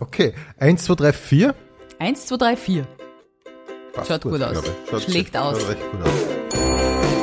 [0.00, 1.54] Okay, eins, zwei, drei, vier.
[1.98, 2.86] Eins, zwei, drei, vier.
[3.92, 4.52] Passt Schaut gut aus.
[4.52, 4.90] glaube ich.
[4.90, 5.68] Schaut Schlägt schaut aus.
[5.68, 7.20] recht gut aus.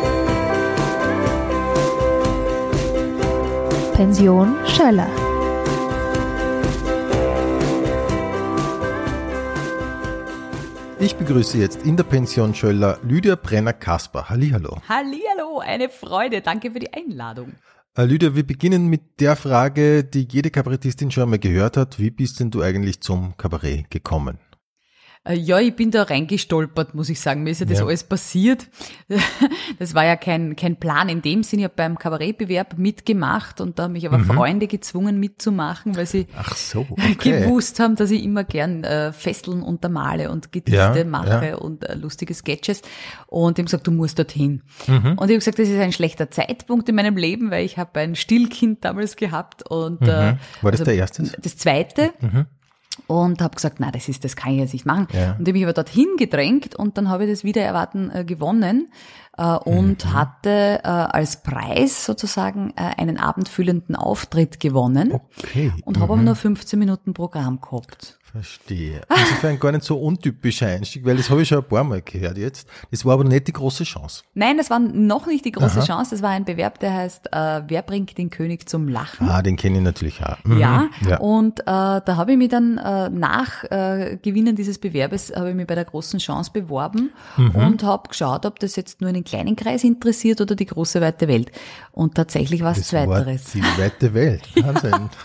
[3.94, 5.10] Pension Schöller.
[11.00, 14.30] Ich begrüße jetzt in der Pension Schöller Lydia Brenner-Kasper.
[14.30, 14.78] Hallihallo.
[14.90, 16.42] Hallihallo, eine Freude.
[16.42, 17.54] Danke für die Einladung.
[17.98, 21.98] Äh, Lydia, wir beginnen mit der Frage, die jede Kabarettistin schon einmal gehört hat.
[21.98, 24.38] Wie bist denn du eigentlich zum Kabarett gekommen?
[25.28, 27.44] Äh, Ja, ich bin da reingestolpert, muss ich sagen.
[27.44, 27.86] Mir ist ja das Ja.
[27.86, 28.68] alles passiert.
[29.80, 31.60] Das war ja kein, kein Plan in dem Sinn.
[31.60, 36.28] Ich habe beim Kabarettbewerb mitgemacht und da haben mich aber Freunde gezwungen mitzumachen, weil sie
[36.56, 36.96] so, Mhm.
[37.14, 37.42] okay.
[37.44, 41.56] gewusst haben, dass ich immer gern äh, Festeln untermale und Gedichte Ja, mache ja.
[41.58, 42.82] und äh, lustige Sketches.
[43.28, 44.64] Und die haben gesagt, du musst dorthin.
[44.88, 44.96] Mhm.
[44.96, 48.00] Und ich habe gesagt, das ist ein schlechter Zeitpunkt in meinem Leben, weil ich habe
[48.00, 49.64] ein Stillkind damals gehabt.
[49.70, 50.40] Und äh, Mhm.
[50.62, 51.24] War das der erste?
[51.42, 52.12] das zweite.
[53.08, 55.08] Und habe gesagt, na, das ist, das kann ich jetzt nicht machen.
[55.14, 55.32] Ja.
[55.40, 58.92] Und habe mich aber dorthin gedrängt und dann habe ich das wieder erwarten äh, gewonnen
[59.38, 60.14] äh, und Mhm.
[60.14, 65.72] hatte äh, als Preis sozusagen äh, einen abendfüllenden Auftritt gewonnen Okay.
[65.86, 68.17] und habe aber nur 15 Minuten Programm gehabt.
[68.42, 69.02] Verstehe.
[69.10, 72.38] Insofern gar nicht so untypischer Einstieg, weil das habe ich schon ein paar Mal gehört
[72.38, 72.68] jetzt.
[72.92, 74.24] Das war aber nicht die große Chance.
[74.34, 76.12] Nein, das war noch nicht die große Chance.
[76.12, 79.28] Das war ein Bewerb, der heißt äh, Wer bringt den König zum Lachen?
[79.28, 80.38] Ah, den kenne ich natürlich auch.
[80.44, 80.60] Mhm.
[80.60, 81.18] Ja, ja.
[81.20, 85.56] und äh, da habe ich mich dann äh, nach äh, Gewinnen dieses Bewerbes habe ich
[85.56, 87.52] mich bei der großen Chance beworben Mhm.
[87.56, 91.28] und habe geschaut, ob das jetzt nur einen kleinen Kreis interessiert oder die große weite
[91.28, 91.52] Welt.
[91.92, 93.52] Und tatsächlich war es Zweiteres.
[93.54, 94.44] die weite Welt.
[94.64, 95.10] Wahnsinn.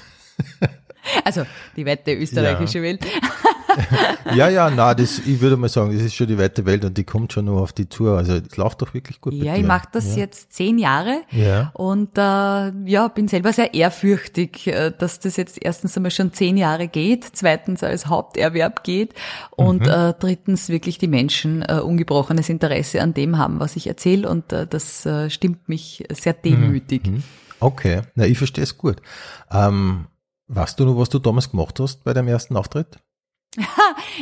[1.25, 1.43] Also
[1.77, 3.05] die weite österreichische Welt.
[4.35, 6.97] ja, ja, na, das, ich würde mal sagen, das ist schon die weite Welt und
[6.99, 8.19] die kommt schon noch auf die Tour.
[8.19, 9.33] Also, es läuft doch wirklich gut.
[9.35, 10.23] Ja, ich mache das ja.
[10.23, 11.71] jetzt zehn Jahre Ja.
[11.75, 16.57] und äh, ja, bin selber sehr ehrfürchtig, äh, dass das jetzt erstens einmal schon zehn
[16.57, 19.15] Jahre geht, zweitens als Haupterwerb geht
[19.51, 19.89] und Mhm.
[19.89, 24.53] äh, drittens wirklich die Menschen äh, ungebrochenes Interesse an dem haben, was ich erzähle und
[24.53, 27.03] äh, das äh, stimmt mich sehr demütig.
[27.59, 28.97] Okay, na, ich verstehe es gut.
[29.51, 30.07] Ähm,
[30.55, 32.99] weißt du noch, was du damals gemacht hast bei deinem ersten Auftritt?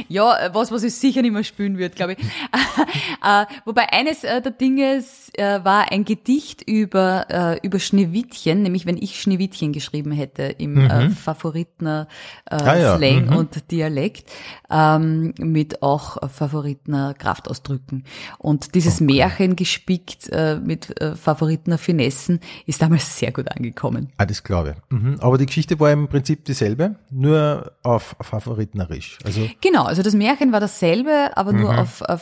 [0.09, 2.19] Ja, äh, was, was ich sicher nicht mehr spielen wird, glaube ich.
[3.25, 5.03] äh, wobei eines äh, der Dinge
[5.37, 12.09] war ein Gedicht über, über Schneewittchen, nämlich wenn ich Schneewittchen geschrieben hätte im äh, Favoritner
[12.51, 13.37] äh, Ah ja, Slang mhm.
[13.37, 14.31] und Dialekt,
[14.71, 18.05] ähm, mit auch Favoritner Kraftausdrücken.
[18.39, 24.09] Und dieses Märchen gespickt äh, mit äh, Favoritner Finessen ist damals sehr gut angekommen.
[24.17, 24.99] Ah, das glaube ich.
[24.99, 25.17] Mhm.
[25.21, 29.19] Aber die Geschichte war im Prinzip dieselbe, nur auf favoritnerisch.
[29.25, 31.61] Also, Genau, also das Märchen war dasselbe, aber Mhm.
[31.61, 32.17] nur auf äh,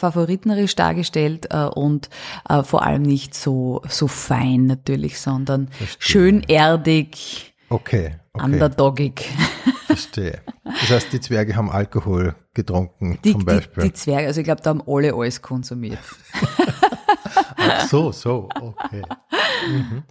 [0.74, 2.08] dargestellt äh, und
[2.48, 9.28] äh, vor allem nicht so so fein natürlich, sondern schön erdig, okay, okay, underdogig.
[9.86, 10.42] verstehe.
[10.64, 13.84] Das heißt, die Zwerge haben Alkohol getrunken, Die, zum die, Beispiel.
[13.84, 15.98] die Zwerge, also ich glaube, da haben alle alles konsumiert.
[17.56, 19.02] Ach so, so, okay.
[19.68, 20.02] Mhm.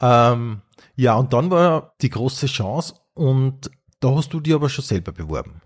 [0.00, 0.62] Ähm,
[0.96, 3.70] ja, und dann war die große Chance und
[4.00, 5.60] da hast du dir aber schon selber beworben.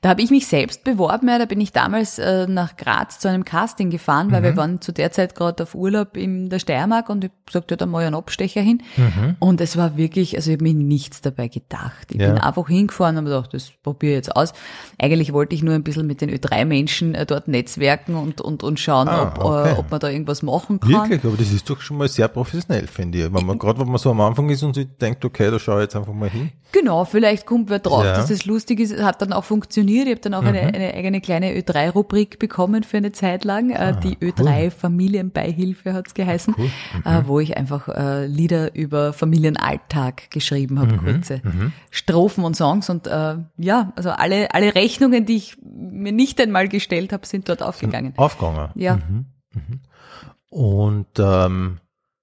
[0.00, 3.28] Da habe ich mich selbst beworben, ja, da bin ich damals äh, nach Graz zu
[3.28, 4.44] einem Casting gefahren, weil Mhm.
[4.44, 7.76] wir waren zu der Zeit gerade auf Urlaub in der Steiermark und ich sagte, ja,
[7.76, 8.82] da mal einen Abstecher hin.
[8.96, 9.36] Mhm.
[9.38, 12.08] Und es war wirklich, also ich habe mir nichts dabei gedacht.
[12.10, 12.28] Ich Ja.
[12.32, 14.52] bin einfach hingefahren und habe gedacht, das probiere ich jetzt aus.
[15.00, 18.80] Eigentlich wollte ich nur ein bisschen mit den Ö3-Menschen äh, dort netzwerken und, und, und
[18.80, 19.70] schauen, Ah, ob, okay.
[19.70, 20.90] äh, ob man da irgendwas machen kann.
[20.90, 23.32] Wirklich, aber das ist doch schon mal sehr professionell, finde ich.
[23.32, 25.76] Wenn man, gerade wenn man so am Anfang ist und sich denkt, okay, da schaue
[25.78, 26.50] ich jetzt einfach mal hin.
[26.72, 28.14] Genau, vielleicht kommt wer drauf, Ja.
[28.14, 28.98] Dass das lustig ist.
[29.02, 30.06] Hat dann auch funktioniert.
[30.06, 33.68] Ich habe dann auch eine, eine eigene kleine Ö3-Rubrik bekommen für eine Zeit lang.
[33.68, 36.70] Äh, die Ö3 Familienbeihilfe hat's geheißen, Mhm.
[37.04, 40.98] äh, wo ich einfach äh, Lieder über Familienalltag geschrieben habe, Mhm.
[41.04, 41.42] kurze
[41.90, 42.88] Strophen und Songs.
[42.88, 47.50] Und äh, ja, also alle, alle Rechnungen, die ich mir nicht einmal gestellt habe, sind
[47.50, 48.14] dort aufgegangen.
[48.16, 48.70] Aufgegangen.
[48.74, 48.98] Ja.
[50.48, 51.78] Und ähm,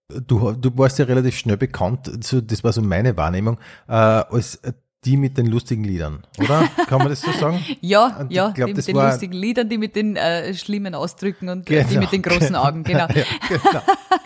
[0.08, 4.60] du, du warst ja relativ schnell bekannt, so, das war so meine Wahrnehmung, äh, als
[5.06, 6.68] die mit den lustigen Liedern, oder?
[6.88, 7.64] Kann man das so sagen?
[7.82, 11.50] Ja, ich ja, glaub, die mit den lustigen Liedern, die mit den äh, schlimmen Ausdrücken
[11.50, 12.64] und äh, die Genau, mit den großen genau.
[12.64, 13.08] Augen, genau.
[13.16, 13.82] Ja, genau,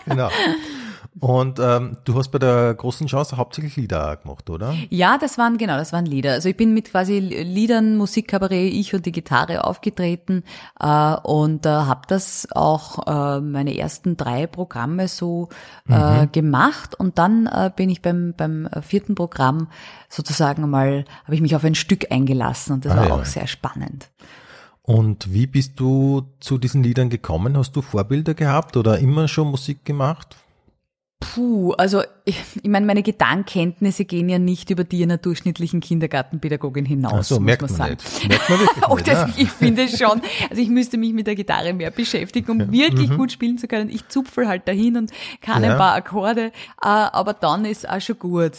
[0.06, 0.30] genau.
[1.20, 4.74] Und ähm, du hast bei der großen Chance hauptsächlich Lieder gemacht, oder?
[4.90, 6.32] Ja, das waren genau, das waren Lieder.
[6.32, 10.42] Also ich bin mit quasi Liedern, Musikkabarett, ich und die Gitarre aufgetreten
[10.80, 15.50] äh, und äh, habe das auch äh, meine ersten drei Programme so
[15.88, 19.68] äh, gemacht und dann äh, bin ich beim beim vierten Programm
[20.08, 23.14] sozusagen mal habe ich mich auf ein Stück eingelassen und das Ah, war ja.
[23.14, 24.10] auch sehr spannend.
[24.82, 27.56] Und wie bist du zu diesen Liedern gekommen?
[27.56, 30.36] Hast du Vorbilder gehabt oder immer schon Musik gemacht?
[31.20, 36.84] Puh, also ich, ich meine, meine Gedankenkenntnisse gehen ja nicht über die einer durchschnittlichen Kindergartenpädagogin
[36.84, 37.96] hinaus, Ach so, muss merkt man sagen.
[37.96, 38.28] nicht.
[38.28, 39.08] Merkt man wirklich nicht.
[39.08, 39.28] das, ja.
[39.36, 43.32] ich finde schon, also ich müsste mich mit der Gitarre mehr beschäftigen, um wirklich gut
[43.32, 43.88] spielen zu können.
[43.90, 45.64] Ich zupfel halt dahin und kann Mhm.
[45.64, 45.72] Ja.
[45.72, 46.50] ein paar Akkorde, äh,
[46.82, 48.52] aber dann ist auch schon gut.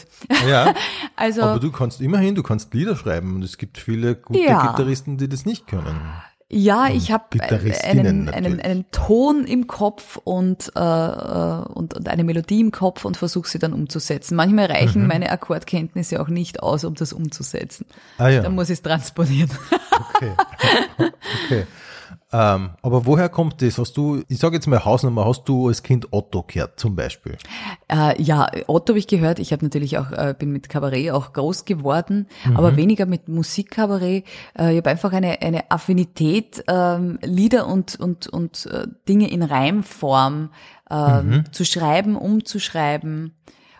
[0.50, 0.74] ja.
[1.16, 4.72] Also Aber du kannst immerhin, du kannst Lieder schreiben und es gibt viele gute Ja.
[4.72, 5.96] Gitarristen, die das nicht können.
[6.58, 12.24] Ja, ich habe einen, einen, einen Ton im Kopf und, äh, äh, und, und eine
[12.24, 14.38] Melodie im Kopf und versuche sie dann umzusetzen.
[14.38, 15.08] Manchmal reichen Mhm.
[15.10, 17.86] meine Akkordkenntnisse auch nicht aus, um das umzusetzen.
[18.18, 19.50] Ah ja, Dann muss ich es transponieren.
[20.16, 20.32] okay.
[21.46, 21.68] okay.
[22.38, 23.78] Ähm, aber woher kommt das?
[23.78, 27.38] Hast du, ich sage jetzt mal Hausnummer, hast du als Kind Otto gehört zum Beispiel?
[27.90, 29.40] Äh, ja, Otto habe ich gehört.
[29.40, 34.26] Ich habe natürlich auch, äh, bin mit Kabarett auch groß geworden, aber weniger mit Musikkabarett.
[34.60, 39.42] Äh, ich habe einfach eine, eine Affinität, ähm, Lieder und, und, und äh, Dinge in
[39.42, 40.50] Reimform
[40.92, 43.34] ähm, zu schreiben, umzuschreiben.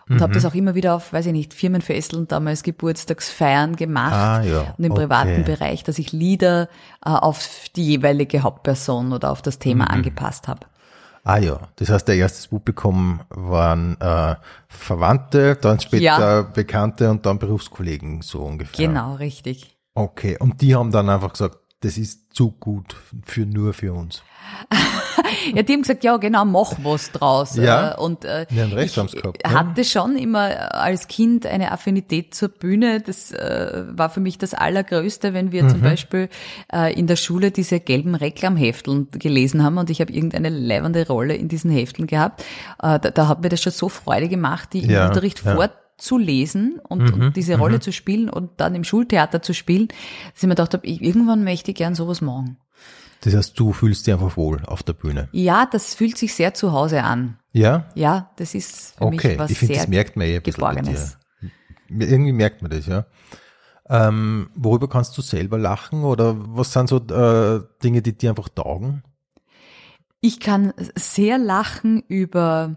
[0.08, 4.12] Und habe das auch immer wieder auf, weiß ich nicht, Firmenfesteln, damals Geburtstagsfeiern gemacht.
[4.12, 5.56] Ah, ja, Und im privaten okay.
[5.56, 6.68] Bereich, dass ich Lieder
[7.04, 10.60] äh, auf die jeweilige Hauptperson oder auf das Thema angepasst habe.
[11.24, 14.36] Ah ja, das heißt, der erstes Publikum waren äh,
[14.68, 16.42] Verwandte, dann später Ja.
[16.42, 18.86] Bekannte und dann Berufskollegen, so ungefähr.
[18.86, 19.76] Genau, richtig.
[19.94, 24.22] Okay, und die haben dann einfach gesagt, das ist zu gut für nur für uns.
[25.54, 27.56] Ja, die haben gesagt, ja, genau, mach was draus.
[27.56, 27.92] Ja.
[27.92, 32.48] Äh, Und äh, Ja, recht ich gehabt, hatte schon immer als Kind eine Affinität zur
[32.48, 33.00] Bühne.
[33.00, 35.68] Das äh, war für mich das Allergrößte, wenn wir Mhm.
[35.70, 36.28] zum Beispiel
[36.72, 41.34] äh, in der Schule diese gelben Reklamhefteln gelesen haben und ich habe irgendeine leibende Rolle
[41.34, 42.42] in diesen Hefteln gehabt.
[42.82, 45.52] Äh, da, da hat mir das schon so Freude gemacht, die im Ja, Unterricht ja.
[45.98, 50.42] Mhm, vorzulesen und, und diese Rolle zu spielen und dann im Schultheater zu spielen, dass
[50.42, 52.58] ich mir gedacht habe, ich, irgendwann möchte ich gern sowas machen.
[53.22, 55.28] Das heißt, du fühlst dich einfach wohl auf der Bühne.
[55.32, 57.38] Ja, das fühlt sich sehr zu Hause an.
[57.52, 57.88] Ja?
[57.94, 60.42] Ja, das ist für Okay, mich was ich finde, sehr das merkt man eh ein
[60.42, 61.18] bisschen bei Geborgenes.
[61.88, 62.06] dir.
[62.06, 63.06] Irgendwie merkt man das, ja.
[63.88, 68.48] Ähm, worüber kannst du selber lachen oder was sind so äh, Dinge, die dir einfach
[68.48, 69.02] taugen?
[70.20, 72.76] Ich kann sehr lachen über,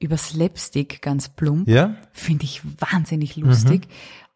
[0.00, 1.68] über Slapstick, ganz plump.
[1.68, 1.94] Ja?
[2.12, 3.86] Finde ich wahnsinnig lustig.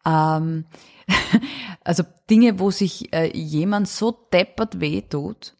[0.05, 0.11] Mhm.
[0.11, 0.65] Ähm,
[1.83, 5.55] also Dinge, wo sich äh, jemand so deppert wehtut.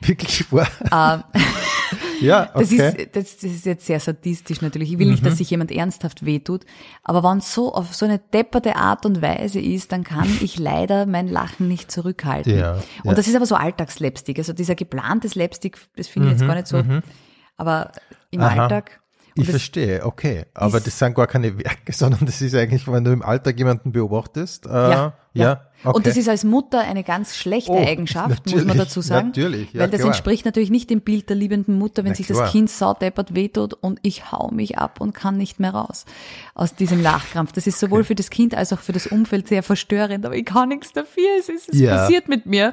[0.00, 0.68] Wirklich wahr?
[0.92, 1.40] Ähm,
[2.20, 2.92] ja, Das, okay.
[2.92, 4.92] Mhm, ist, das, das ist jetzt sehr sadistisch natürlich.
[4.92, 6.66] Ich will nicht, dass sich jemand ernsthaft wehtut.
[7.02, 10.58] Aber wenn es so auf so eine depperte Art und Weise ist, dann kann ich
[10.58, 12.58] leider mein Lachen nicht zurückhalten.
[12.58, 13.14] Ja, und ja.
[13.14, 14.38] das ist aber so Alltagsslapstick.
[14.38, 16.84] Also dieser geplante Slapstick, das finde ich jetzt gar nicht so.
[17.56, 17.92] Aber
[18.30, 18.62] im Mhm, Aha.
[18.64, 19.00] Alltag.
[19.36, 20.46] Ich verstehe, okay.
[20.54, 23.92] Aber das sind gar keine Werke, sondern das ist eigentlich, wenn du im Alltag jemanden
[23.92, 24.66] beobachtest.
[24.66, 25.60] Äh, ja, ja.
[25.84, 25.96] okay.
[25.96, 29.28] Und das ist als Mutter eine ganz schlechte Oh, Eigenschaft, muss man dazu sagen.
[29.28, 30.08] natürlich, ja, weil das klar.
[30.12, 32.42] entspricht natürlich nicht dem Bild der liebenden Mutter, wenn Na, sich klar.
[32.42, 36.04] das Kind saudeppert wehtut und ich hau mich ab und kann nicht mehr raus
[36.54, 37.52] aus diesem Lachkrampf.
[37.52, 40.44] Das ist sowohl für das Kind als auch für das Umfeld sehr verstörend, aber ich
[40.44, 41.28] kann nichts dafür.
[41.38, 41.96] Es ist, es Ja.
[41.96, 42.72] passiert mit mir.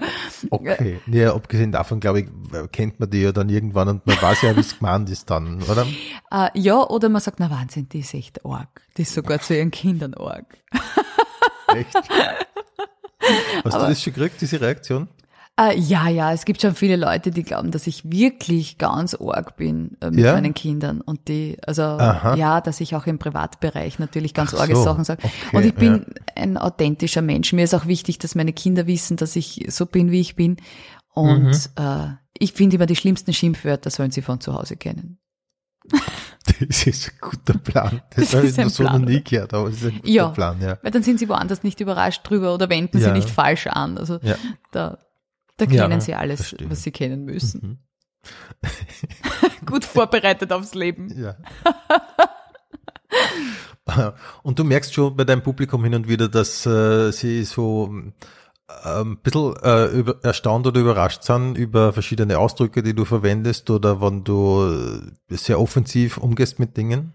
[0.50, 1.00] Okay.
[1.08, 2.28] Ja, abgesehen davon, glaube ich,
[2.72, 5.62] kennt man die ja dann irgendwann und man weiß ja, wie es gemeint ist dann,
[5.64, 5.86] oder?
[6.32, 8.82] Äh, ja, oder man sagt, na Wahnsinn, die ist echt arg.
[8.98, 10.46] Die ist sogar zu ihren Kindern arg.
[11.76, 11.94] Echt?
[13.64, 15.08] Hast du das schon gekriegt, diese Reaktion?
[15.60, 19.56] Äh, ja, ja, es gibt schon viele Leute, die glauben, dass ich wirklich ganz arg
[19.56, 20.34] bin äh, mit Ja?
[20.34, 22.34] meinen Kindern und die, also Aha.
[22.36, 25.22] ja, dass ich auch im Privatbereich natürlich ganz Ach arge so, Sachen sage.
[25.24, 26.06] okay, und ich bin
[26.36, 27.54] ein authentischer Mensch.
[27.54, 30.58] Mir ist auch wichtig, dass meine Kinder wissen, dass ich so bin, wie ich bin.
[31.14, 31.84] Und Mhm.
[31.84, 32.08] äh,
[32.40, 35.20] ich finde immer die schlimmsten Schimpfwörter sollen sie von zu Hause kennen.
[36.68, 38.02] Das ist ein guter Plan.
[38.16, 39.86] Das, Das habe ist ich noch ein so Plan, noch nie gehört, aber das ist
[39.86, 40.28] ein guter Ja.
[40.30, 40.78] Plan, ja.
[40.82, 43.06] Weil dann sind sie woanders nicht überrascht drüber oder wenden Ja.
[43.08, 43.98] sie nicht falsch an.
[43.98, 44.36] Also Ja.
[44.72, 44.98] da,
[45.58, 46.70] da kennen sie alles, verstehe.
[46.70, 47.80] was sie kennen müssen.
[48.62, 48.66] Mhm.
[49.66, 51.10] Gut vorbereitet aufs Leben.
[51.18, 51.36] Ja.
[54.44, 57.94] Und du merkst schon bei deinem Publikum hin und wieder, dass äh, sie so
[58.68, 64.02] ein bisschen äh, über, erstaunt oder überrascht sind über verschiedene Ausdrücke, die du verwendest oder
[64.02, 67.14] wenn du äh, sehr offensiv umgehst mit Dingen.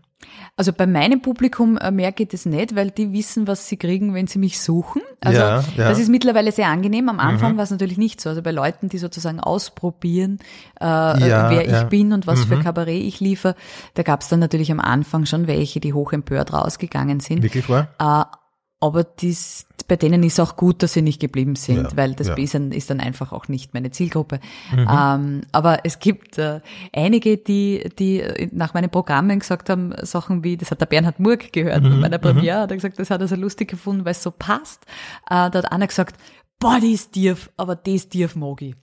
[0.56, 4.12] Also bei meinem Publikum äh, merke ich das nicht, weil die wissen, was sie kriegen,
[4.14, 5.00] wenn sie mich suchen.
[5.20, 5.88] Also Ja, ja.
[5.88, 7.08] das ist mittlerweile sehr angenehm.
[7.08, 7.56] Am Anfang Mhm.
[7.56, 8.28] war es natürlich nicht so.
[8.28, 10.40] Also bei Leuten, die sozusagen ausprobieren,
[10.80, 11.82] äh, Ja, wer ja.
[11.82, 12.62] ich bin und was für Mhm.
[12.62, 13.54] Kabarett ich liefere,
[13.94, 17.42] da gab es dann natürlich am Anfang schon welche, die hoch empört rausgegangen sind.
[17.44, 17.88] Wirklich wahr?
[18.00, 18.36] Äh,
[18.80, 22.28] aber dies, bei denen ist auch gut, dass sie nicht geblieben sind, Ja, weil das
[22.28, 22.34] ja.
[22.36, 24.38] ist, dann, ist dann einfach auch nicht meine Zielgruppe.
[24.70, 24.86] Mhm.
[24.90, 26.60] Ähm, aber es gibt äh,
[26.94, 31.52] einige, die, die nach meinen Programmen gesagt haben, Sachen wie, das hat der Bernhard Murg
[31.52, 34.12] gehört Mhm, bei meiner Premiere, hat er gesagt, das hat er so lustig gefunden, weil
[34.12, 34.84] es so passt.
[35.30, 36.16] Äh, da hat einer gesagt,
[36.60, 38.74] boah, die ist tief, aber das tief mag ich.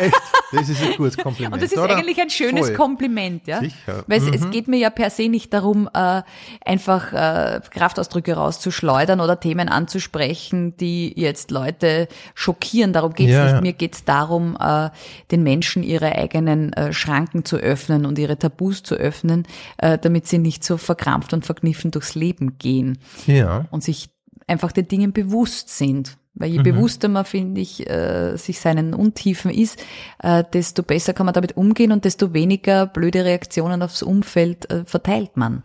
[0.00, 0.20] Echt?
[0.52, 1.54] Das ist ein gutes Kompliment.
[1.54, 1.96] Und das ist oder?
[1.96, 2.76] eigentlich ein schönes Voll.
[2.76, 3.60] Kompliment, ja.
[3.60, 4.04] Sicher.
[4.06, 4.32] Weil es, Mhm.
[4.34, 6.22] es geht mir ja per se nicht darum, äh,
[6.64, 12.92] einfach äh, Kraftausdrücke rauszuschleudern oder Themen anzusprechen, die jetzt Leute schockieren.
[12.92, 13.52] Darum geht's Ja, nicht.
[13.54, 13.60] ja.
[13.60, 14.90] Mir geht's darum, äh,
[15.30, 19.46] den Menschen ihre eigenen äh, Schranken zu öffnen und ihre Tabus zu öffnen,
[19.78, 23.66] äh, damit sie nicht so verkrampft und verkniffen durchs Leben gehen Ja.
[23.70, 24.10] und sich
[24.48, 26.18] einfach den Dingen bewusst sind.
[26.34, 29.84] Weil je bewusster man, finde ich, äh, sich seinen Untiefen ist,
[30.22, 34.84] äh, desto besser kann man damit umgehen und desto weniger blöde Reaktionen aufs Umfeld äh,
[34.86, 35.62] verteilt man.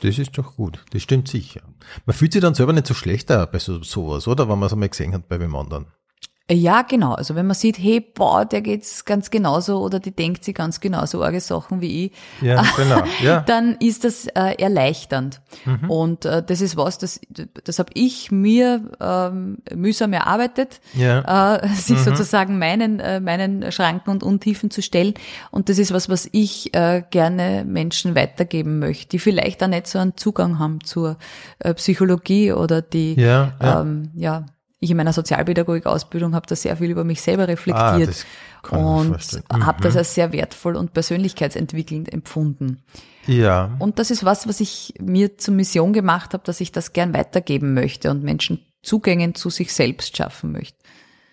[0.00, 0.84] Das ist doch gut.
[0.90, 1.60] Das stimmt sicher.
[2.06, 4.48] Man fühlt sich dann selber nicht so schlecht auch bei so, sowas, oder?
[4.48, 5.86] Wenn man es einmal gesehen hat bei wem anderen.
[6.48, 7.12] Äh, Ja, genau.
[7.14, 10.78] Also wenn man sieht, hey, boah, der geht's ganz genauso oder die denkt sich ganz
[10.80, 13.02] genauso arge Sachen wie ich, Ja, genau.
[13.22, 13.40] Ja.
[13.40, 15.40] dann ist das äh, erleichternd.
[15.88, 17.20] Und äh, das ist was, das,
[17.64, 21.56] das habe ich mir ähm, mühsam erarbeitet, Ja.
[21.56, 25.14] äh, sich sozusagen meinen, äh, meinen Schranken und Untiefen zu stellen.
[25.50, 29.86] Und das ist was, was ich äh, gerne Menschen weitergeben möchte, die vielleicht auch nicht
[29.88, 31.16] so einen Zugang haben zur
[31.58, 33.80] äh, Psychologie oder die, Ja, ja.
[33.80, 34.46] Ähm, ja,
[34.86, 38.26] ich in meiner Sozialpädagogik-Ausbildung habe da sehr viel über mich selber Ah, reflektiert
[38.70, 39.10] mir und.
[39.52, 39.66] Mhm.
[39.66, 42.82] habe das als sehr wertvoll und persönlichkeitsentwickelnd empfunden.
[43.26, 43.76] Ja.
[43.78, 47.12] Und das ist was, was ich mir zur Mission gemacht habe, dass ich das gern
[47.12, 50.78] weitergeben möchte und Menschen Zugänge zu sich selbst schaffen möchte.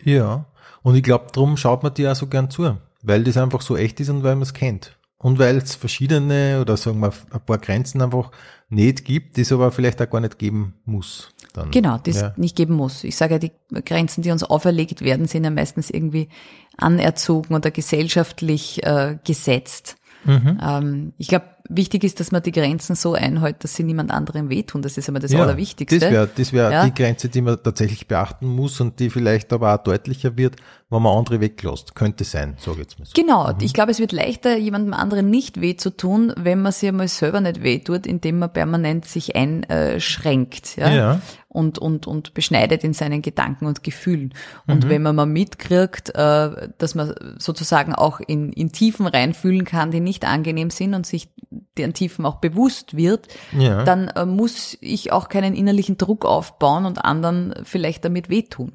[0.03, 0.45] Ja.
[0.81, 3.77] Und ich glaube, drum schaut man dir auch so gern zu, weil das einfach so
[3.77, 4.97] echt ist und weil man es kennt.
[5.17, 8.31] Und weil es verschiedene oder sagen wir ein paar Grenzen einfach
[8.67, 11.29] nicht gibt, die es aber vielleicht auch gar nicht geben muss.
[11.53, 11.69] Dann.
[11.71, 12.33] Genau, es ja.
[12.35, 13.03] nicht geben muss.
[13.03, 13.51] Ich sage ja, die
[13.85, 16.29] Grenzen, die uns auferlegt werden, sind ja meistens irgendwie
[16.77, 19.95] anerzogen oder gesellschaftlich äh, gesetzt.
[20.25, 20.59] Mhm.
[20.61, 24.49] Ähm, ich glaube, wichtig ist, dass man die Grenzen so einhält, dass sie niemand anderem
[24.49, 24.81] wehtun.
[24.81, 25.99] Das ist immer das Ja, Allerwichtigste.
[25.99, 26.85] Das wäre das wär Ja.
[26.85, 30.57] die Grenze, die man tatsächlich beachten muss und die vielleicht aber auch deutlicher wird,
[30.89, 31.95] wenn man andere weglässt.
[31.95, 33.11] Könnte sein, sage ich jetzt mal so.
[33.15, 36.89] Genau, ich glaube, es wird leichter, jemandem anderen nicht weh zu tun, wenn man sich
[36.89, 40.89] einmal selber nicht weh tut, indem man permanent sich einschränkt ja?
[40.89, 41.21] Ja.
[41.53, 44.33] Und, und, und beschneidet in seinen Gedanken und Gefühlen.
[44.65, 44.73] Mhm.
[44.73, 49.91] Und wenn man mal mitkriegt, äh, dass man sozusagen auch in, in Tiefen reinfühlen kann,
[49.91, 51.29] die nicht angenehm sind und sich
[51.77, 53.83] deren Tiefen auch bewusst wird, Ja.
[53.83, 58.73] dann äh, muss ich auch keinen innerlichen Druck aufbauen und anderen vielleicht damit wehtun.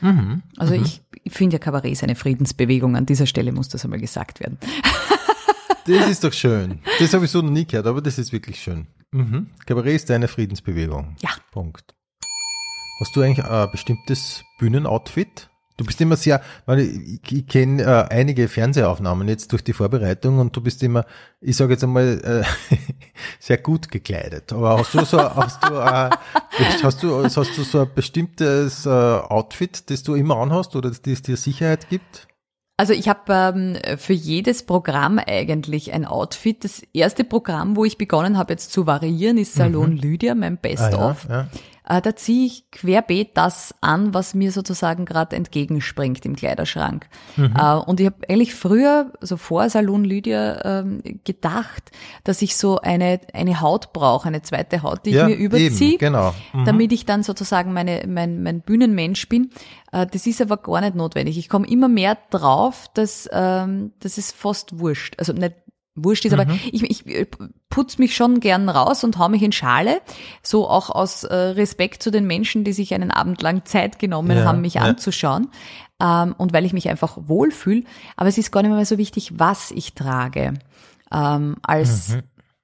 [0.00, 0.42] Mhm.
[0.56, 2.96] Also ich, ich finde ja Kabarett ist eine Friedensbewegung.
[2.96, 4.58] An dieser Stelle muss das einmal gesagt werden.
[5.86, 6.78] Das ist doch schön.
[6.98, 8.86] Das habe ich so noch nie gehört, aber das ist wirklich schön.
[9.10, 9.48] Mhm.
[9.66, 11.16] Kabarett ist eine Friedensbewegung.
[11.20, 11.28] Ja.
[11.50, 11.94] Punkt.
[13.04, 15.50] Hast du eigentlich ein bestimmtes Bühnenoutfit?
[15.76, 20.38] Du bist immer sehr, weil ich, ich kenne äh, einige Fernsehaufnahmen jetzt durch die Vorbereitung
[20.38, 21.04] und du bist immer,
[21.42, 22.76] ich sage jetzt einmal, äh,
[23.38, 24.54] sehr gut gekleidet.
[24.54, 26.10] Aber hast du so, hast du, äh,
[26.82, 31.02] hast du, hast du so ein bestimmtes äh, Outfit, das du immer anhast oder das
[31.02, 32.26] dir Sicherheit gibt?
[32.78, 36.64] Also ich habe ähm, für jedes Programm eigentlich ein Outfit.
[36.64, 41.28] Das erste Programm, wo ich begonnen habe jetzt zu variieren, ist Salon Lydia, mein Best-of.
[41.28, 41.30] Mhm.
[41.30, 41.48] Ah, ja, ja.
[41.86, 47.06] Äh, da ziehe ich querbeet das an, was mir sozusagen gerade entgegenspringt im Kleiderschrank.
[47.36, 47.54] Mhm.
[47.58, 51.90] Äh, und ich habe eigentlich früher, so vor Salon Lydia, ähm, gedacht,
[52.24, 55.98] dass ich so eine, eine Haut brauche, eine zweite Haut, die Ja, ich mir überziehe,
[55.98, 56.34] genau.
[56.54, 56.64] Mhm.
[56.64, 59.50] damit ich dann sozusagen meine, mein, mein Bühnenmensch bin.
[59.92, 61.36] Äh, das ist aber gar nicht notwendig.
[61.36, 65.16] Ich komme immer mehr drauf, dass ähm, das ist fast wurscht.
[65.18, 65.54] Also nicht
[65.96, 66.58] wurscht ist, aber Mhm.
[66.72, 67.28] ich, ich
[67.68, 70.00] putz mich schon gern raus und hau mich in Schale.
[70.42, 74.36] So auch aus äh, Respekt zu den Menschen, die sich einen Abend lang Zeit genommen
[74.36, 74.82] Ja, haben, mich ja.
[74.82, 75.48] anzuschauen.
[76.00, 77.84] Ähm, und weil ich mich einfach wohlfühle.
[78.16, 80.54] Aber es ist gar nicht mehr so wichtig, was ich trage,
[81.12, 82.22] ähm, als Mhm.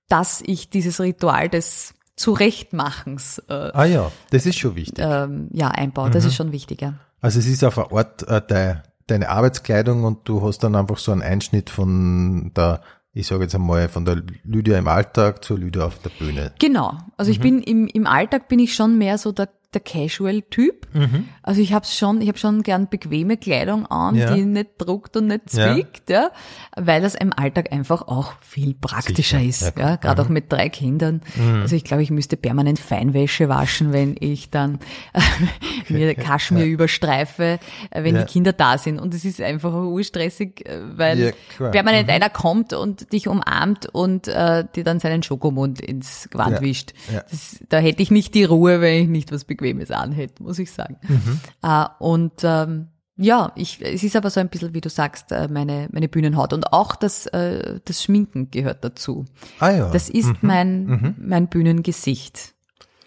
[0.09, 5.05] dass ich dieses Ritual des Zurechtmachens äh, Ah ja, das ist schon wichtig.
[5.07, 6.09] ähm, ja, einbaue.
[6.09, 6.13] Mhm.
[6.13, 6.95] Das ist schon wichtiger.
[7.21, 8.75] Also es ist auf eine Art äh, de,
[9.07, 12.81] deine Arbeitskleidung und du hast dann einfach so einen Einschnitt von der,
[13.13, 16.53] ich sage jetzt einmal, von der Lydia im Alltag zur Lydia auf der Bühne.
[16.59, 16.97] Genau.
[17.17, 17.33] Also Mhm.
[17.35, 20.89] ich bin im, im Alltag bin ich schon mehr so der, der Casual-Typ.
[20.95, 21.29] Mhm.
[21.43, 24.35] Also ich habe schon, ich habe schon gern bequeme Kleidung an, Ja.
[24.35, 25.75] die nicht druckt und nicht Ja.
[25.75, 26.31] zwickt, ja.
[26.77, 29.49] weil das im Alltag einfach auch viel praktischer Sicher.
[29.49, 29.93] ist, Ja, ja, klar.
[29.97, 30.01] Mhm.
[30.01, 31.21] gerade auch mit drei Kindern.
[31.63, 34.79] Also ich glaube, ich müsste permanent Feinwäsche waschen, wenn ich dann
[35.89, 37.59] mir Kaschmir überstreife,
[37.91, 38.23] äh, wenn Ja.
[38.25, 38.99] die Kinder da sind.
[39.01, 42.15] Und es ist einfach urstressig, äh, weil Ja, permanent Mhm.
[42.15, 46.61] einer kommt und dich umarmt und äh, dir dann seinen Schokomund ins Gewand Ja.
[46.63, 46.93] wischt.
[47.13, 47.23] Ja.
[47.31, 50.73] Das, da hätte ich nicht die Ruhe, wenn ich nicht was Bequemes anhätte, muss ich
[50.73, 50.97] sagen.
[51.07, 51.41] Mhm.
[51.63, 55.49] Äh, und ähm, ja, ich, es ist aber so ein bisschen, wie du sagst, äh,
[55.49, 56.53] meine, meine Bühnenhaut.
[56.53, 59.27] Und auch das, äh, das Schminken gehört dazu.
[59.59, 59.91] Ah ja.
[59.91, 62.55] Das ist mein, mein Bühnengesicht.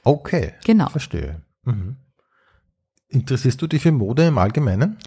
[0.04, 0.54] okay.
[0.66, 0.90] Genau.
[0.90, 1.42] Verstehe.
[1.64, 1.98] Mhm.
[3.08, 4.98] Interessierst du dich für Mode im Allgemeinen?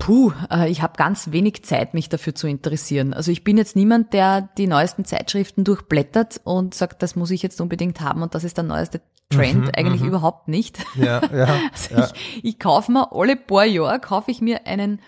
[0.00, 3.12] Puh, äh, ich habe ganz wenig Zeit, mich dafür zu interessieren.
[3.12, 7.42] Also ich bin jetzt niemand, der die neuesten Zeitschriften durchblättert und sagt, das muss ich
[7.42, 9.66] jetzt unbedingt haben und das ist der neueste Trend.
[9.66, 10.08] Mhm, Eigentlich mhm.
[10.08, 10.78] überhaupt nicht.
[10.96, 11.60] Ja, ja.
[11.70, 12.06] Also ja.
[12.06, 15.00] ich, ich kaufe mir alle paar Jahre, kaufe ich mir einen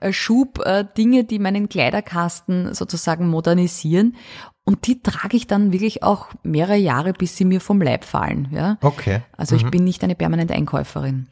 [0.00, 4.16] äh, Schub äh, Dinge, die meinen Kleiderkasten sozusagen modernisieren.
[4.64, 8.48] Und die trage ich dann wirklich auch mehrere Jahre, bis sie mir vom Leib fallen.
[8.50, 8.78] Ja?
[8.82, 9.22] Okay.
[9.36, 11.28] Also ich bin nicht eine permanente Einkäuferin.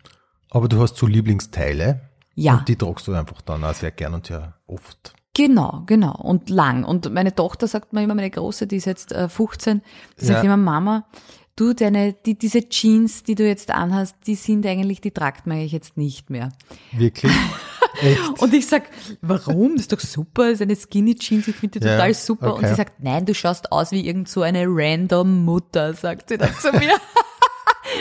[0.50, 2.07] Aber du hast so Lieblingsteile.
[2.38, 2.58] Ja.
[2.58, 5.12] Und die tragst du einfach dann auch sehr gern und sehr oft.
[5.34, 6.14] Genau, genau.
[6.14, 6.84] Und lang.
[6.84, 9.82] Und meine Tochter sagt mir immer, meine Große, die ist jetzt äh, 15,
[10.20, 10.44] die sagt Ja.
[10.44, 11.06] immer, Mama,
[11.56, 15.58] du, deine, die, diese Jeans, die du jetzt anhast, die sind eigentlich, die tragt man
[15.58, 16.50] eigentlich jetzt nicht mehr.
[16.92, 17.32] Wirklich?
[18.00, 18.40] Echt?
[18.40, 18.84] Und ich sag,
[19.20, 19.72] warum?
[19.72, 22.54] Das ist doch super, das ist eine Skinny Jeans, ich finde die Ja, total super.
[22.54, 22.68] Und okay.
[22.68, 26.54] sie sagt, nein, du schaust aus wie irgend so eine random Mutter, sagt sie dann
[26.60, 26.92] zu mir.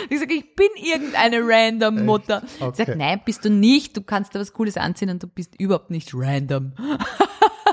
[0.10, 2.44] Ich sage, ich bin irgendeine random Mutter.
[2.60, 2.86] Okay.
[2.86, 5.90] sagt, nein, bist du nicht, du kannst da was Cooles anziehen und du bist überhaupt
[5.90, 6.74] nicht random.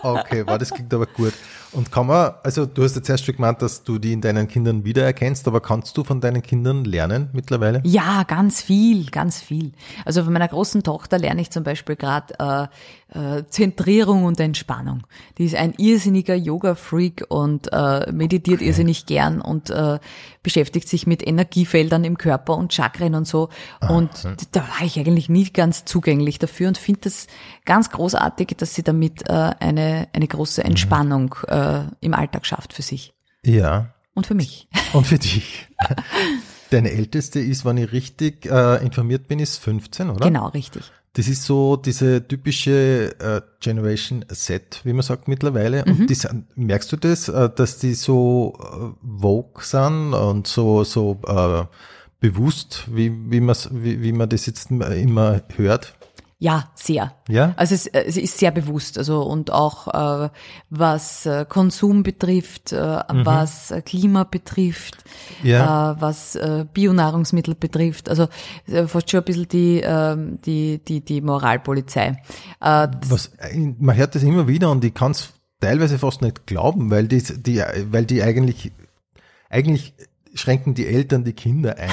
[0.03, 1.33] Okay, war das klingt aber gut.
[1.75, 4.47] Und kann man, also du hast jetzt erst schon gemeint, dass du die in deinen
[4.47, 7.83] Kindern wiedererkennst, aber kannst du von deinen Kindern lernen mittlerweile?
[7.85, 9.73] Ja, ganz viel, ganz viel.
[10.05, 12.71] Also von meiner großen Tochter lerne ich zum Beispiel gerade
[13.13, 15.07] äh, äh, Zentrierung und Entspannung.
[15.39, 19.99] Die ist ein irrsinniger Yoga-Freak und äh, meditiert irrsinnig gern und äh,
[20.43, 23.49] beschäftigt sich mit Energiefeldern im Körper und Chakren und so.
[23.89, 24.11] Und
[24.53, 27.27] da war ich eigentlich nie ganz zugänglich dafür und finde das
[27.65, 32.83] ganz großartig, dass sie damit äh, eine, eine große Entspannung äh, im Alltag schafft für
[32.83, 33.95] sich Ja.
[34.15, 34.69] und für mich.
[34.93, 35.67] Und für dich?
[36.71, 40.27] Deine älteste ist, wenn ich richtig äh, informiert bin, ist 15, oder?
[40.27, 40.83] Genau, richtig.
[41.15, 45.85] Das ist so diese typische äh, Generation Z, wie man sagt mittlerweile.
[45.85, 46.17] Und die
[46.57, 51.65] merkst du das, äh, dass die so äh, vogue sind und so so äh,
[52.19, 55.95] bewusst, wie wie man wie, wie man das jetzt immer hört?
[56.45, 57.15] Ja, sehr.
[57.27, 57.55] Ja?
[57.57, 59.89] Also es, es ist sehr bewusst, also und auch
[60.27, 60.29] äh,
[60.69, 62.77] was äh, Konsum betrifft, äh,
[63.09, 65.05] was äh, Klima betrifft,
[65.43, 65.49] Mhm.
[65.49, 65.93] Ja.
[65.93, 68.29] äh, was äh, Bionahrungsmittel betrifft, also
[68.67, 72.21] äh, fast schon ein bisschen die ähm, die die die Moralpolizei.
[72.61, 76.47] Äh, Was, äh, man hört das immer wieder und ich kann es teilweise fast nicht
[76.47, 78.71] glauben, weil die, die, weil die eigentlich,
[79.49, 79.95] eigentlich
[80.35, 81.91] schränken die Eltern die Kinder ein.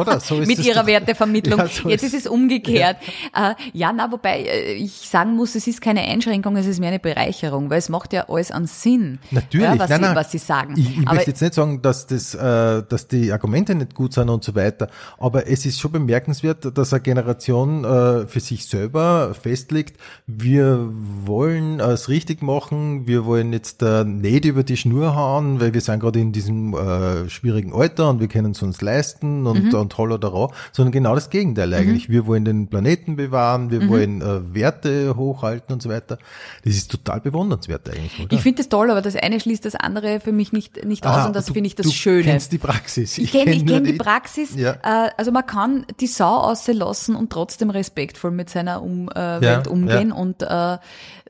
[0.00, 0.20] Oder?
[0.20, 1.58] So ist mit ihrer doch- Wertevermittlung.
[1.58, 2.96] Ja, so Jetzt ist es umgekehrt.
[3.34, 6.78] Ja, äh, ja na, wobei äh, ich sagen muss, es ist keine Einschränkung, es ist
[6.80, 10.06] mehr eine Bereicherung, weil es macht ja alles an Sinn, Natürlich, ja, was, nein, sie,
[10.06, 10.16] nein.
[10.16, 10.74] was sie sagen.
[10.76, 14.28] Ich, ich möchte jetzt nicht sagen, dass das, äh, dass die Argumente nicht gut sind
[14.28, 19.34] und so weiter, aber es ist schon bemerkenswert, dass eine Generation äh, für sich selber
[19.40, 20.88] festlegt, wir
[21.24, 25.80] wollen es richtig machen, wir wollen jetzt äh, nicht über die Schnur hauen, weil wir
[25.80, 29.98] sind gerade in diesem äh, schwierigen Alter und wir können es uns leisten und, und
[29.98, 32.08] holla da ra, sondern genau das Gegenteil eigentlich.
[32.08, 36.18] Wir wollen den Planeten bewahren, wir wollen äh, Werte hochhalten und so weiter.
[36.64, 38.32] Das ist total bewundernswert eigentlich, oder?
[38.32, 41.12] Ich finde das toll, aber das eine schließt das andere für mich nicht, nicht aus
[41.16, 42.22] Aha, und das du- finde ich das du Schöne.
[42.24, 43.18] kennst die Praxis.
[43.18, 44.54] ich kenne ich kenn kenn die Praxis.
[44.56, 44.72] Ja.
[44.82, 49.40] Äh, also man kann die Sau auslassen und trotzdem respektvoll mit seiner um, äh, Ja,
[49.40, 50.14] Welt umgehen ja.
[50.14, 50.78] und äh,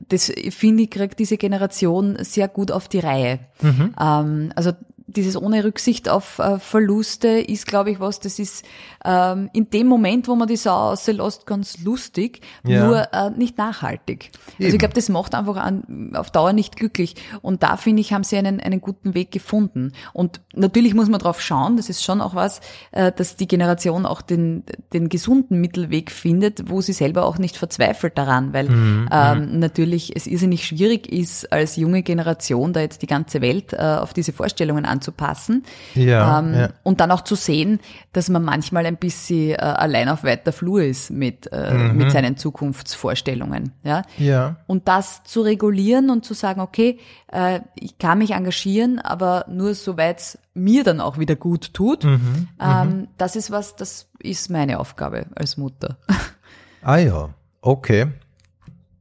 [0.09, 3.41] das finde ich kriegt diese Generation sehr gut auf die Reihe.
[3.61, 3.95] Mhm.
[4.01, 4.73] Ähm, also
[5.09, 8.65] dieses ohne Rücksicht auf äh, Verluste ist, glaube ich, was, das ist
[9.05, 12.87] ähm, in dem Moment, wo man die Sau auslässt, ganz lustig, Ja.
[12.87, 14.31] nur äh, nicht nachhaltig.
[14.33, 14.73] Also Eben.
[14.75, 17.17] ich glaube, das macht einfach an, auf Dauer nicht glücklich.
[17.43, 19.93] Und da, finde ich, haben sie einen, einen guten Weg gefunden.
[20.13, 22.61] Und natürlich muss man drauf schauen, das ist schon auch was,
[22.93, 27.57] äh, dass die Generation auch den, den gesunden Mittelweg findet, wo sie selber auch nicht
[27.57, 33.07] verzweifelt daran, weil ähm, natürlich es irrsinnig schwierig ist, als junge Generation da jetzt die
[33.07, 35.65] ganze Welt äh, auf diese Vorstellungen anzupassen.
[35.95, 36.69] Ja, ähm, ja.
[36.83, 37.81] Und dann auch zu sehen,
[38.13, 42.37] dass man manchmal ein bisschen äh, allein auf weiter Flur ist mit, äh, mit seinen
[42.37, 43.73] Zukunftsvorstellungen.
[43.83, 44.03] Ja?
[44.17, 44.57] Ja.
[44.67, 46.99] Und das zu regulieren und zu sagen, okay,
[47.33, 52.05] äh, ich kann mich engagieren, aber nur soweit es mir dann auch wieder gut tut.
[52.05, 55.99] ähm, das ist was, das ist meine Aufgabe als Mutter.
[56.81, 57.31] Ah ja,
[57.61, 58.07] okay.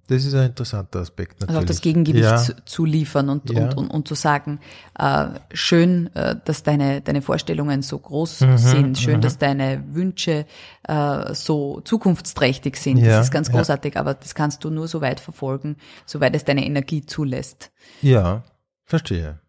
[0.09, 1.49] Das ist ein interessanter Aspekt natürlich.
[1.49, 2.65] Also auch das Gegengewicht Ja.
[2.65, 3.63] zu, liefern und, Ja.
[3.63, 4.59] und, und, und zu sagen,
[4.97, 10.45] äh, schön, äh, dass deine, deine Vorstellungen so groß Mhm, sind, schön, dass deine Wünsche
[10.87, 12.99] äh, so zukunftsträchtig sind.
[12.99, 16.45] Ja, Das ist ganz großartig, aber das kannst du nur so weit verfolgen, soweit es
[16.45, 17.71] deine Energie zulässt.
[18.01, 18.43] Ja,
[18.85, 19.39] verstehe.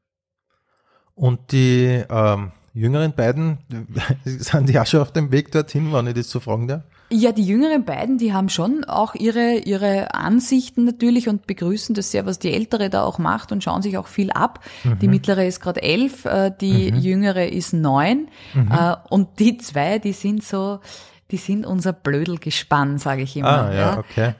[1.15, 3.59] Und die ähm, jüngeren beiden,
[4.25, 6.83] sind die auch schon auf dem Weg dorthin, wenn ich das so fragen darf?
[7.11, 12.11] Ja, die jüngeren beiden, die haben schon auch ihre, ihre Ansichten natürlich und begrüßen das
[12.11, 14.61] sehr, was die Ältere da auch macht und schauen sich auch viel ab.
[15.01, 18.29] Die mittlere ist gerade elf, äh, die jüngere ist neun.
[18.55, 20.81] Äh, und die zwei, die sind so,
[21.31, 23.67] die sind unser Blödelgespann, sage ich immer.
[23.69, 24.35] Ah, ja, okay.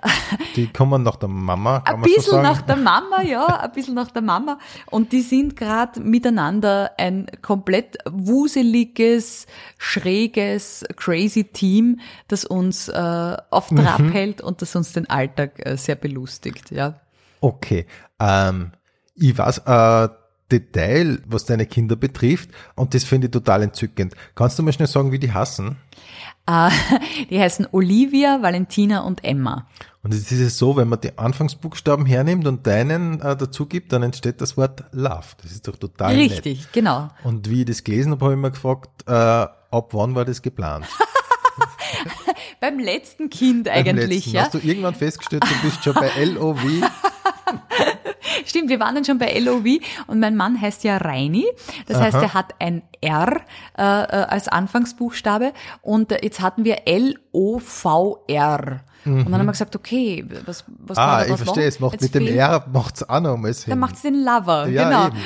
[0.57, 2.43] Die kommen nach der Mama, kann Ein so bisschen sagen.
[2.43, 4.59] nach der Mama, ja, ein bisschen nach der Mama.
[4.87, 9.47] Und die sind gerade miteinander ein komplett wuseliges,
[9.77, 14.13] schräges, crazy Team, das uns äh, auf Trab Mhm.
[14.13, 17.01] hält und das uns den Alltag äh, sehr belustigt, ja.
[17.41, 17.87] Okay.
[18.19, 18.73] Ähm,
[19.15, 20.09] ich weiß, äh,
[20.51, 24.15] Detail, was deine Kinder betrifft, und das finde ich total entzückend.
[24.35, 25.77] Kannst du mir schnell sagen, wie die hassen?
[26.47, 26.71] Äh,
[27.31, 29.67] die heißen Olivia, Valentina und Emma.
[30.03, 34.03] Und es ist so, wenn man die Anfangsbuchstaben hernimmt und deinen äh, dazu gibt, dann
[34.03, 35.27] entsteht das Wort Love.
[35.43, 36.31] Das ist doch total nett.
[36.31, 37.11] Richtig, genau.
[37.25, 40.41] Und wie ich das gelesen habe, habe ich mir gefragt, äh, ab wann war das
[40.41, 40.87] geplant?
[42.61, 44.31] Beim letzten Kind eigentlich, letzten.
[44.31, 44.43] ja.
[44.43, 46.61] Hast du irgendwann festgestellt, du bist schon bei LOV?
[48.49, 49.65] Stimmt, wir waren dann schon bei LOV
[50.07, 51.47] und mein Mann heißt ja Reini.
[51.87, 53.41] Das heißt, er hat ein R
[53.77, 58.81] äh, äh, als Anfangsbuchstabe und äh, jetzt hatten wir L-O-V-R.
[59.05, 61.69] Und dann haben wir gesagt, okay, was, was kann Ah, man ich daraus verstehe, machen?
[61.69, 63.71] es macht Jetzt mit dem R macht's auch noch mal Sinn.
[63.71, 65.11] Dann macht's den Lover, ja, genau.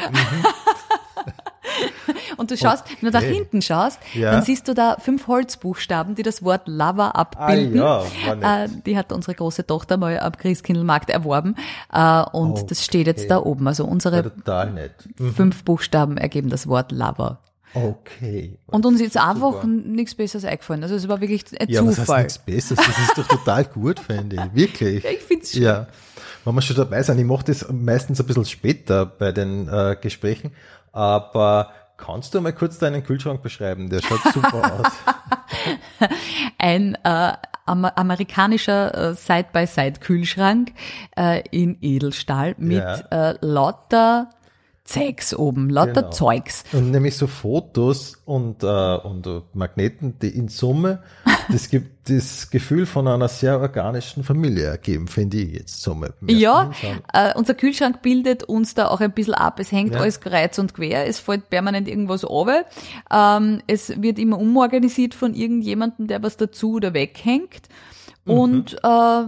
[2.42, 3.35] Und du schaust, wenn du da Okay.
[3.35, 4.33] hinten schaust, Ja.
[4.33, 7.81] dann siehst du da fünf Holzbuchstaben, die das Wort Lover abbilden.
[7.81, 11.55] Ah, ja, äh, die hat unsere große Tochter mal am Christkindlmarkt erworben.
[11.92, 13.28] Äh, und das steht jetzt Okay.
[13.28, 13.66] da oben.
[13.68, 14.33] Also unsere.
[15.18, 15.35] Mhm.
[15.35, 17.38] fünf Buchstaben ergeben das Wort Lover.
[17.74, 18.59] Okay.
[18.66, 20.83] Und uns ist einfach nichts Besseres eingefallen.
[20.83, 22.22] Also es war wirklich ein Ja, was heißt Zufall.
[22.24, 22.85] nichts Besseres?
[22.87, 24.55] Das ist doch total gut, finde ich.
[24.55, 25.05] Wirklich.
[25.05, 25.62] Ja, ich find's schön.
[25.62, 25.87] Ja.
[26.44, 29.96] Wenn wir schon dabei sind, ich mache das meistens ein bisschen später bei den äh,
[30.00, 30.50] Gesprächen,
[30.92, 31.70] aber
[32.05, 33.88] kannst du mal kurz deinen Kühlschrank beschreiben?
[33.88, 36.09] Der schaut super aus.
[36.59, 37.33] Ein äh,
[37.67, 40.73] amer amerikanischer äh, Side-by-Side-Kühlschrank
[41.17, 43.31] äh, in Edelstahl mit Ja.
[43.31, 44.31] äh, lauter
[44.85, 46.11] Zeugs oben, lauter Genau.
[46.11, 46.64] Zeugs.
[46.73, 48.66] Und nämlich so Fotos und, äh,
[48.97, 51.03] und Magneten, die in Summe
[51.51, 56.12] das gibt das Gefühl von einer sehr organischen Familie ergeben, finde ich jetzt so mal.
[56.21, 56.71] beim ersten Ja,
[57.12, 59.59] äh, unser Kühlschrank bildet uns da auch ein bisschen ab.
[59.61, 60.01] Es hängt Ja.
[60.01, 62.64] alles kreuz und quer, es fällt permanent irgendwas runter.
[63.12, 67.68] Ähm, es wird immer umorganisiert von irgendjemandem, der was dazu oder weghängt.
[68.25, 69.27] Und äh, ja,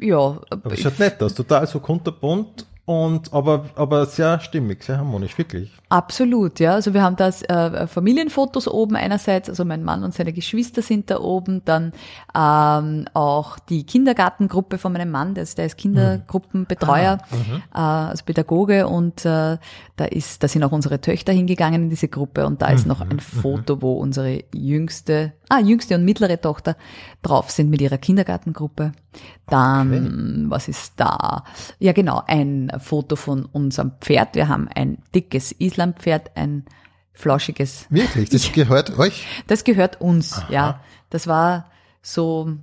[0.00, 0.40] Mhm.
[0.50, 5.36] Aber es schaut nett aus, total so kunterbunt und aber, aber sehr stimmig, sehr harmonisch,
[5.36, 5.72] wirklich.
[5.88, 6.74] Absolut, ja.
[6.74, 11.10] Also wir haben da äh, Familienfotos oben einerseits, also mein Mann und seine Geschwister sind
[11.10, 11.92] da oben, dann
[12.32, 17.18] ähm, auch die Kindergartengruppe von meinem Mann, der ist, der ist Kindergruppenbetreuer,
[17.74, 18.86] äh, als Pädagoge.
[18.86, 19.58] Und äh,
[19.96, 22.46] da ist, da sind auch unsere Töchter hingegangen in diese Gruppe.
[22.46, 26.76] Und da ist noch ein Foto, wo unsere jüngste, ah, jüngste und mittlere Tochter
[27.22, 28.92] drauf sind mit ihrer Kindergartengruppe.
[29.46, 31.44] Dann, was ist da?
[31.78, 34.34] Ja, genau, ein Foto von unserem Pferd.
[34.34, 36.64] Wir haben ein dickes Islampferd, ein
[37.12, 37.86] flauschiges.
[37.90, 39.26] Wirklich, das gehört euch.
[39.46, 40.80] Das gehört uns, ja.
[41.10, 41.70] Das war
[42.02, 42.56] so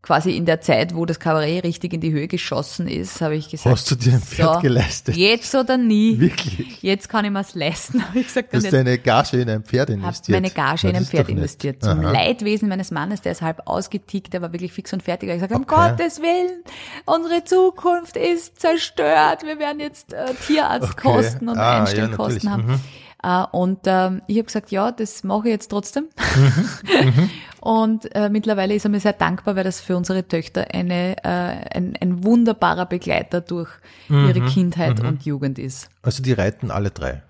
[0.00, 3.48] quasi in der Zeit, wo das Kabarett richtig in die Höhe geschossen ist, habe ich
[3.50, 3.74] gesagt.
[3.76, 5.16] Hast du dir ein Pferd geleistet?
[5.16, 6.18] Jetzt oder nie.
[6.20, 6.80] Wirklich.
[6.82, 8.54] Jetzt kann ich mir's leisten, habe ich gesagt.
[8.54, 10.34] Hast deine Gage in ein Pferd habe investiert.
[10.36, 11.82] meine Gage Na, in das ein Pferd investiert.
[11.82, 12.12] Zum Aha.
[12.12, 15.28] Leidwesen meines Mannes, der ist halb ausgetickt, der war wirklich fix und fertig.
[15.30, 15.74] Ich gesagt, um Okay.
[15.90, 16.62] Gottes Willen,
[17.04, 19.42] unsere Zukunft ist zerstört.
[19.44, 22.68] Wir werden jetzt äh, Tierarztkosten und Ah, ja, Einstellkosten natürlich.
[22.68, 22.80] haben.
[23.20, 26.04] Äh, und ähm, ich habe gesagt, ja, das mache ich jetzt trotzdem.
[26.36, 27.30] Mhm.
[27.60, 31.76] und äh, mittlerweile ist er mir sehr dankbar, weil das für unsere Töchter eine, äh,
[31.76, 33.68] ein, ein wunderbarer Begleiter durch
[34.08, 34.28] Mhm.
[34.28, 35.88] ihre Kindheit und Jugend ist.
[36.02, 37.22] Also die reiten alle drei.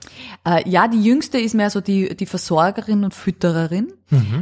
[0.47, 3.93] Äh, ja, die jüngste ist mehr so die, die Versorgerin und Füttererin,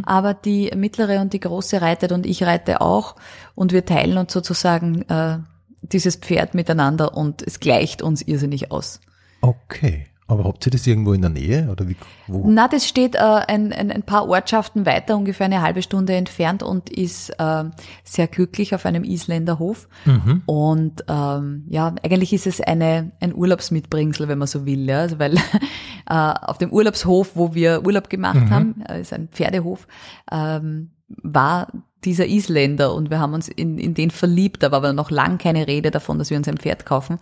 [0.05, 3.17] aber die mittlere und die große reitet und ich reite auch
[3.55, 5.39] und wir teilen uns sozusagen äh,
[5.83, 9.01] dieses Pferd miteinander und es gleicht uns irrsinnig aus.
[9.41, 10.07] Okay.
[10.29, 11.69] Aber habt ihr das irgendwo in der Nähe?
[11.71, 12.45] Oder wie, wo?
[12.49, 16.65] Na, das steht äh, ein, ein, ein paar Ortschaften weiter, ungefähr eine halbe Stunde entfernt
[16.65, 17.65] und ist äh,
[18.03, 19.89] sehr glücklich auf einem Isländer Hof.
[20.47, 25.19] Und ähm, ja, eigentlich ist es eine ein Urlaubsmitbringsel, wenn man so will, ja, also
[25.21, 25.37] weil
[26.09, 29.87] äh, auf dem Urlaubshof, wo wir Urlaub gemacht haben, äh, ist ein Pferdehof,
[30.33, 31.69] ähm, war
[32.05, 35.39] dieser Isländer und wir haben uns in, in den verliebt, da war aber noch lang
[35.39, 37.19] keine Rede davon, dass wir uns ein Pferd kaufen.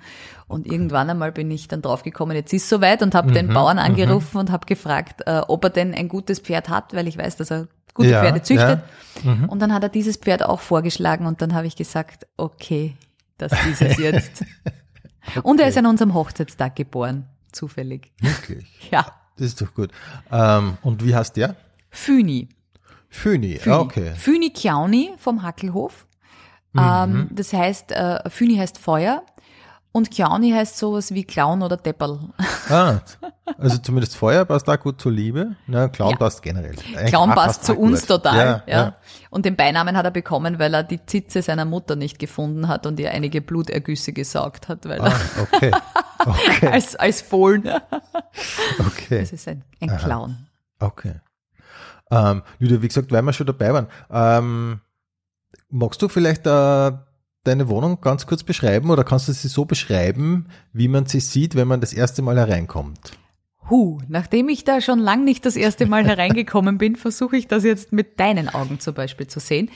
[0.47, 4.37] Und irgendwann einmal bin ich dann draufgekommen, jetzt ist soweit und habe den Bauern angerufen
[4.39, 7.51] und habe gefragt, äh, ob er denn ein gutes Pferd hat, weil ich weiß, dass
[7.51, 8.81] er gute Ja, Pferde züchtet.
[9.25, 9.47] ja.
[9.47, 12.95] Und dann hat er dieses Pferd auch vorgeschlagen und dann habe ich gesagt, okay,
[13.39, 14.45] das ist es jetzt.
[15.43, 18.13] Und er ist an unserem Hochzeitstag geboren, zufällig.
[18.21, 18.67] Wirklich.
[18.91, 19.07] Ja,
[19.39, 19.91] Das ist doch gut.
[20.31, 21.57] Ähm, und wie heißt der?
[21.89, 22.49] Füni.
[23.15, 23.57] Füni.
[23.59, 23.75] Füni.
[23.77, 24.13] Ja, okay.
[24.17, 26.07] Füni Kiauni vom Hackelhof.
[26.73, 26.81] Mhm.
[26.83, 29.23] Ähm, das heißt, äh, Füni heißt Feuer
[29.93, 32.19] Und Clowny heißt sowas wie Clown oder Depperl.
[32.71, 33.01] Ah,
[33.59, 35.55] also zumindest Feuer passt da gut zur Liebe.
[35.67, 36.17] Na, Clown Ja.
[36.17, 36.75] passt generell.
[36.95, 38.09] Eigentlich Clown passt passt zu uns gut.
[38.09, 38.63] total.
[38.67, 38.97] Ja, Ja.
[39.31, 42.87] Und den Beinamen hat er bekommen, weil er die Zitze seiner Mutter nicht gefunden hat
[42.87, 45.71] und ihr einige Blutergüsse gesaugt hat, weil Ah, okay.
[46.25, 46.69] Okay.
[46.69, 47.69] als, als Fohlen.
[48.79, 49.21] Okay.
[49.21, 50.47] Das ist ein, ein Clown.
[50.81, 51.15] Okay.
[52.15, 54.81] Ähm, Julia, wie gesagt, weil wir schon dabei waren, ähm,
[55.69, 56.93] magst du vielleicht äh,
[57.43, 61.57] deine Wohnung ganz kurz beschreiben oder kannst du sie so beschreiben, wie man sie sieht,
[61.57, 63.19] wenn man das erste Mal hereinkommt?
[63.71, 67.65] Huh, nachdem ich da schon lang nicht das erste Mal hereingekommen bin, versuche ich das
[67.65, 69.71] jetzt mit deinen Augen zum Beispiel zu sehen.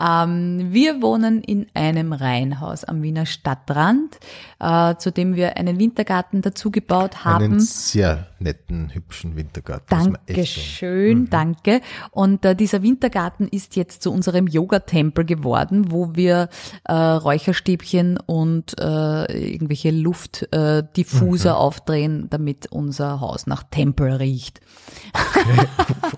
[0.00, 4.18] Ähm, wir wohnen in einem Reihenhaus am Wiener Stadtrand,
[4.58, 7.44] äh, zu dem wir einen Wintergarten dazu gebaut haben.
[7.44, 9.86] Einen sehr netten, hübschen Wintergarten.
[9.88, 11.80] Dankeschön, danke.
[12.10, 16.48] Und äh, dieser Wintergarten ist jetzt zu unserem Yoga-Tempel geworden, wo wir
[16.84, 24.60] äh, Räucherstäbchen und äh, irgendwelche Luftdiffuser äh, Diffuser aufdrehen, damit unser Haus nach Tempel riecht.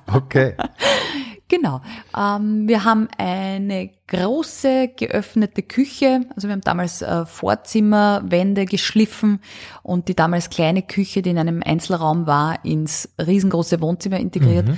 [0.06, 0.54] Okay.
[1.48, 1.80] Genau.
[2.16, 6.26] Ähm, wir haben eine große geöffnete Küche.
[6.36, 9.40] Also wir haben damals äh, Vorzimmerwände geschliffen
[9.82, 14.68] und die damals kleine Küche, die in einem Einzelraum war, ins riesengroße Wohnzimmer integriert,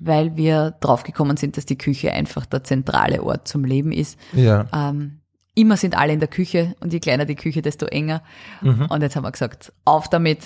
[0.00, 4.18] weil wir draufgekommen sind, dass die Küche einfach der zentrale Ort zum Leben ist.
[4.32, 4.66] Ja.
[4.72, 5.20] Ähm,
[5.54, 8.22] immer sind alle in der Küche und je kleiner die Küche, desto enger.
[8.62, 10.40] Und jetzt haben wir gesagt, auf damit,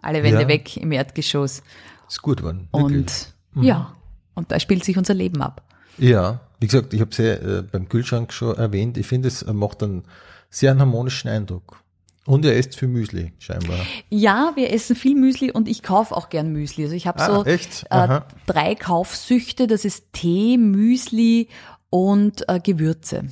[0.00, 0.48] alle Wände Ja.
[0.48, 1.62] weg im Erdgeschoss.
[2.08, 2.68] Ist gut geworden.
[2.70, 3.92] Und ja,
[4.34, 5.62] und da spielt sich unser Leben ab.
[5.98, 8.96] Ja, wie gesagt, ich habe sie äh, beim Kühlschrank schon erwähnt.
[8.96, 10.04] Ich finde, es äh, macht einen
[10.50, 11.82] sehr einen harmonischen Eindruck.
[12.24, 13.78] Und er isst viel Müsli, scheinbar.
[14.08, 16.84] Ja, wir essen viel Müsli und ich kaufe auch gern Müsli.
[16.84, 19.66] Also ich habe Ah, so äh, drei Kaufsüchte.
[19.66, 21.48] Das ist Tee, Müsli
[21.90, 23.24] und äh, Gewürze.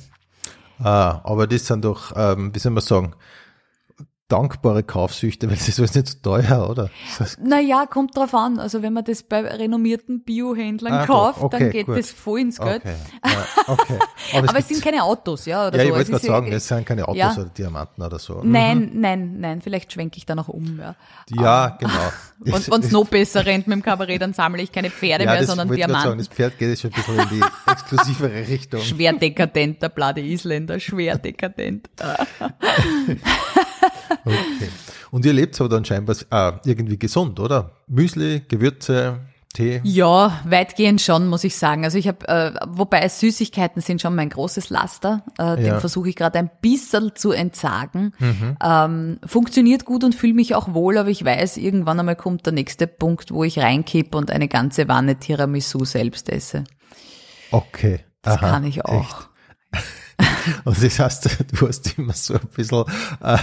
[0.79, 3.13] Ah, aber das sind doch, ähm, wie soll man sagen,
[4.31, 6.89] dankbare Kaufsüchte, weil das ist nicht so teuer, oder?
[7.09, 8.59] Das heißt, Naja, kommt drauf an.
[8.59, 11.97] Also wenn man das bei renommierten Biohändlern Ah, kauft, okay, dann geht gut.
[11.97, 12.81] das voll ins Geld.
[12.83, 13.99] okay, ja, okay.
[14.37, 15.87] Aber es gibt- sind keine Autos, ja, oder ja, so.
[15.89, 17.31] ich wollte Es gerade sagen, es sind keine Autos ja.
[17.33, 18.41] oder Diamanten oder so.
[18.43, 20.79] Nein, nein, nein, vielleicht schwenke ich da noch um.
[20.79, 20.95] Ja.
[21.29, 21.93] Ja, genau.
[22.55, 25.43] Und wenn es noch besser rennt mit dem Kabarett, dann sammle ich keine Pferde mehr,
[25.45, 26.17] sondern gerade sagen, Diamanten.
[26.17, 28.81] das Pferd geht jetzt schon ein bisschen in die exklusivere Richtung.
[28.81, 31.87] Schwer dekadent, der blade Isländer, schwer dekadent.
[34.25, 34.69] Okay.
[35.11, 37.71] Und ihr lebt aber dann scheinbar äh, irgendwie gesund, oder?
[37.87, 39.19] Müsli, Gewürze,
[39.53, 39.81] Tee.
[39.83, 41.83] Ja, weitgehend schon, muss ich sagen.
[41.83, 45.23] Also ich habe, äh, wobei Süßigkeiten sind schon mein großes Laster.
[45.37, 45.55] Äh, Ja.
[45.55, 48.13] Dem versuche ich gerade ein bisschen zu entsagen.
[48.63, 52.53] Ähm, funktioniert gut und fühle mich auch wohl, aber ich weiß, irgendwann einmal kommt der
[52.53, 56.63] nächste Punkt, wo ich reinkipp und eine ganze Wanne Tiramisu selbst esse.
[57.51, 57.99] Okay.
[58.21, 59.27] Das Aha, kann ich auch.
[60.65, 62.83] Und das heißt, du hast immer so ein bisschen,
[63.21, 63.37] äh,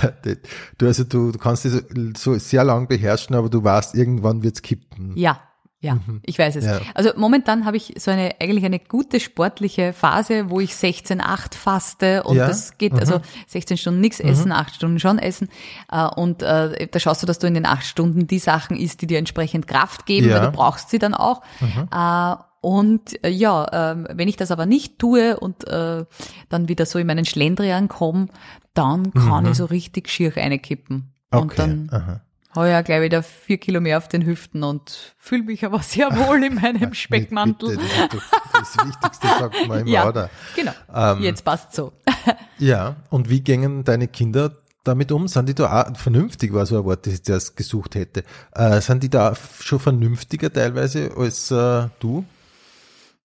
[0.78, 1.82] du, also du, du kannst das
[2.16, 5.12] so sehr lang beherrschen, aber du weißt, irgendwann wird's kippen.
[5.16, 5.40] Ja,
[5.80, 6.64] ja, ich weiß es.
[6.64, 6.70] Mhm.
[6.70, 6.80] Ja.
[6.94, 12.24] Also momentan habe ich so eine eigentlich eine gute sportliche Phase, wo ich 16-8 faste
[12.24, 12.48] und Ja, Mhm.
[12.48, 15.48] das geht, also 16 Stunden nichts essen, 8 Stunden schon essen.
[15.92, 19.02] Äh, Und äh, da schaust du, dass du in den 8 Stunden die Sachen isst,
[19.02, 20.38] die dir entsprechend Kraft geben, Ja.
[20.38, 20.42] Mhm.
[20.42, 21.42] weil du brauchst sie dann auch.
[21.60, 26.04] Äh, Und äh, ja, ähm, wenn ich das aber nicht tue und äh,
[26.48, 28.28] dann wieder so in meinen Schlendrian komme,
[28.74, 31.12] dann kann ich so richtig schier reinkippen.
[31.30, 31.44] Und Mhm.
[31.44, 31.56] Okay.
[31.56, 32.20] dann Aha.
[32.54, 35.80] habe ich ja gleich wieder vier Kilo mehr auf den Hüften und fühle mich aber
[35.80, 37.76] sehr wohl in meinem Speckmantel.
[37.76, 40.30] Bitte, das Wichtigste, sagt man immer, ja, oder?
[40.56, 40.72] genau.
[40.94, 41.92] Ähm, Jetzt passt so.
[42.58, 45.28] Ja, und wie gingen deine Kinder damit um?
[45.28, 48.24] Sind die da auch vernünftig, war so ein Wort, das ich zuerst gesucht hätte.
[48.52, 52.24] Äh, sind die da schon vernünftiger teilweise als äh, du?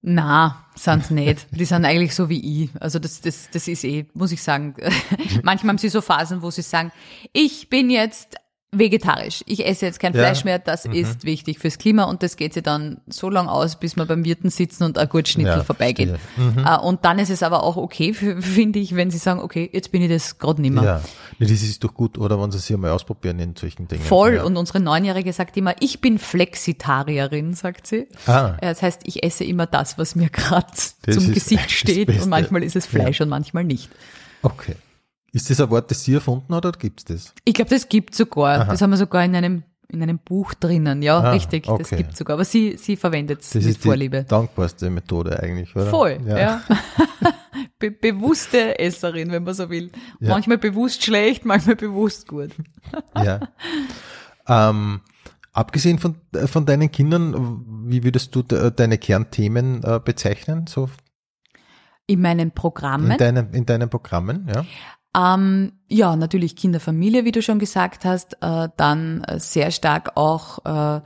[0.05, 1.47] Na, sind's nicht.
[1.51, 2.69] Die sind eigentlich so wie ich.
[2.77, 4.75] Also das, das, das ist eh, muss ich sagen.
[5.43, 6.91] Manchmal haben sie so Phasen, wo sie sagen,
[7.31, 8.35] ich bin jetzt
[8.77, 9.43] vegetarisch.
[9.47, 10.19] Ich esse jetzt kein Ja.
[10.21, 10.59] Fleisch mehr.
[10.59, 14.05] Das ist wichtig fürs Klima und das geht sie dann so lang aus, bis wir
[14.05, 16.09] beim Wirten sitzen und ein Gurtschnitzel Ja, vorbeigeht.
[16.35, 16.63] verstehe.
[16.65, 19.91] Äh, Und dann ist es aber auch okay, finde ich, wenn sie sagen, okay, jetzt
[19.91, 20.83] bin ich das gerade nimmer.
[20.83, 21.01] Ja,
[21.39, 24.01] nee, das ist doch gut, oder wenn sie sich mal ausprobieren in solchen Dingen.
[24.03, 24.35] Voll.
[24.35, 24.43] Ja.
[24.43, 28.07] Und unsere Neunjährige sagt immer, ich bin Flexitarierin, sagt sie.
[28.25, 28.57] Ah.
[28.61, 32.09] Ja, Das heißt, ich esse immer das, was mir gerade zum Gesicht steht.
[32.09, 33.89] Und manchmal ist es Fleisch und manchmal nicht.
[34.41, 34.75] Okay.
[35.33, 37.33] Ist das ein Wort, das Sie erfunden hat, oder gibt's das?
[37.43, 38.65] Ich glaube, das gibt sogar.
[38.65, 41.03] Das haben wir sogar in einem in einem Buch drinnen.
[41.03, 41.65] Ja, Ah, richtig.
[41.65, 41.97] Das okay.
[41.97, 42.35] gibt sogar.
[42.35, 44.23] Aber sie, sie verwendet es Das mit ist die Vorliebe.
[44.23, 45.85] dankbarste Methode eigentlich, oder?
[45.87, 46.61] Voll, ja.
[47.79, 49.91] Be bewusste Esserin, wenn man so will.
[50.19, 50.29] Ja.
[50.29, 52.49] Manchmal bewusst schlecht, manchmal bewusst gut.
[53.15, 53.39] ja.
[54.47, 55.01] ähm,
[55.51, 60.89] abgesehen von, äh, von deinen Kindern, wie würdest du de, deine Kernthemen äh, bezeichnen, so
[62.07, 63.15] In meinen in Programmen.
[63.17, 64.65] deinen, in deinen Programmen, ja?
[65.15, 70.65] Ähm, ja, natürlich Kinderfamilie, wie du schon gesagt hast, äh, dann äh, sehr stark auch
[70.65, 71.01] äh,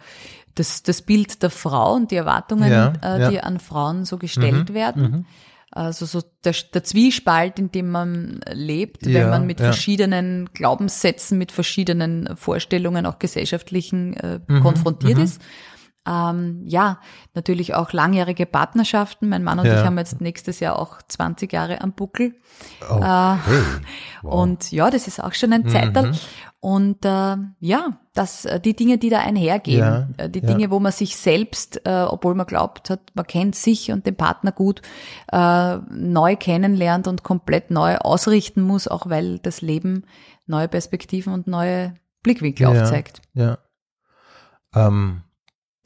[0.56, 3.30] das, das Bild der Frau und die Erwartungen, Ja, äh, ja.
[3.30, 5.26] die an Frauen so gestellt Mhm, werden.
[5.72, 11.38] Also so der, der Zwiespalt, in dem man lebt, wenn Ja, man mit verschiedenen Glaubenssätzen,
[11.38, 15.42] mit verschiedenen Vorstellungen, auch gesellschaftlichen, äh, Mhm, konfrontiert ist.
[16.08, 17.00] Ähm, ja,
[17.34, 19.30] natürlich auch langjährige Partnerschaften.
[19.30, 19.80] Mein Mann und Ja.
[19.80, 22.36] ich haben jetzt nächstes Jahr auch 20 Jahre am Buckel.
[22.82, 23.00] Okay.
[23.02, 23.40] Wow.
[24.24, 26.12] Äh, Und ja, das ist auch schon ein Zeitalter.
[26.60, 30.48] Und äh, ja, das, äh, die Dinge, die da einhergehen, Ja, äh, die ja.
[30.48, 34.16] Dinge, wo man sich selbst, äh, obwohl man glaubt hat, man kennt sich und den
[34.16, 34.82] Partner gut,
[35.32, 40.06] äh, neu kennenlernt und komplett neu ausrichten muss, auch weil das Leben
[40.48, 41.94] neue Perspektiven und neue
[42.24, 43.22] Blickwinkel aufzeigt.
[43.34, 43.60] Ja.
[44.74, 45.22] Ähm,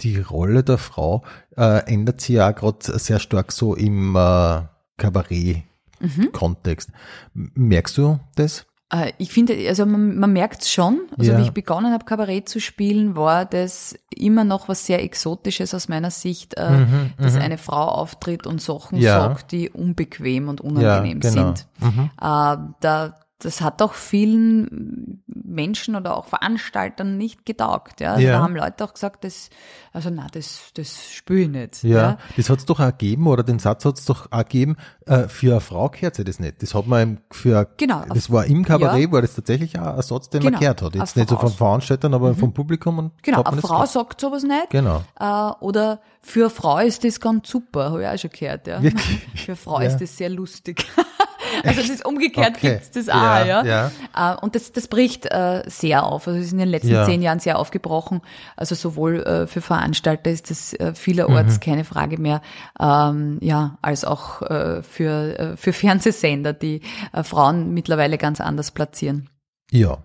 [0.02, 1.24] die Rolle der Frau
[1.58, 4.62] äh, ändert sich ja gerade sehr stark so im äh,
[4.98, 6.90] Kabarett-Kontext.
[7.36, 8.66] M- Merkst du das?
[8.92, 11.38] Äh, Ich finde, also man, man merkt schon, also Ja.
[11.38, 15.88] wie ich begonnen habe, Kabarett zu spielen, war das immer noch was sehr Exotisches aus
[15.88, 16.86] meiner Sicht, äh,
[17.18, 19.22] dass eine Frau auftritt und Sachen Mhm, Ja.
[19.22, 21.54] sagt, die unbequem und unangenehm genau.
[21.54, 21.68] sind.
[22.20, 28.00] Äh, da, das hat auch vielen Menschen oder auch Veranstaltern nicht getaugt.
[28.00, 28.14] Ja?
[28.14, 28.34] Also Ja.
[28.38, 29.50] Da haben Leute auch gesagt, das,
[29.94, 31.84] also na, das, das spüre ich nicht.
[31.84, 34.78] Ja, das hat es doch auch gegeben, oder den Satz hat es doch auch gegeben,
[35.08, 36.62] äh, für eine Frau gehört sie das nicht.
[36.62, 38.04] Das hat man für, Genau.
[38.14, 39.12] das war im Kabarett, Ja.
[39.12, 40.60] war das tatsächlich auch ein Satz, den man Genau.
[40.60, 40.96] gehört hat.
[40.96, 42.98] Jetzt nicht so Frau- von Veranstaltern, aber vom Publikum.
[43.00, 43.90] Und Genau, man eine Frau gehört.
[43.90, 44.70] sagt sowas nicht.
[44.70, 45.04] Genau.
[45.20, 48.68] Äh, oder für eine Frau ist das ganz super, habe ich auch schon gehört.
[48.68, 48.82] Ja.
[48.84, 49.20] Wirklich?
[49.36, 49.88] Für eine Frau Ja.
[49.88, 50.86] ist das sehr lustig.
[51.64, 52.72] also das ist umgekehrt Okay.
[52.74, 53.64] gibt's das auch, Ja, ja.
[54.16, 54.34] ja.
[54.34, 56.28] Äh, und das, das bricht äh, sehr auf.
[56.28, 57.06] Also es ist in den letzten Ja.
[57.06, 58.22] zehn Jahren sehr aufgebrochen.
[58.56, 61.60] Also sowohl äh, für Veranstalter ist das äh, vielerorts Mhm.
[61.60, 62.42] keine Frage mehr,
[62.80, 66.82] ähm, ja, als auch äh, für, äh, für Fernsehsender, die
[67.24, 69.30] Frauen mittlerweile ganz anders platzieren.
[69.72, 69.98] Ja,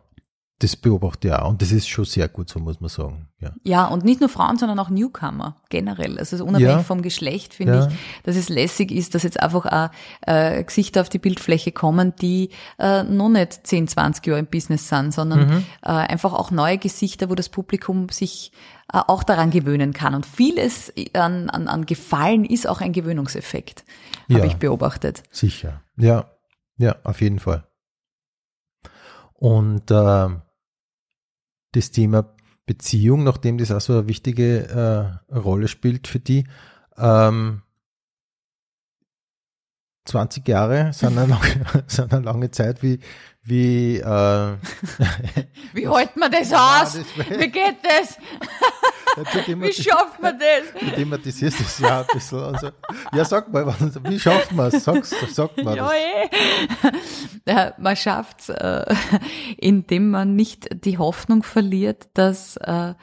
[0.60, 1.50] das beobachte ich auch.
[1.50, 3.28] Und das ist schon sehr gut, so muss man sagen.
[3.40, 3.52] Ja.
[3.62, 6.18] Ja, und nicht nur Frauen, sondern auch Newcomer generell.
[6.18, 6.82] Also unabhängig Ja.
[6.82, 7.86] vom Geschlecht finde Ja.
[7.88, 9.90] ich, dass es lässig ist, dass jetzt einfach auch
[10.26, 14.88] äh, Gesichter auf die Bildfläche kommen, die äh, noch nicht 10, 20 Jahre im Business
[14.88, 15.64] sind, sondern Mhm.
[15.82, 18.50] äh, einfach auch neue Gesichter, wo das Publikum sich
[18.94, 20.14] äh, auch daran gewöhnen kann.
[20.14, 23.84] Und vieles an, an, an Gefallen ist auch ein Gewöhnungseffekt,
[24.28, 24.38] Ja.
[24.38, 25.22] habe ich beobachtet.
[25.30, 25.82] Sicher.
[25.98, 26.30] Ja,
[26.78, 27.64] ja, auf jeden Fall.
[29.34, 30.28] Und äh,
[31.76, 32.34] das Thema
[32.64, 36.44] Beziehung, nachdem das auch so eine wichtige äh, Rolle spielt für die,
[36.96, 37.62] ähm,
[40.06, 43.00] 20 Jahre sind eine lange, sind eine lange Zeit, wie,
[43.46, 44.52] wie äh,
[45.72, 46.98] Wie hält man das aus?
[47.16, 48.18] Wie geht das?
[49.46, 50.78] Wie schafft man das?
[50.78, 52.38] du thematisierst das ja ein bisschen.
[52.38, 52.70] Also,
[53.14, 54.84] ja, sag mal, wie schaffen wir es?
[54.84, 55.90] Sag's, sag mal Ja,
[56.84, 56.92] das.
[57.46, 57.72] eh.
[57.78, 58.94] Man schafft's, äh,
[59.56, 62.94] indem man nicht die Hoffnung verliert, dass äh,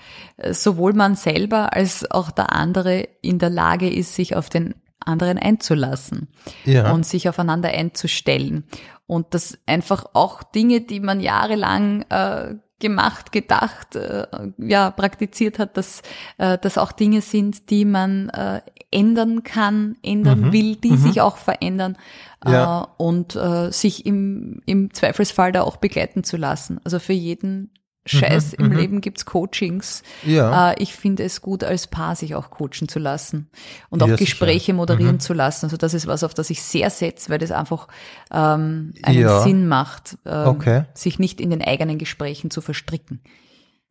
[0.52, 4.76] sowohl man selber als auch der andere in der Lage ist, sich auf den
[5.06, 6.28] anderen einzulassen
[6.66, 6.92] Ja.
[6.92, 8.64] und sich aufeinander einzustellen.
[9.08, 14.26] Und dass einfach auch Dinge, die man jahrelang äh, gemacht, gedacht, äh,
[14.58, 16.02] ja, praktiziert hat, dass
[16.38, 18.62] äh, das auch Dinge sind, die man äh,
[18.92, 21.98] ändern kann, ändern will, die sich auch verändern
[22.46, 22.84] Ja.
[22.84, 26.80] äh, und äh, sich im, im Zweifelsfall da auch begleiten zu lassen.
[26.84, 27.72] Also für jeden
[28.06, 30.04] Scheiß im Leben gibt's Coachings.
[30.26, 30.72] Ja.
[30.72, 33.50] Äh, ich finde es gut, als Paar sich auch coachen zu lassen
[33.90, 34.26] und auch Ja, sicher.
[34.32, 35.66] Gespräche moderieren zu lassen.
[35.68, 37.88] Also das ist was, auf das ich sehr setze, weil das einfach
[38.32, 39.40] ähm, einen Ja.
[39.42, 40.84] Sinn macht, ähm, Okay.
[40.94, 43.22] sich nicht in den eigenen Gesprächen zu verstricken.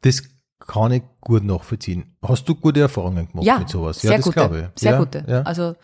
[0.03, 0.23] Das
[0.59, 2.15] kann ich gut nachvollziehen.
[2.23, 4.01] Hast du gute Erfahrungen gemacht Ja, mit sowas?
[4.01, 4.81] sehr ja, das gute, glaube ich.
[4.83, 5.25] sehr ja, gute.
[5.27, 5.43] Ja.
[5.43, 5.75] Also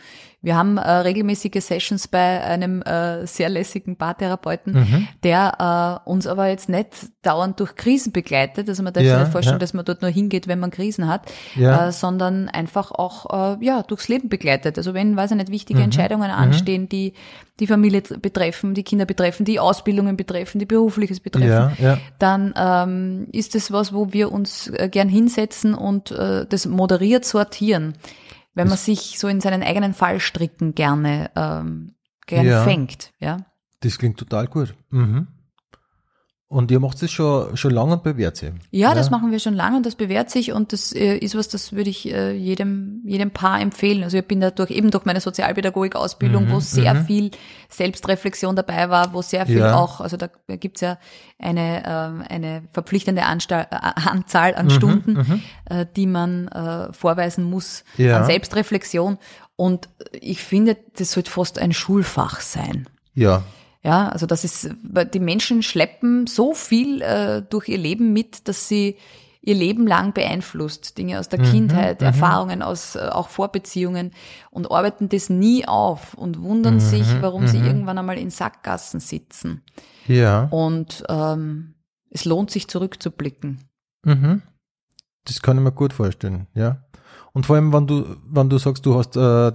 [0.41, 5.09] wir haben äh, regelmäßige Sessions bei einem äh, sehr lässigen Paartherapeuten, Mhm.
[5.25, 6.89] der äh, uns aber jetzt nicht
[7.23, 8.69] dauernd durch Krisen begleitet.
[8.69, 11.23] Also man darf sich nicht vorstellen, dass man dort nur hingeht, wenn man Krisen hat,
[11.57, 14.79] äh, sondern einfach auch äh, ja durchs Leben begleitet.
[14.79, 15.53] Also wenn, weiß ich nicht, Mhm.
[15.55, 17.15] wichtige Entscheidungen anstehen, die
[17.59, 23.57] die Familie betreffen, die Kinder betreffen, die Ausbildungen betreffen, die berufliches betreffen, dann ähm, ist
[23.57, 27.95] es was, wo wir uns äh, gern hinsetzen und äh, das moderiert sortieren,
[28.55, 31.95] wenn man sich so in seinen eigenen Fallstricken gerne ähm,
[32.27, 32.65] gerne Ja.
[32.65, 33.39] fängt, ja.
[33.81, 34.75] Das klingt total gut.
[34.91, 35.29] Mhm.
[36.51, 38.53] Und ihr macht es schon, schon lange und bewährt sich.
[38.71, 41.49] Ja, das machen wir schon lange und das bewährt sich und das äh, ist was,
[41.49, 44.03] das würde ich äh, jedem, jedem Paar empfehlen.
[44.03, 47.33] Also ich bin da durch, eben durch meine Sozialpädagogik-Ausbildung, Mhm, wo sehr viel
[47.69, 49.75] Selbstreflexion dabei war, wo sehr viel Ja.
[49.75, 50.97] auch, also da gibt's ja
[51.39, 53.77] eine, ähm, eine verpflichtende Anstall, äh,
[54.09, 58.17] Anzahl Mhm, an Stunden, äh, die man äh, vorweisen muss Ja.
[58.17, 59.19] an Selbstreflexion.
[59.57, 62.89] Und ich finde, das sollte fast ein Schulfach sein.
[63.15, 63.43] Ja,
[63.83, 68.49] Ja, also das ist, weil die Menschen schleppen so viel äh, durch ihr Leben mit,
[68.49, 68.97] dass sie
[69.41, 70.99] ihr Leben lang beeinflusst.
[70.99, 72.07] Dinge aus der Mhm, Kindheit, mhm.
[72.09, 74.11] Erfahrungen aus äh, auch Vorbeziehungen
[74.51, 77.67] und arbeiten das nie auf und wundern Mhm, sich, warum sie mhm.
[77.67, 79.63] irgendwann einmal in Sackgassen sitzen.
[80.07, 80.49] Ja.
[80.51, 81.75] Und ähm,
[82.11, 83.61] es lohnt sich zurückzublicken.
[84.05, 84.43] Mhm.
[85.25, 86.85] Das kann ich mir gut vorstellen, ja.
[87.33, 89.53] Und vor allem, wenn du, wenn du sagst, du hast äh,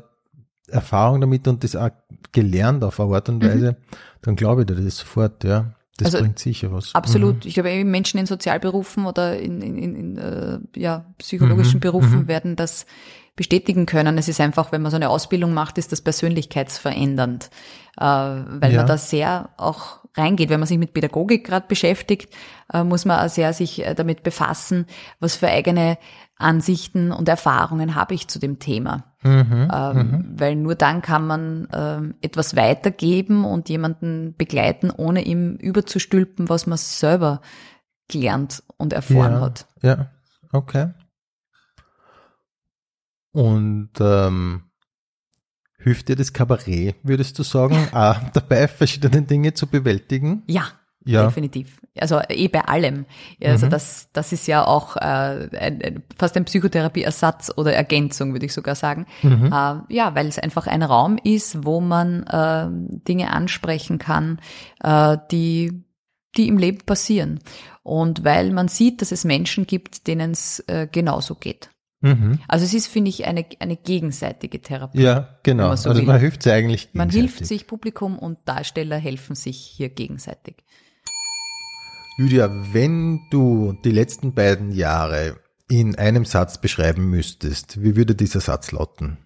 [0.70, 1.90] Erfahrung damit und das auch
[2.32, 3.78] gelernt auf eine Art und Weise,
[4.24, 5.74] dann glaube ich dir das sofort, ja.
[5.98, 6.96] Das Also, bringt sicher was.
[6.96, 7.46] Absolut.
[7.46, 11.82] Ich glaube, eben Menschen in Sozialberufen oder in, in, in, in äh, ja, psychologischen Mhm,
[11.82, 12.28] Berufen mhm.
[12.28, 12.88] werden das
[13.36, 14.18] bestätigen können.
[14.18, 17.50] Es ist einfach, wenn man so eine Ausbildung macht, ist das persönlichkeitsverändernd,
[17.98, 18.78] äh, weil Ja.
[18.78, 20.50] man da sehr auch reingeht.
[20.50, 22.34] Wenn man sich mit Pädagogik gerade beschäftigt,
[22.72, 24.86] äh, muss man auch sehr sich äh, damit befassen,
[25.20, 25.98] was für eigene
[26.44, 29.16] Ansichten und Erfahrungen habe ich zu dem Thema.
[29.24, 35.56] Mhm, Ähm, Weil nur dann kann man ähm, etwas weitergeben und jemanden begleiten, ohne ihm
[35.56, 37.42] überzustülpen, was man selber
[38.10, 39.68] gelernt und erfahren ja, hat.
[39.82, 40.12] Ja,
[40.52, 40.92] okay.
[43.32, 44.64] Und ähm,
[45.78, 50.44] hilft dir das Kabarett, würdest du sagen, auch dabei verschiedene Dinge zu bewältigen?
[50.48, 50.66] Ja,
[51.06, 51.26] Ja.
[51.26, 51.80] definitiv.
[52.00, 53.06] Also eh bei allem.
[53.44, 53.70] Also Mhm.
[53.72, 58.54] das, das ist ja auch äh, ein, ein, fast ein Psychotherapieersatz oder Ergänzung, würde ich
[58.54, 59.06] sogar sagen.
[59.22, 59.48] Mhm.
[59.48, 62.68] Äh, ja, weil es einfach ein Raum ist, wo man äh,
[63.08, 64.40] Dinge ansprechen kann,
[64.82, 65.84] äh, die,
[66.38, 67.40] die im Leben passieren.
[67.84, 71.70] Und weil man sieht, dass es Menschen gibt, denen es äh, genauso geht.
[72.00, 72.40] Mhm.
[72.50, 75.02] Also es ist, finde ich, eine, eine gegenseitige Therapie.
[75.02, 75.70] Ja, genau.
[75.70, 76.08] Man so also will.
[76.08, 77.36] man hilft sich eigentlich Man gegenseitig.
[77.38, 80.56] hilft sich, Publikum und Darsteller helfen sich hier gegenseitig.
[82.18, 88.40] Lydia, wenn du die letzten beiden Jahre in einem Satz beschreiben müsstest, wie würde dieser
[88.40, 89.18] Satz lauten?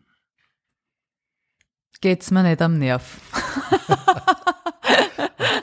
[1.99, 3.19] Geht's mir nicht am Nerv.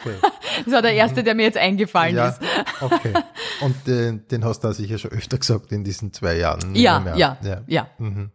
[0.04, 0.16] Okay.
[0.64, 2.40] Das war der erste, der mir jetzt eingefallen ja, ist.
[2.80, 3.12] okay.
[3.60, 6.74] Und äh, den hast du sicher schon öfter gesagt in diesen zwei Jahren.
[6.74, 7.16] Ja, Mehr.
[7.16, 7.88] ja, ja.
[7.98, 8.30] Mhm.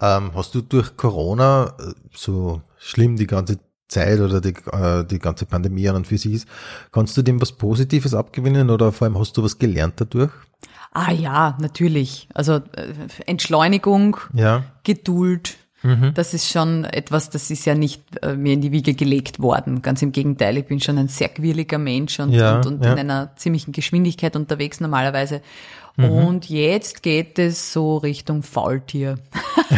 [0.00, 3.58] Ähm, hast du durch Corona, äh, so schlimm die ganze
[3.88, 6.48] Zeit oder die, äh, die ganze Pandemie an und für sich ist,
[6.92, 10.30] kannst du dem was Positives abgewinnen oder vor allem hast du was gelernt dadurch?
[10.92, 12.28] Ah ja, natürlich.
[12.34, 12.60] Also äh,
[13.26, 14.64] Entschleunigung, Ja.
[14.84, 16.12] Geduld, Mhm.
[16.14, 19.80] das ist schon etwas, das ist ja nicht äh, mir in die Wiege gelegt worden.
[19.80, 22.94] Ganz im Gegenteil, ich bin schon ein sehr quirliger Mensch und, Ja, und, und ja.
[22.94, 25.40] in einer ziemlichen Geschwindigkeit unterwegs normalerweise.
[25.96, 26.04] Mhm.
[26.10, 29.18] Und jetzt geht es so Richtung Faultier.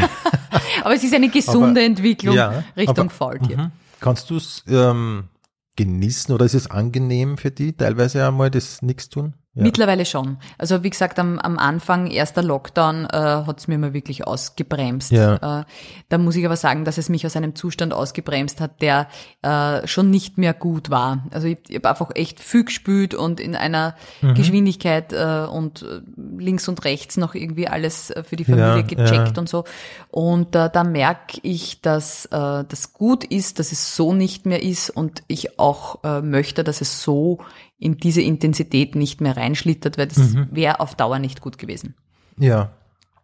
[0.85, 2.39] aber es ist eine gesunde Aber- Entwicklung
[2.77, 3.57] Richtung aber- Faultier.
[3.59, 3.71] Mhm.
[4.01, 5.28] Kannst du es ähm,
[5.76, 9.34] genießen oder ist es angenehm für die, teilweise einmal das nichts tun?
[9.55, 9.64] Ja.
[9.64, 10.38] Mittlerweile schon.
[10.59, 15.11] Also wie gesagt, am, am Anfang, erster Lockdown, äh, hat es mir mal wirklich ausgebremst.
[15.11, 15.61] Ja.
[15.61, 15.64] Äh,
[16.09, 19.09] da muss ich aber sagen, dass es mich aus einem Zustand ausgebremst hat, der
[19.42, 21.26] äh, schon nicht mehr gut war.
[21.32, 24.34] Also ich, ich habe einfach echt viel gespült und in einer Mhm.
[24.34, 26.01] Geschwindigkeit äh, und äh,
[26.38, 29.64] links und rechts noch irgendwie alles äh, für die Familie Ja, gecheckt und so.
[30.11, 34.62] Und äh, da merke ich, dass äh, das gut ist, dass es so nicht mehr
[34.62, 37.38] ist und ich auch äh, möchte, dass es so
[37.81, 40.49] in diese Intensität nicht mehr reinschlittert, weil das Mhm.
[40.53, 41.95] wäre auf Dauer nicht gut gewesen.
[42.39, 42.70] Ja,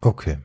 [0.00, 0.38] okay.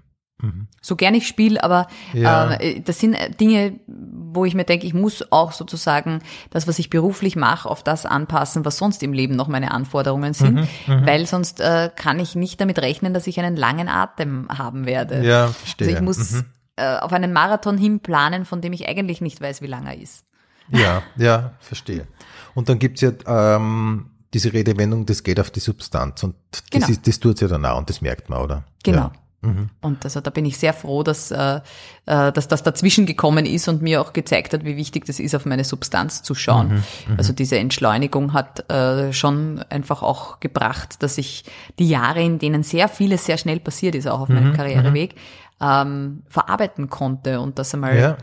[0.82, 2.54] So gern ich spiele, aber Ja.
[2.54, 6.90] äh, das sind Dinge, wo ich mir denke, ich muss auch sozusagen das, was ich
[6.90, 10.56] beruflich mache, auf das anpassen, was sonst im Leben noch meine Anforderungen sind,
[10.88, 14.88] Mhm, weil sonst äh, kann ich nicht damit rechnen, dass ich einen langen Atem haben
[14.88, 15.24] werde.
[15.24, 15.90] Ja, verstehe.
[15.90, 16.46] Also ich muss Mhm.
[16.78, 20.26] äh, auf einen Marathon hinplanen, von dem ich eigentlich nicht weiß, wie lang er ist.
[20.72, 22.08] Ja, ja, verstehe.
[22.54, 26.88] Und dann gibt's ja ähm, diese Redewendung, das geht auf die Substanz und das, Genau.
[26.88, 28.64] ist, das tut's ja dann auch und das merkt man, oder?
[28.84, 28.98] Genau.
[29.04, 29.12] Ja.
[29.44, 29.70] Mhm.
[29.82, 31.62] Und also da bin ich sehr froh, dass, äh,
[32.06, 35.34] äh, dass das dazwischen gekommen ist und mir auch gezeigt hat, wie wichtig das ist,
[35.34, 36.84] auf meine Substanz zu schauen.
[37.08, 41.44] Mhm, Also diese Entschleunigung hat äh, schon einfach auch gebracht, dass ich
[41.80, 45.16] die Jahre, in denen sehr vieles sehr schnell passiert ist, auch auf Mhm, meinem Karriereweg,
[45.60, 48.18] ähm, verarbeiten konnte und das einmal Ja.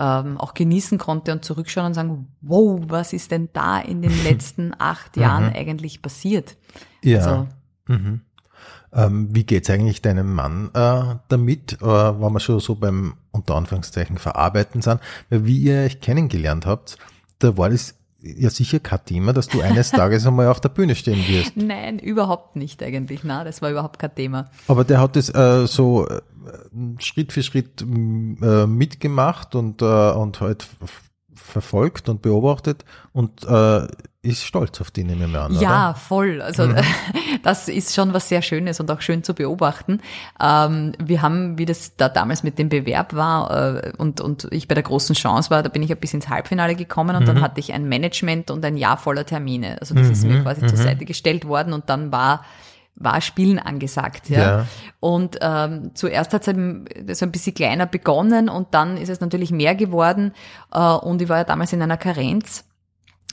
[0.00, 4.24] Ähm, auch genießen konnte und zurückschauen und sagen, wow, was ist denn da in den
[4.24, 6.56] letzten acht Jahren eigentlich passiert?
[7.04, 7.18] Ja.
[7.18, 7.46] Also,
[7.90, 8.20] Mhm.
[8.92, 13.54] Ähm, wie geht's eigentlich deinem Mann äh, damit, äh, wenn wir schon so beim unter
[13.56, 15.00] Anführungszeichen Verarbeiten sind?
[15.28, 16.98] Weil wie ihr euch kennengelernt habt,
[17.38, 20.94] da war das ja sicher kein Thema, dass du eines Tages einmal auf der Bühne
[20.94, 21.52] stehen wirst.
[21.56, 23.24] Nein, überhaupt nicht eigentlich.
[23.24, 24.50] Na, das war überhaupt kein Thema.
[24.68, 26.20] Aber der hat das äh, so äh,
[26.98, 30.66] Schritt für Schritt m, äh, mitgemacht und, äh, und halt
[31.34, 33.86] verfolgt und beobachtet und äh,
[34.22, 35.58] ist stolz auf die, nehme ich an.
[35.60, 36.42] Ja, voll.
[36.42, 36.76] Also mhm.
[37.42, 40.00] das ist schon was sehr Schönes und auch schön zu beobachten.
[40.38, 44.68] Ähm, wir haben, wie das da damals mit dem Bewerb war äh, und, und ich
[44.68, 47.26] bei der großen Chance war, da bin ich ein bisschen ins Halbfinale gekommen und mhm.
[47.26, 49.78] dann hatte ich ein Management und ein Jahr voller Termine.
[49.80, 50.12] Also das mhm.
[50.12, 50.42] ist mir mhm.
[50.42, 50.82] quasi zur mhm.
[50.82, 52.44] Seite gestellt worden und dann war
[52.96, 54.28] war Spielen angesagt.
[54.28, 54.38] Ja.
[54.38, 54.66] ja.
[54.98, 59.50] Und ähm, zuerst hat es so ein bisschen kleiner begonnen und dann ist es natürlich
[59.50, 60.32] mehr geworden.
[60.70, 62.64] Äh, und ich war ja damals in einer Karenz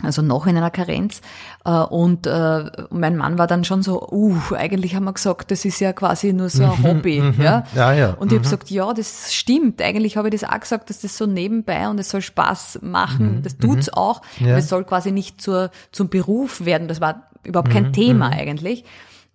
[0.04, 1.22] also noch in einer Karenz.
[1.66, 5.66] Äh, und äh, mein Mann war dann schon so, uh, eigentlich haben wir gesagt, das
[5.66, 7.22] ist ja quasi nur so ein mhm, Hobby.
[7.22, 7.64] Mhm, ja?
[7.76, 8.10] Ja, ja.
[8.14, 9.82] Und ich habe gesagt, ja, das stimmt.
[9.82, 13.38] Eigentlich habe ich das auch gesagt, dass das so nebenbei und es soll Spaß machen.
[13.38, 14.22] Mhm, das tut's auch.
[14.40, 14.50] Ja.
[14.50, 16.88] Aber es soll quasi nicht zur, zum Beruf werden.
[16.88, 18.84] Das war überhaupt kein Thema eigentlich.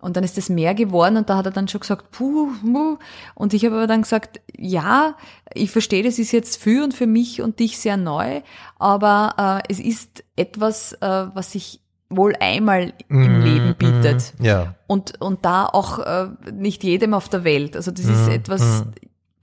[0.03, 2.97] Und dann ist es mehr geworden und da hat er dann schon gesagt, puh, puh.
[3.35, 5.15] Und ich habe aber dann gesagt, ja,
[5.53, 8.41] ich verstehe, das ist jetzt für und für mich und dich sehr neu,
[8.77, 11.79] aber äh, es ist etwas, äh, was sich
[12.09, 14.33] wohl einmal im mm, Leben bietet.
[14.39, 14.75] Mm, ja.
[14.87, 17.77] Und, und da auch äh, nicht jedem auf der Welt.
[17.77, 18.83] Also das ist mm, etwas,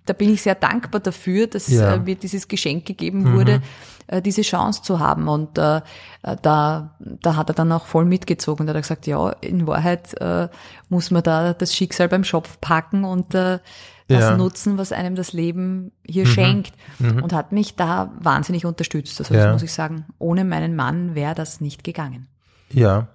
[0.04, 1.94] da bin ich sehr dankbar dafür, dass ja.
[1.94, 3.34] äh, mir dieses Geschenk gegeben mhm.
[3.34, 3.62] wurde,
[4.10, 5.28] äh, diese Chance zu haben.
[5.28, 5.76] Und äh,
[6.22, 8.66] äh, da, da hat er dann auch voll mitgezogen.
[8.66, 10.48] Da hat er gesagt, ja, in Wahrheit äh,
[10.88, 13.60] muss man da das Schicksal beim Schopf packen und äh,
[14.08, 14.36] das ja.
[14.36, 16.30] nutzen, was einem das Leben hier mhm.
[16.30, 16.72] schenkt.
[16.98, 17.22] Mhm.
[17.22, 19.20] Und hat mich da wahnsinnig unterstützt.
[19.20, 19.44] Also ja.
[19.44, 22.26] das muss ich sagen, ohne meinen Mann wäre das nicht gegangen.
[22.72, 23.08] Ja.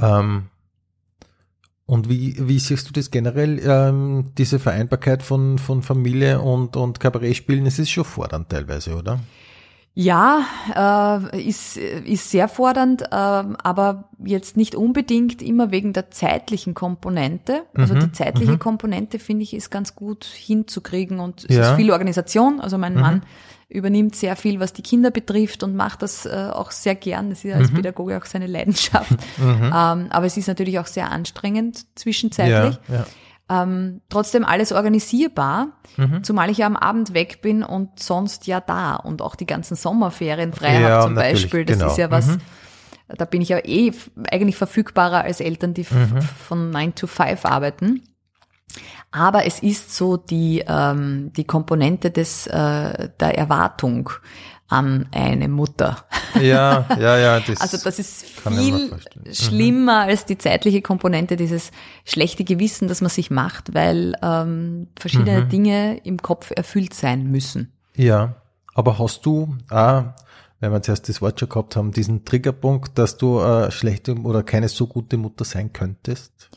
[0.00, 0.46] Ähm
[1.84, 7.00] und wie, wie siehst du das generell, ähm, diese Vereinbarkeit von, von Familie und, und
[7.00, 7.64] Kabarettspielen?
[7.66, 9.20] Es ist schon fordernd teilweise, oder?
[10.00, 10.46] Ja,
[11.32, 17.62] äh, ist, ist sehr fordernd, äh, aber jetzt nicht unbedingt immer wegen der zeitlichen Komponente.
[17.74, 18.58] Also mhm, die zeitliche mhm.
[18.60, 21.70] Komponente, finde ich, ist ganz gut hinzukriegen und es ja.
[21.70, 22.60] ist viel Organisation.
[22.60, 23.00] Also mein mhm.
[23.00, 23.22] Mann
[23.68, 27.30] übernimmt sehr viel, was die Kinder betrifft und macht das äh, auch sehr gern.
[27.30, 27.78] Das ist als mhm.
[27.78, 29.10] Pädagoge auch seine Leidenschaft.
[29.38, 29.64] Mhm.
[29.64, 29.70] Ähm,
[30.10, 32.78] aber es ist natürlich auch sehr anstrengend zwischenzeitlich.
[32.88, 33.06] Ja, ja.
[33.50, 36.22] Ähm, trotzdem alles organisierbar, mhm.
[36.22, 39.74] zumal ich ja am Abend weg bin und sonst ja da und auch die ganzen
[39.74, 41.64] Sommerferien frei ja, habe zum Beispiel.
[41.64, 41.90] Das genau.
[41.90, 42.40] ist ja was, mhm.
[43.08, 43.92] da bin ich ja eh
[44.30, 46.20] eigentlich verfügbarer als Eltern, die mhm.
[46.20, 48.02] von 9 to 5 arbeiten.
[49.10, 54.10] Aber es ist so die, ähm, die Komponente des, äh, der Erwartung
[54.68, 56.04] an eine Mutter.
[56.40, 57.40] Ja, ja, ja.
[57.46, 59.32] Das also das ist viel mhm.
[59.32, 60.10] schlimmer mhm.
[60.10, 61.70] als die zeitliche Komponente, dieses
[62.04, 65.48] schlechte Gewissen, das man sich macht, weil ähm, verschiedene mhm.
[65.48, 67.72] Dinge im Kopf erfüllt sein müssen.
[67.96, 68.36] Ja,
[68.74, 70.14] aber hast du, ah,
[70.60, 74.42] wenn wir zuerst das Wort schon gehabt haben, diesen Triggerpunkt, dass du äh, schlechte oder
[74.42, 76.50] keine so gute Mutter sein könntest?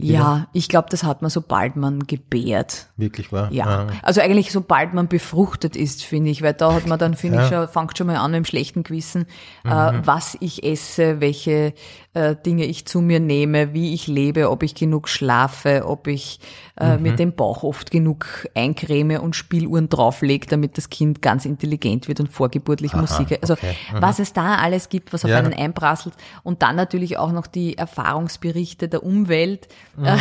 [0.00, 2.88] Ja, ich glaube, das hat man, sobald man gebärt.
[2.96, 3.50] Wirklich wahr?
[3.52, 3.66] Ja.
[3.66, 3.86] Ah.
[4.02, 7.44] Also eigentlich, sobald man befruchtet ist, finde ich, weil da hat man dann, finde ja.
[7.44, 9.26] ich, schon, fängt schon mal an mit dem schlechten Gewissen,
[9.64, 10.00] äh, mhm.
[10.00, 11.74] äh, was ich esse, welche
[12.14, 16.40] äh, Dinge ich zu mir nehme, wie ich lebe, ob ich genug schlafe, ob ich
[16.78, 17.02] äh, mhm.
[17.02, 22.20] mir den Bauch oft genug eincreme und Spieluhren drauflege, damit das Kind ganz intelligent wird
[22.20, 23.38] und vorgeburtlich Aha, Musik.
[23.40, 23.74] Also okay.
[23.92, 24.02] mhm.
[24.02, 25.38] was es da alles gibt, was auf ja.
[25.38, 30.16] einen einprasselt und dann natürlich auch noch die Erfahrungsberichte der Umwelt, mhm, äh,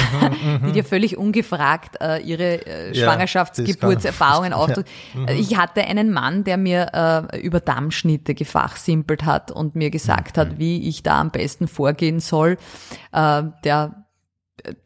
[0.63, 0.73] die mhm.
[0.73, 4.85] dir völlig ungefragt äh, ihre äh, Schwangerschafts-, Geburtserfahrungen auftut.
[5.13, 5.21] Ja.
[5.21, 5.27] Mhm.
[5.39, 10.57] Ich hatte einen Mann, der mir äh, über Dammschnitte gefachsimpelt hat und mir gesagt hat,
[10.57, 12.57] wie ich da am besten vorgehen soll.
[13.11, 14.01] Äh, der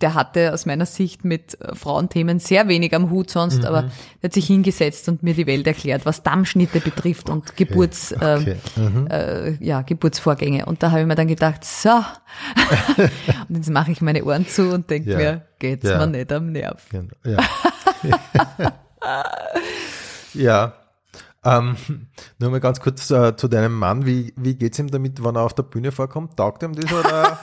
[0.02, 3.66] der hatte aus meiner Sicht mit Frauenthemen sehr wenig am Hut sonst, mhm.
[3.66, 7.66] aber der hat sich hingesetzt und mir die Welt erklärt, was Dammschnitte betrifft und okay.
[7.66, 8.56] Geburts, okay.
[8.78, 9.08] Mhm.
[9.08, 10.66] Äh, ja, Geburtsvorgänge.
[10.66, 11.89] Und da habe ich mir dann gedacht, so,
[13.50, 15.18] und jetzt mache ich meine Ohren zu und denke ja.
[15.18, 15.98] mir, geht's ja.
[15.98, 16.88] mir nicht am Nerv.
[16.89, 17.14] Genau.
[17.26, 17.38] Ja.
[20.34, 20.74] ja.
[21.46, 21.78] Ähm,
[22.39, 24.06] nur mal ganz kurz äh, zu deinem Mann.
[24.06, 26.36] Wie, wie geht's ihm damit, wenn er auf der Bühne vorkommt?
[26.38, 27.39] Taugt ihm das oder?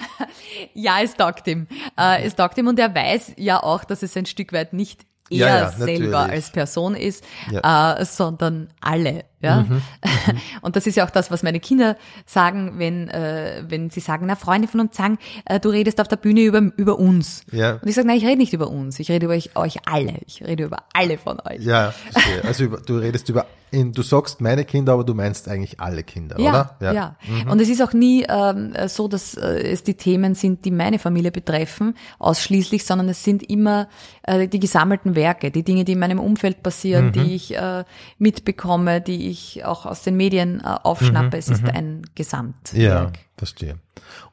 [0.74, 1.68] ja, es taugt ihm.
[1.98, 5.06] Äh, es taugt ihm und er weiß ja auch, dass es ein Stück weit nicht
[5.30, 8.00] er ja, ja, selber als Person ist, ja.
[8.00, 9.24] äh, sondern alle.
[9.40, 9.62] Ja?
[9.62, 9.82] Mhm,
[10.60, 14.26] und das ist ja auch das, was meine Kinder sagen, wenn, äh, wenn sie sagen,
[14.26, 17.44] na, Freunde von uns sagen, äh, du redest auf der Bühne über, über uns.
[17.50, 17.74] Ja.
[17.74, 20.18] Und ich sage, nein, ich rede nicht über uns, ich rede über euch, euch alle.
[20.26, 21.62] Ich rede über alle von euch.
[21.62, 22.44] Ja, verstehe.
[22.44, 26.02] Also über, du redest über in, du sagst meine Kinder, aber du meinst eigentlich alle
[26.02, 26.76] Kinder, ja, oder?
[26.80, 27.16] Ja, ja.
[27.26, 27.50] Mhm.
[27.50, 30.98] Und es ist auch nie ähm, so, dass äh, es die Themen sind, die meine
[30.98, 33.88] Familie betreffen, ausschließlich, sondern es sind immer
[34.22, 37.12] äh, die gesammelten Werke, die Dinge, die in meinem Umfeld passieren, mhm.
[37.12, 37.84] die ich äh,
[38.18, 41.36] mitbekomme, die ich auch aus den Medien äh, aufschnappe.
[41.36, 41.38] Mhm.
[41.38, 41.70] Es ist mhm.
[41.70, 43.16] ein Gesamtwerk.
[43.16, 43.78] Ja, verstehe.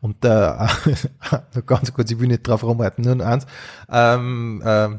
[0.01, 0.67] Und äh,
[1.65, 3.45] ganz kurz, ich will nicht drauf rumreiten, nur eins.
[3.89, 4.89] Ähm, äh,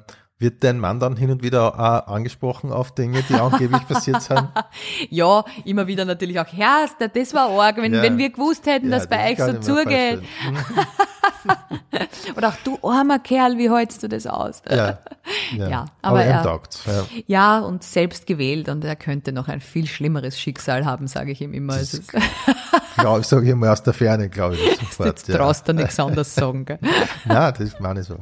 [0.41, 4.41] Wird dein Mann dann hin und wieder auch angesprochen auf Dinge, die angeblich passiert sind?
[5.11, 8.03] Ja, immer wieder natürlich auch, Herrst, das war arg, wenn, Ja.
[8.03, 10.23] wenn wir gewusst hätten, Ja, dass bei euch so zugeht.
[10.23, 10.87] vorstellen.
[12.37, 14.63] Oder auch du armer Kerl, wie hältst du das aus?
[14.69, 14.77] Ja,
[15.57, 15.69] ja.
[15.69, 16.83] Ja, aber, aber er- taugt's.
[16.87, 17.05] Ja.
[17.27, 21.41] Ja, und selbst gewählt und er könnte noch ein viel schlimmeres Schicksal haben, sage ich
[21.41, 21.75] ihm immer.
[21.75, 22.13] Das Es ist,
[22.97, 24.77] Glaube ich, sage mal aus der Ferne, glaube ich.
[24.79, 26.65] Sofort, jetzt traust du nichts anderes sagen.
[26.65, 26.79] Gell?
[27.29, 28.17] Ja, das meine ich so.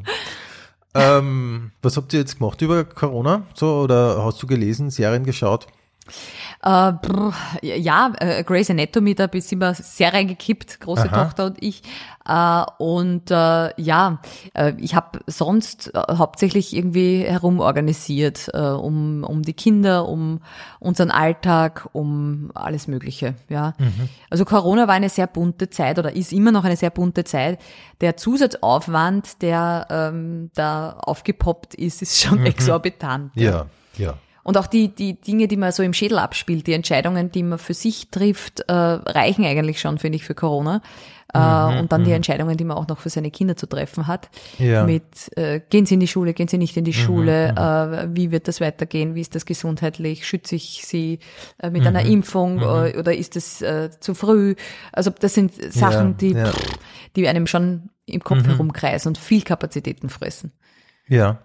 [0.96, 3.42] Ähm, was habt ihr jetzt gemacht über Corona?
[3.54, 5.66] So, oder hast du gelesen, Serien geschaut?
[6.62, 7.32] Äh, brr,
[7.62, 11.24] ja, äh, Grey's Anatomy, da sind wir sehr reingekippt, große Aha.
[11.24, 11.82] Tochter und ich.
[12.26, 14.20] Äh, und äh, ja,
[14.54, 20.40] äh, ich habe sonst äh, hauptsächlich irgendwie herumorganisiert, äh, um, um die Kinder, um
[20.80, 23.34] unseren Alltag, um alles Mögliche.
[23.48, 23.74] Ja,
[24.30, 27.60] Also Corona war eine sehr bunte Zeit oder ist immer noch eine sehr bunte Zeit.
[28.00, 33.32] Der Zusatzaufwand, der ähm, da aufgepoppt ist, ist schon exorbitant.
[33.36, 34.14] Ja, ja.
[34.46, 37.58] Und auch die, die Dinge, die man so im Schädel abspielt, die Entscheidungen, die man
[37.58, 40.82] für sich trifft, äh, reichen eigentlich schon, finde ich, für Corona.
[41.34, 44.30] Äh, und dann die Entscheidungen, die man auch noch für seine Kinder zu treffen hat.
[44.58, 44.84] Ja.
[44.84, 48.30] Mit, äh, gehen sie in die Schule, gehen sie nicht in die Schule, äh, wie
[48.30, 51.18] wird das weitergehen, wie ist das gesundheitlich, schütze ich sie
[51.58, 54.54] äh, mit einer Impfung äh, oder ist es äh, zu früh?
[54.92, 56.52] Also das sind Sachen, Ja, die, ja.
[56.52, 56.78] pff,
[57.16, 60.52] die einem schon im Kopf herumkreisen und viel Kapazitäten fressen.
[61.08, 61.38] Ja.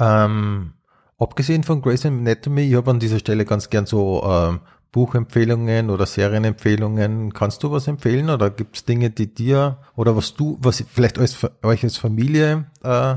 [0.00, 0.72] Ähm,
[1.18, 4.60] abgesehen von Grey's Anatomy, ich habe an dieser Stelle ganz gern so ähm,
[4.92, 7.34] Buchempfehlungen oder Serienempfehlungen.
[7.34, 11.18] Kannst du was empfehlen oder gibt es Dinge, die dir oder was du, was vielleicht
[11.18, 13.16] als, euch als Familie äh,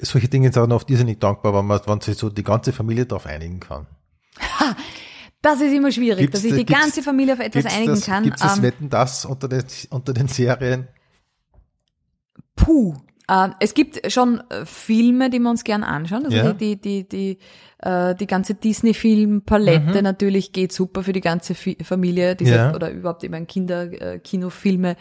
[0.00, 3.26] solche Dinge sind oft irrsinnig dankbar, wenn man, wenn sich so die ganze Familie darauf
[3.26, 3.86] einigen kann.
[5.44, 8.22] Das ist immer schwierig, Gibt's dass sich die ganze Familie auf etwas einigen das, kann.
[8.22, 10.86] Gibt es das Ähm, Wetten das unter den, unter den Serien?
[12.54, 12.94] Puh.
[13.32, 16.24] Äh, es gibt schon äh, Filme, die wir uns gern anschauen.
[16.26, 16.52] Also Ja.
[16.52, 17.38] die, die, die, die,
[17.88, 22.56] äh, die ganze Disney-Film-Palette natürlich geht super für die ganze Familie, diese, Mhm.
[22.58, 22.74] Ja.
[22.74, 24.96] oder überhaupt eben Kinder-Kinofilme.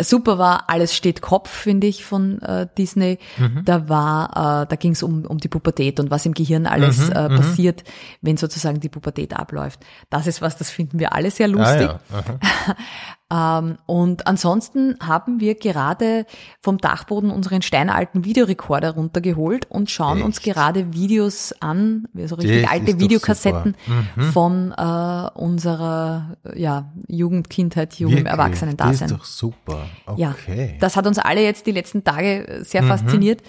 [0.00, 3.18] Super war Alles steht Kopf, finde ich, von äh, Disney.
[3.36, 3.62] Mhm.
[3.66, 7.08] Da war, äh, da ging es um, um die Pubertät und was im Gehirn alles
[7.08, 7.84] Mhm, äh, passiert,
[8.22, 9.80] wenn sozusagen die Pubertät abläuft.
[10.08, 11.90] Das ist was, das finden wir alle sehr lustig.
[11.90, 12.76] Ah, ja.
[13.32, 16.26] Ähm, und ansonsten haben wir gerade
[16.60, 20.44] vom Dachboden unseren steinalten Videorekorder runtergeholt und schauen uns Echt?
[20.54, 23.74] gerade Videos an, so richtig Das alte Videokassetten.
[24.16, 24.22] Mhm.
[24.32, 28.26] von äh, unserer ja, Jugend, Kindheit, Jugend?
[28.26, 29.08] Erwachsenen-Dasein.
[29.08, 29.86] Das ist doch super.
[30.16, 30.76] Ja, Okay.
[30.80, 32.64] das hat uns alle jetzt die letzten Tage äh, Mhm.
[32.64, 33.42] sehr fasziniert,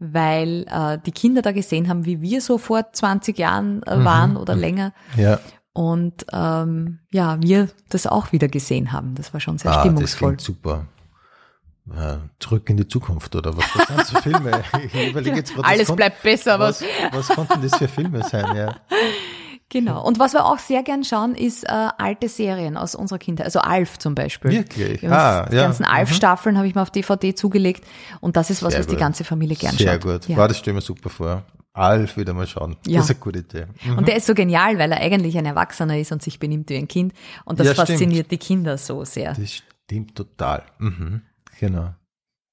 [0.00, 4.36] weil äh, die Kinder da gesehen haben, wie wir so vor 20 Jahren äh, waren
[4.36, 4.92] oder länger.
[5.16, 5.38] ja.
[5.72, 9.14] Und ähm, ja, wir das auch wieder gesehen haben.
[9.14, 10.28] Das war schon sehr Ah, das stimmungsvoll.
[10.30, 10.86] klingt super.
[11.96, 13.64] Äh, Zurück in die Zukunft oder was?
[13.74, 14.62] Was sind so Filme?
[14.92, 17.28] Ich überlege jetzt gerade, was Alles bleibt besser, Was, was.
[17.28, 18.54] was konnten das für Filme sein?
[18.56, 18.76] Ja.
[19.70, 20.02] Genau.
[20.04, 23.44] Und was wir auch sehr gern schauen, ist äh, alte Serien aus unserer Kindheit.
[23.46, 24.50] Also Alf zum Beispiel.
[24.50, 25.06] Wirklich?
[25.08, 25.62] Ah, die ja.
[25.64, 27.84] ganzen Alf-Staffeln habe ich mir auf DVD zugelegt.
[28.20, 29.00] Und das ist was, Sehr was die gut.
[29.00, 30.02] ganze Familie gern Sehr schaut.
[30.02, 30.28] gut.
[30.28, 30.38] Ja.
[30.38, 31.42] War das stelle mir super vor.
[31.78, 32.76] Alf wieder mal schauen.
[32.86, 32.96] Ja.
[32.98, 33.66] Das ist eine gute Idee.
[33.84, 33.98] Mhm.
[33.98, 36.76] Und der ist so genial, weil er eigentlich ein Erwachsener ist und sich benimmt wie
[36.76, 37.12] ein Kind.
[37.44, 37.88] Und das Ja, stimmt.
[37.88, 39.34] fasziniert die Kinder so sehr.
[39.34, 40.62] Das stimmt total.
[40.78, 41.22] Mhm.
[41.60, 41.94] Genau.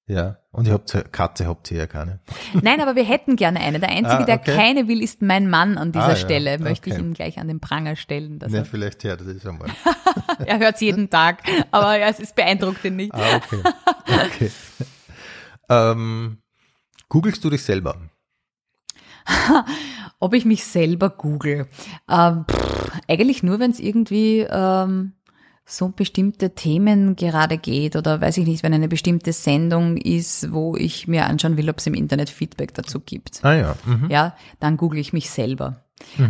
[0.08, 0.38] Ja.
[0.52, 2.20] Und ihr habt Katze habt ihr ja keine.
[2.62, 3.80] Nein, aber wir hätten gerne eine.
[3.80, 4.56] Der Einzige, Ah, der okay.
[4.56, 6.16] keine will, ist mein Mann an dieser Ah, ja.
[6.16, 6.60] Stelle.
[6.60, 7.04] Möchte ich Okay.
[7.04, 8.38] ihm gleich an den Pranger stellen.
[8.38, 9.68] Dass Ne, vielleicht ja, das ist einmal.
[10.40, 13.14] er er hört es jeden Tag, aber ja, es ist beeindruckt ihn nicht.
[13.16, 13.64] Ah, okay.
[14.28, 14.52] okay.
[15.70, 16.38] ähm,
[17.10, 17.98] googelst du dich selber?
[20.20, 21.68] Ob ich mich selber google?
[22.10, 25.14] Ähm, pff, eigentlich nur, wenn es irgendwie ähm,
[25.66, 30.52] so um bestimmte Themen gerade geht oder weiß ich nicht, wenn eine bestimmte Sendung ist,
[30.52, 33.44] wo ich mir anschauen will, ob es im Internet Feedback dazu gibt.
[33.44, 33.76] Ah ja.
[33.86, 34.10] Mhm.
[34.10, 35.85] Ja, dann google ich mich selber.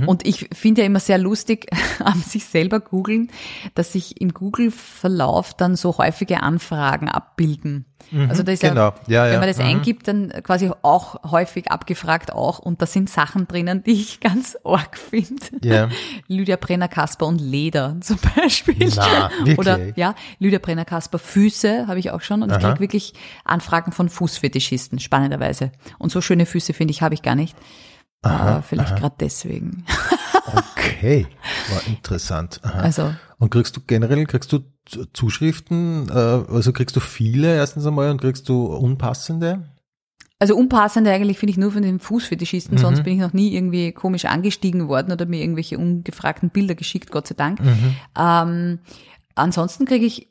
[0.05, 1.67] Und ich finde ja immer sehr lustig
[1.99, 3.31] am sich selber googeln,
[3.73, 7.85] dass sich im Google-Verlauf dann so häufige Anfragen abbilden.
[8.29, 8.93] Also da ist genau.
[9.07, 9.39] Ja, wenn ja.
[9.39, 9.65] man das Mhm.
[9.65, 12.59] eingibt, dann quasi auch häufig abgefragt auch.
[12.59, 15.45] Und da sind Sachen drinnen, die ich ganz arg finde.
[15.63, 15.89] Ja.
[16.27, 18.91] Lydia Brenner Kasper und Leder zum Beispiel.
[18.95, 19.57] Na, wirklich?
[19.57, 22.43] Oder ja, Lydia Brenner Kasper Füße habe ich auch schon.
[22.43, 22.69] Und ich Aha.
[22.69, 23.13] kriege wirklich
[23.43, 25.71] Anfragen von Fußfetischisten, spannenderweise.
[25.97, 27.55] Und so schöne Füße finde ich, habe ich gar nicht.
[28.25, 29.85] Aha, vielleicht gerade deswegen.
[30.45, 31.27] Okay.
[31.71, 32.59] War interessant.
[32.63, 32.79] Aha.
[32.79, 34.59] Also Und kriegst du generell, kriegst du
[35.13, 39.69] Zuschriften, äh, also kriegst du viele erstens einmal und kriegst du unpassende?
[40.37, 42.81] Also unpassende eigentlich finde ich nur von den Fußfetischisten, Mhm.
[42.81, 47.09] sonst bin ich noch nie irgendwie komisch angestiegen worden oder mir irgendwelche ungefragten Bilder geschickt,
[47.09, 47.61] Gott sei Dank.
[47.61, 47.95] Mhm.
[48.17, 48.79] Ähm,
[49.33, 50.27] ansonsten kriege ich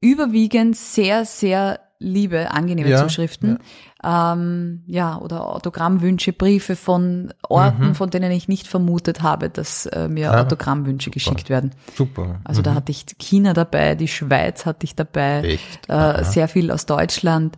[0.00, 3.58] überwiegend sehr, sehr liebe, angenehme Ja, Zuschriften.
[4.02, 4.32] Ja.
[4.34, 10.08] Ähm, ja, oder Autogrammwünsche, Briefe von Orten, von denen ich nicht vermutet habe, dass äh,
[10.08, 11.70] mir Ah, Autogrammwünsche geschickt werden.
[11.96, 12.40] Super.
[12.44, 15.88] Also da hatte ich China dabei, die Schweiz hatte ich dabei, Echt?
[15.88, 17.56] äh, sehr viel aus Deutschland,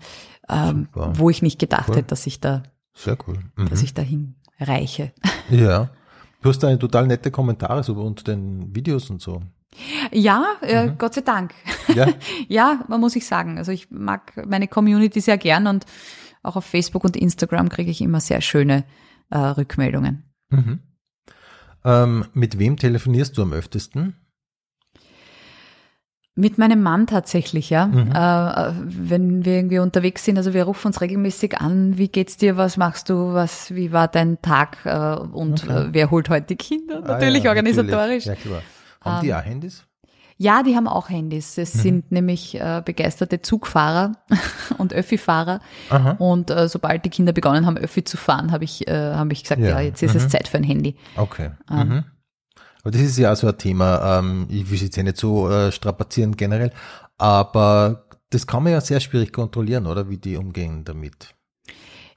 [0.49, 1.12] ähm, Super.
[1.16, 1.97] wo ich nicht gedacht Cool.
[1.97, 2.62] hätte, dass ich da,
[2.94, 3.38] Sehr cool.
[3.57, 3.68] Mhm.
[3.68, 5.12] dass ich dahin reiche.
[5.51, 5.90] Ja.
[6.42, 9.42] Du hast eine total nette Kommentare so unter den Videos und so.
[10.12, 11.53] Ja, äh, Gott sei Dank.
[11.95, 12.07] Ja.
[12.49, 13.59] Ja, man muss ich sagen.
[13.59, 15.85] Also ich mag meine Community sehr gern und
[16.43, 18.85] auch auf Facebook und Instagram kriege ich immer sehr schöne
[19.31, 20.24] äh, Rückmeldungen.
[20.51, 20.81] Mhm.
[21.85, 24.14] Ähm, mit wem telefonierst du am öftesten?
[26.39, 27.87] Mit meinem Mann tatsächlich, ja.
[27.87, 28.12] Mhm.
[28.12, 32.59] Äh, wenn wir irgendwie unterwegs sind, also wir rufen uns regelmäßig an, wie geht's dir,
[32.59, 35.87] was machst du, was, wie war dein Tag äh, und Okay.
[35.87, 37.01] äh, wer holt heute die Kinder?
[37.05, 38.27] Ah, Natürlich ja, organisatorisch.
[38.27, 38.53] natürlich.
[38.53, 38.61] Ja,
[39.07, 39.84] Haben die Ähm, auch Handys?
[40.38, 41.57] Ja, die haben auch Handys.
[41.57, 41.80] Es Mhm.
[41.80, 44.12] sind nämlich äh, begeisterte Zugfahrer
[44.78, 45.61] und Öffi-Fahrer.
[46.18, 49.44] Und äh, sobald die Kinder begonnen haben, Öffi zu fahren, habe ich, äh, hab ich
[49.44, 50.20] gesagt, Ja, ja, jetzt ist mhm.
[50.20, 50.96] es Zeit für ein Handy.
[51.16, 51.52] Okay.
[51.70, 51.88] Ähm.
[51.88, 52.04] Mhm.
[52.82, 55.50] Aber das ist ja auch so ein Thema, ähm, ich will jetzt ja nicht so
[55.50, 56.70] äh, strapazieren generell,
[57.18, 61.34] aber das kann man ja sehr schwierig kontrollieren, oder wie die umgehen damit.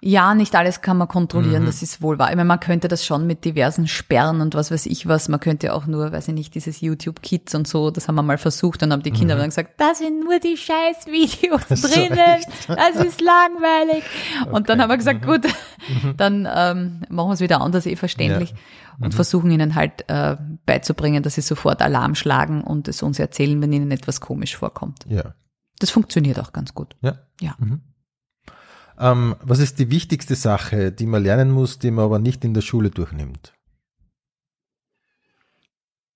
[0.02, 1.12] Ja, nicht alles kann man Mhm.
[1.12, 2.30] kontrollieren, das ist wohl wahr.
[2.30, 5.28] Ich meine, man könnte das schon mit diversen Sperren und was weiß ich was.
[5.28, 8.38] Man könnte auch nur, weiß ich nicht, dieses YouTube-Kids und so, das haben wir mal
[8.38, 11.76] versucht und haben die Kinder dann gesagt, da sind nur die scheiß Videos Mhm.
[11.76, 14.04] So, drinnen, das ist langweilig.
[14.52, 14.76] Und dann Okay.
[14.78, 14.82] Mhm.
[14.84, 15.42] haben wir gesagt, gut,
[16.16, 18.52] dann ähm, machen wir es wieder anders, eh verständlich.
[18.52, 18.56] Ja.
[19.02, 19.12] Und Mhm.
[19.12, 23.74] versuchen ihnen halt äh, beizubringen, dass sie sofort Alarm schlagen und es uns erzählen, wenn
[23.74, 25.06] ihnen etwas komisch vorkommt.
[25.10, 25.34] Ja.
[25.80, 26.96] Das funktioniert auch ganz gut.
[27.02, 27.16] Ja.
[27.42, 27.56] Ja.
[27.60, 27.82] Mhm.
[29.00, 32.54] Ähm, was ist die wichtigste Sache, die man lernen muss, die man aber nicht in
[32.54, 33.54] der Schule durchnimmt?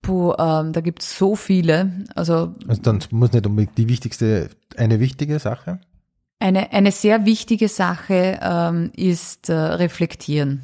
[0.02, 2.04] Puh, ähm, da gibt's so viele.
[2.16, 5.80] Also Also dann muss nicht unbedingt die wichtigste, eine wichtige Sache.
[6.40, 10.64] eine, eine sehr wichtige Sache ähm, ist äh, reflektieren.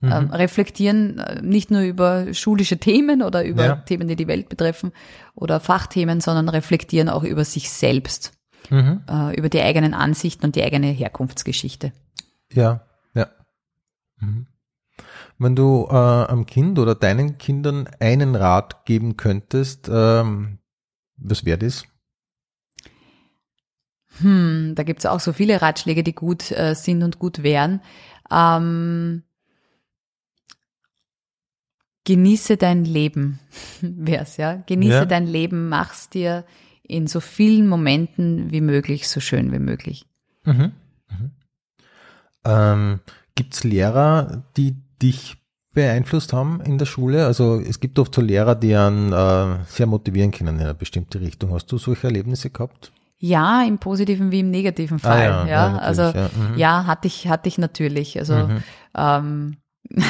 [0.00, 0.10] Mhm.
[0.12, 3.76] Ähm, reflektieren äh, nicht nur über schulische Themen oder über Ja.
[3.76, 4.90] Themen, die die Welt betreffen
[5.36, 8.32] oder Fachthemen, sondern reflektieren auch über sich selbst,
[8.70, 9.02] Mhm.
[9.08, 11.92] äh, über die eigenen Ansichten und die eigene Herkunftsgeschichte.
[12.52, 13.28] Ja, ja.
[14.18, 14.46] Mhm.
[15.38, 20.58] Wenn du äh, am Kind oder deinen Kindern einen Rat geben könntest, ähm,
[21.16, 21.84] was wäre das?
[24.20, 27.80] Hm, da gibt's auch so viele Ratschläge, die gut äh, sind und gut wären.
[28.30, 29.24] Ähm,
[32.04, 33.40] genieße dein Leben,
[33.80, 34.62] wär's, ja.
[34.66, 35.04] Genieße Ja.
[35.06, 36.44] dein Leben, mach's dir
[36.86, 40.06] in so vielen Momenten wie möglich, so schön wie möglich.
[40.44, 40.72] Mhm.
[41.10, 41.30] Mhm.
[42.44, 43.00] Ähm,
[43.34, 45.36] Gibt es Lehrer, die dich
[45.72, 47.26] beeinflusst haben in der Schule?
[47.26, 51.20] Also es gibt oft so Lehrer, die einen äh, sehr motivieren können in eine bestimmte
[51.20, 51.52] Richtung.
[51.52, 52.92] Hast du solche Erlebnisse gehabt?
[53.18, 55.32] Ja, im positiven wie im negativen Fall.
[55.32, 56.28] Ah, ja, ja, ja, also ja.
[56.36, 56.58] Mhm.
[56.58, 58.18] ja, hatte ich, hatte ich natürlich.
[58.18, 58.62] Also Mhm.
[58.94, 59.56] ähm,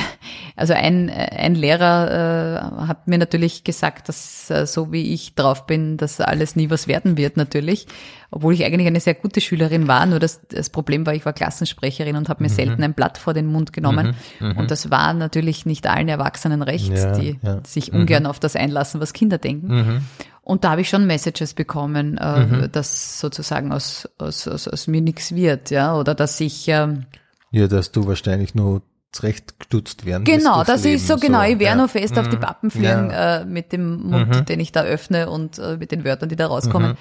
[0.57, 5.67] also ein, ein Lehrer äh, hat mir natürlich gesagt, dass äh, so wie ich drauf
[5.67, 7.87] bin, dass alles nie was werden wird natürlich,
[8.31, 10.07] obwohl ich eigentlich eine sehr gute Schülerin war.
[10.07, 12.49] Nur das, das Problem war, ich war Klassensprecherin und habe Mhm.
[12.49, 14.15] mir selten ein Blatt vor den Mund genommen.
[14.41, 17.61] Und das war natürlich nicht allen Erwachsenen recht, Ja, die ja.
[17.67, 19.67] sich ungern auf das einlassen, was Kinder denken.
[19.75, 20.01] Mhm.
[20.43, 25.01] Und da habe ich schon Messages bekommen, äh, dass sozusagen aus, aus, aus, aus mir
[25.01, 27.07] nichts wird, ja, oder dass ich ähm,
[27.51, 28.83] Ja, dass du wahrscheinlich nur
[29.15, 31.77] zurechtgestutzt werden genau, das ist so Leben, genau, ich wäre ja.
[31.77, 32.41] nur fest auf die Mhm.
[32.41, 33.39] Pappen fliegen Ja.
[33.41, 36.47] äh, mit dem Mund, den ich da öffne und äh, mit den Wörtern, die da
[36.49, 36.91] rauskommen.
[36.93, 36.97] Mhm.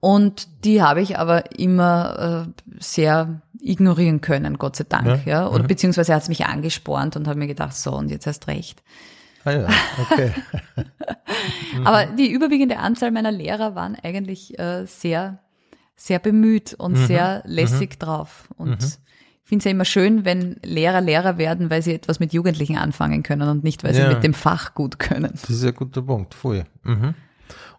[0.00, 5.42] Und die habe ich aber immer äh, sehr ignorieren können, Gott sei Dank, Ja.
[5.42, 5.48] ja.
[5.48, 8.82] Oder beziehungsweise hat es mich angespornt und habe mir gedacht, so und jetzt hast recht.
[9.44, 9.68] Ah ja,
[10.10, 10.32] okay.
[11.76, 11.86] Mhm.
[11.86, 15.38] Aber die überwiegende Anzahl meiner Lehrer waren eigentlich äh, sehr,
[15.96, 17.06] sehr bemüht und Mhm.
[17.06, 18.48] sehr lässig drauf.
[18.56, 18.78] Und
[19.52, 23.22] finde es ja immer schön, wenn Lehrer Lehrer werden, weil sie etwas mit Jugendlichen anfangen
[23.22, 24.08] können und nicht, weil Ja.
[24.08, 25.30] sie mit dem Fach gut können.
[25.32, 26.64] Das ist ein guter Punkt, voll.
[26.84, 27.14] Mhm.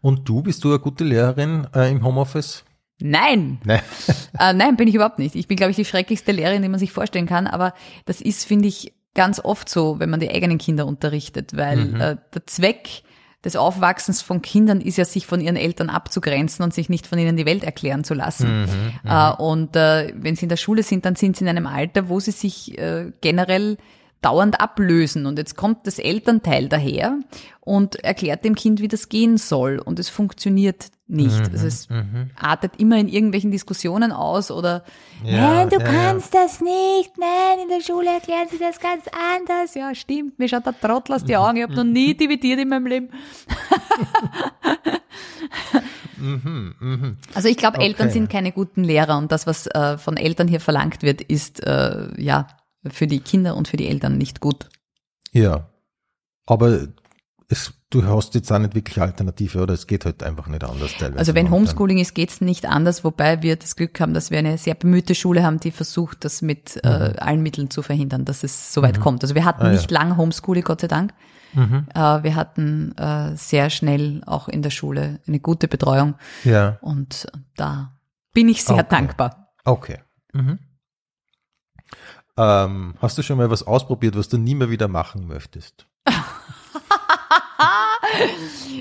[0.02, 2.64] Und du, bist du eine gute Lehrerin äh, im Homeoffice?
[3.00, 3.58] Nein!
[3.66, 3.82] Nein.
[4.40, 5.36] Äh, nein, bin ich überhaupt nicht.
[5.36, 7.46] Ich bin, glaube ich, die schrecklichste Lehrerin, die man sich vorstellen kann.
[7.48, 7.74] Aber
[8.06, 12.02] das ist, finde ich, ganz oft so, wenn man die eigenen Kinder unterrichtet, weil Mhm.
[12.02, 13.04] äh, der Zweck
[13.44, 17.20] des Aufwachsens von Kindern ist ja, sich von ihren Eltern abzugrenzen und sich nicht von
[17.20, 18.62] ihnen die Welt erklären zu lassen.
[18.62, 18.68] Mhm,
[19.06, 22.10] Äh, und äh, wenn sie in der Schule sind, dann sind sie in einem Alter,
[22.10, 23.78] wo sie sich äh, generell
[24.22, 25.26] dauernd ablösen.
[25.26, 27.20] Und jetzt kommt das Elternteil daher
[27.60, 29.80] und erklärt dem Kind, wie das gehen soll.
[29.80, 31.40] Und es funktioniert nicht.
[31.40, 31.88] Mhm, also es
[32.36, 34.84] artet immer in irgendwelchen Diskussionen aus oder
[35.24, 35.92] Ja, nein, du ja, ja.
[35.92, 39.06] kannst das nicht, nein, in der Schule erklären sie das ganz
[39.38, 39.76] anders.
[39.76, 42.70] Ja, stimmt, mir schaut der Trottel aus die Augen, ich habe noch nie dividiert in
[42.70, 43.10] meinem Leben.
[46.18, 47.18] Mhm, mhm.
[47.34, 48.14] Also ich glaube, Eltern Okay.
[48.14, 52.10] sind keine guten Lehrer und das, was äh, von Eltern hier verlangt wird, ist äh,
[52.22, 52.48] ja
[52.90, 54.70] für die Kinder und für die Eltern nicht gut.
[55.32, 55.70] Ja.
[56.46, 56.88] Aber
[57.50, 59.74] es, du hast jetzt auch nicht wirklich Alternative, oder?
[59.74, 61.20] Es geht halt einfach nicht anders teilweise.
[61.20, 61.50] Also wenn.
[61.52, 65.16] Homeschooling ist, geht's nicht anders, wobei wir das Glück haben, dass wir eine sehr bemühte
[65.16, 69.00] Schule haben, die versucht, das mit äh, allen Mitteln zu verhindern, dass es so weit
[69.00, 69.24] kommt.
[69.24, 69.68] Also wir hatten Mhm.
[69.68, 69.78] Ah, ja.
[69.78, 71.14] nicht lang Homeschooling, Gott sei Dank.
[71.54, 71.86] Mhm.
[71.94, 77.28] Äh, wir hatten äh, sehr schnell auch in der Schule eine gute Betreuung Ja, und
[77.56, 77.94] da
[78.34, 78.86] bin ich sehr Okay.
[78.90, 79.50] dankbar.
[79.64, 80.00] okay.
[80.34, 80.58] Mhm.
[82.36, 85.86] Ähm, hast du schon mal was ausprobiert, was du nie mehr wieder machen möchtest?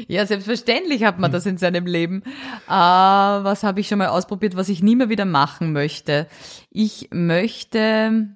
[0.09, 2.23] Ja, selbstverständlich hat man das in seinem Leben.
[2.67, 6.27] Äh, was habe ich schon mal ausprobiert, was ich nie mehr wieder machen möchte?
[6.71, 8.29] Ich möchte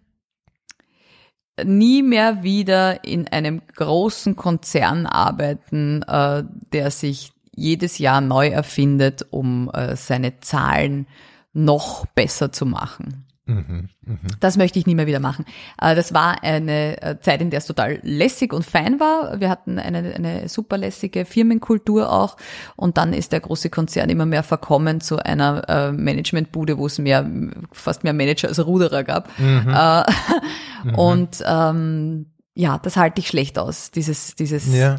[1.65, 9.27] nie mehr wieder in einem großen Konzern arbeiten, äh, der sich jedes Jahr neu erfindet,
[9.31, 11.07] um äh, seine Zahlen
[11.53, 13.26] noch besser zu machen.
[13.47, 13.89] Mhm.
[14.05, 14.19] Mhm.
[14.41, 15.45] Das möchte ich nie mehr wieder machen.
[15.81, 19.41] Äh, Das war eine äh, Zeit, in der es total lässig und fein war.
[19.41, 22.37] Wir hatten eine, eine super lässige Firmenkultur auch.
[22.75, 26.99] Und dann ist der große Konzern immer mehr verkommen zu einer äh, Managementbude, wo es
[26.99, 27.25] mehr,
[27.73, 29.31] fast mehr Manager als Ruderer gab.
[29.39, 30.03] Äh,
[30.97, 33.91] Und ähm, ja, das halte ich schlecht aus.
[33.91, 34.97] Dieses, dieses, Ja.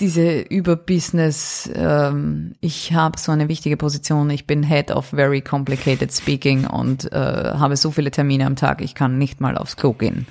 [0.00, 6.12] Diese Überbusiness, ähm, ich habe so eine wichtige Position, ich bin Head of Very Complicated
[6.12, 9.92] Speaking und äh, habe so viele Termine am Tag, ich kann nicht mal aufs Klo
[9.92, 10.26] gehen.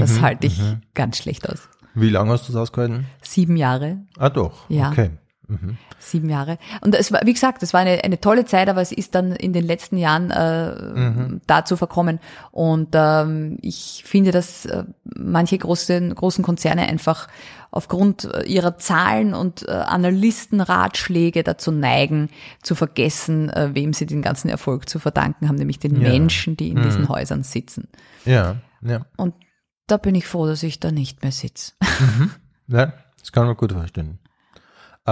[0.00, 0.60] Das halte ich
[0.94, 1.68] ganz schlecht aus.
[1.94, 3.06] Wie lange hast du das ausgehalten?
[3.22, 4.68] Sieben Jahre, Ah, doch.
[4.68, 4.90] Ja.
[4.90, 5.10] Okay.
[5.50, 5.76] Mhm.
[5.98, 6.58] sieben Jahre.
[6.80, 9.32] Und es war, wie gesagt, es war eine, eine tolle Zeit, aber es ist dann
[9.32, 12.20] in den letzten Jahren äh, dazu verkommen.
[12.52, 17.28] Und ähm, ich finde, dass äh, manche großen, großen Konzerne einfach
[17.70, 22.28] aufgrund äh, ihrer Zahlen und äh, Analystenratschläge dazu neigen,
[22.62, 26.08] zu vergessen, äh, wem sie den ganzen Erfolg zu verdanken haben, nämlich den Ja.
[26.10, 27.88] Menschen, die in diesen Häusern sitzen.
[28.24, 29.06] Ja, ja.
[29.16, 29.34] Und
[29.86, 31.72] da bin ich froh, dass ich da nicht mehr sitze.
[32.72, 34.19] Ja, das kann man gut vorstellen.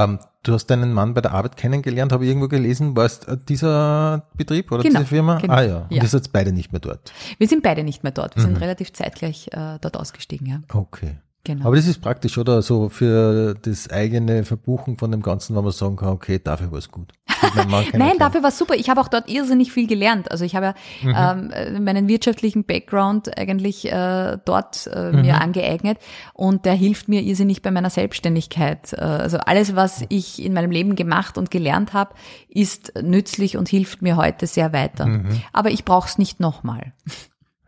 [0.04, 2.96] Ähm, du hast deinen Mann bei der Arbeit kennengelernt, habe ich irgendwo gelesen.
[2.96, 5.38] War es äh, dieser Betrieb oder Genau, diese Firma?
[5.38, 5.54] genau.
[5.54, 5.76] Ah ja.
[5.82, 6.02] Und Ja.
[6.02, 7.12] ihr seid beide nicht mehr dort.
[7.38, 8.36] Wir sind beide nicht mehr dort.
[8.36, 8.46] Wir Mhm.
[8.48, 10.60] sind relativ zeitgleich äh, dort ausgestiegen, ja.
[10.72, 11.18] Okay.
[11.44, 11.66] Genau.
[11.66, 12.60] Aber das ist praktisch, oder?
[12.62, 16.78] So für das eigene Verbuchen von dem Ganzen, wenn man sagen kann, okay, dafür war
[16.78, 17.12] es gut.
[17.94, 18.74] Nein, dafür war super.
[18.74, 20.30] Ich habe auch dort irrsinnig viel gelernt.
[20.30, 21.10] Also ich habe Mhm.
[21.10, 25.20] ja ähm, äh, meinen wirtschaftlichen Background eigentlich äh, dort äh, Mhm.
[25.22, 25.98] mir angeeignet
[26.34, 28.92] und der hilft mir irrsinnig bei meiner Selbstständigkeit.
[28.92, 32.14] Äh, also alles, was ich in meinem Leben gemacht und gelernt habe,
[32.48, 35.06] ist nützlich und hilft mir heute sehr weiter.
[35.06, 35.40] Mhm.
[35.52, 36.92] Aber ich brauche es nicht nochmal.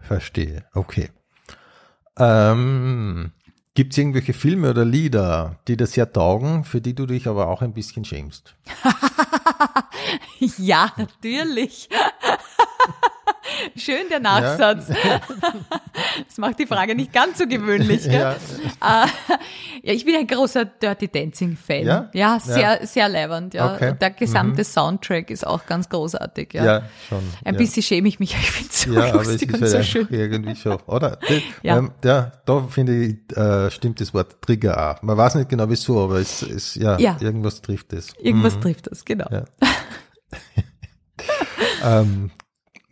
[0.00, 1.10] Verstehe, okay.
[2.18, 3.32] Ähm,
[3.80, 7.48] Gibt es irgendwelche Filme oder Lieder, die das sehr taugen, für die du dich aber
[7.48, 8.54] auch ein bisschen schämst?
[10.58, 11.88] ja, natürlich.
[13.76, 14.88] Schön der Nachsatz.
[16.26, 18.04] Das macht die Frage nicht ganz so gewöhnlich.
[18.04, 18.12] Gell?
[18.80, 19.04] Ja.
[19.04, 19.06] Äh,
[19.82, 21.84] ja, ich bin ein großer Dirty Dancing Fan.
[21.84, 22.10] Ja?
[22.14, 23.74] Ja, sehr, sehr leibend, ja.
[23.74, 23.94] Okay.
[24.00, 26.64] Der gesamte Soundtrack ist auch ganz großartig, ja.
[26.64, 27.18] Ja, schon.
[27.44, 27.58] Ein ja.
[27.58, 29.70] bisschen schäme ich mich, ich finde es so Ja, aber es lustig ist und halt
[29.70, 30.08] so schön.
[30.10, 31.18] irgendwie schon, oder?
[31.62, 31.78] Ja.
[31.78, 35.02] ähm, ja, da finde ich, äh, stimmt das Wort Trigger auch.
[35.02, 37.16] Man weiß nicht genau wieso, aber es ist, ja, Ja.
[37.20, 38.14] irgendwas trifft es.
[38.18, 39.26] Irgendwas trifft das, genau.
[39.30, 39.44] Ja.
[41.82, 42.30] Ähm,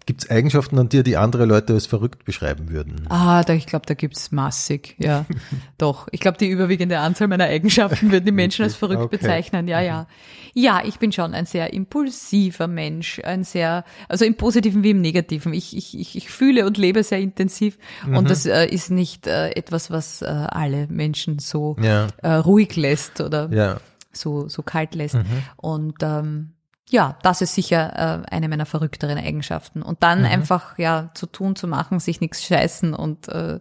[0.09, 3.05] Gibt es Eigenschaften an dir, die andere Leute als verrückt beschreiben würden?
[3.11, 5.27] Ah, da, ich glaube, da gibt's massig, ja.
[5.77, 6.09] Doch.
[6.13, 9.19] Ich glaube, die überwiegende Anzahl meiner Eigenschaften würden die Menschen als verrückt Okay.
[9.19, 9.69] bezeichnen.
[9.69, 10.07] Ja, ja.
[10.55, 15.03] Ja, ich bin schon ein sehr impulsiver Mensch, ein sehr, also im Positiven wie im
[15.03, 15.53] Negativen.
[15.53, 19.51] Ich, ich, ich, ich fühle und lebe sehr intensiv und das äh, ist nicht äh,
[19.51, 22.07] etwas, was äh, alle Menschen so Ja.
[22.23, 23.77] äh, ruhig lässt oder Ja,
[24.11, 25.19] so, so kalt lässt.
[25.59, 26.55] Und ähm,
[26.91, 29.83] ja, das ist sicher äh, eine meiner verrückteren Eigenschaften.
[29.83, 33.61] Und dann einfach ja zu tun, zu machen, sich nichts scheißen und äh,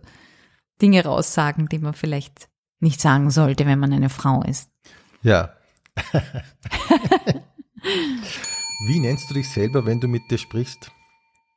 [0.82, 2.50] Dinge raussagen, die man vielleicht
[2.80, 4.70] nicht sagen sollte, wenn man eine Frau ist.
[5.22, 5.54] ja.
[8.88, 10.92] Wie nennst du dich selber, wenn du mit dir sprichst?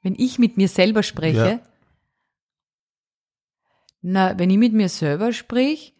[0.03, 1.61] Wenn ich mit mir selber spreche, Ja.
[4.01, 5.95] na, wenn ich mit mir selber sprich,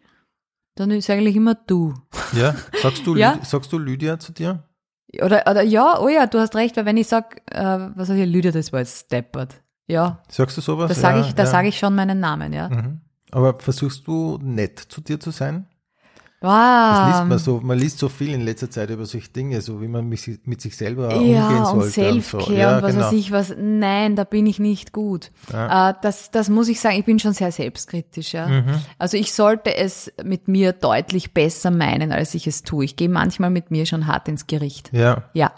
[0.75, 1.93] dann ist eigentlich immer du.
[2.33, 3.33] Ja, sagst du, Ja.
[3.33, 4.67] Lyd- sagst du Lydia zu dir?
[5.19, 8.17] Oder, oder ja, oh ja, du hast recht, weil wenn ich sag, äh, was sag
[8.17, 9.61] ich, Lydia, das war jetzt steppert.
[9.87, 10.87] Ja, Sagst du sowas?
[10.87, 11.49] da sage ja, ich, da ja.
[11.49, 12.69] sage ich schon meinen Namen, ja.
[12.69, 13.01] Mhm.
[13.31, 15.67] Aber versuchst du nett zu dir zu sein?
[16.43, 17.27] Das liest Wow.
[17.29, 20.09] man so, man liest so viel in letzter Zeit über solche Dinge, so wie man
[20.09, 21.85] mit, sich- mit sich selber Ja, umgehen sollte.
[21.85, 22.51] und Selfcare so.
[22.53, 23.05] ja, und was genau.
[23.05, 23.53] weiß ich was.
[23.57, 25.29] Nein, da bin ich nicht gut.
[25.53, 28.33] Äh, das, das muss ich sagen, ich bin schon sehr selbstkritisch.
[28.33, 28.47] Ja.
[28.47, 28.79] Mhm.
[28.97, 32.85] Also ich sollte es mit mir deutlich besser meinen, als ich es tue.
[32.85, 34.89] Ich gehe manchmal mit mir schon hart ins Gericht.
[34.93, 35.25] Ja.
[35.33, 35.51] Ja.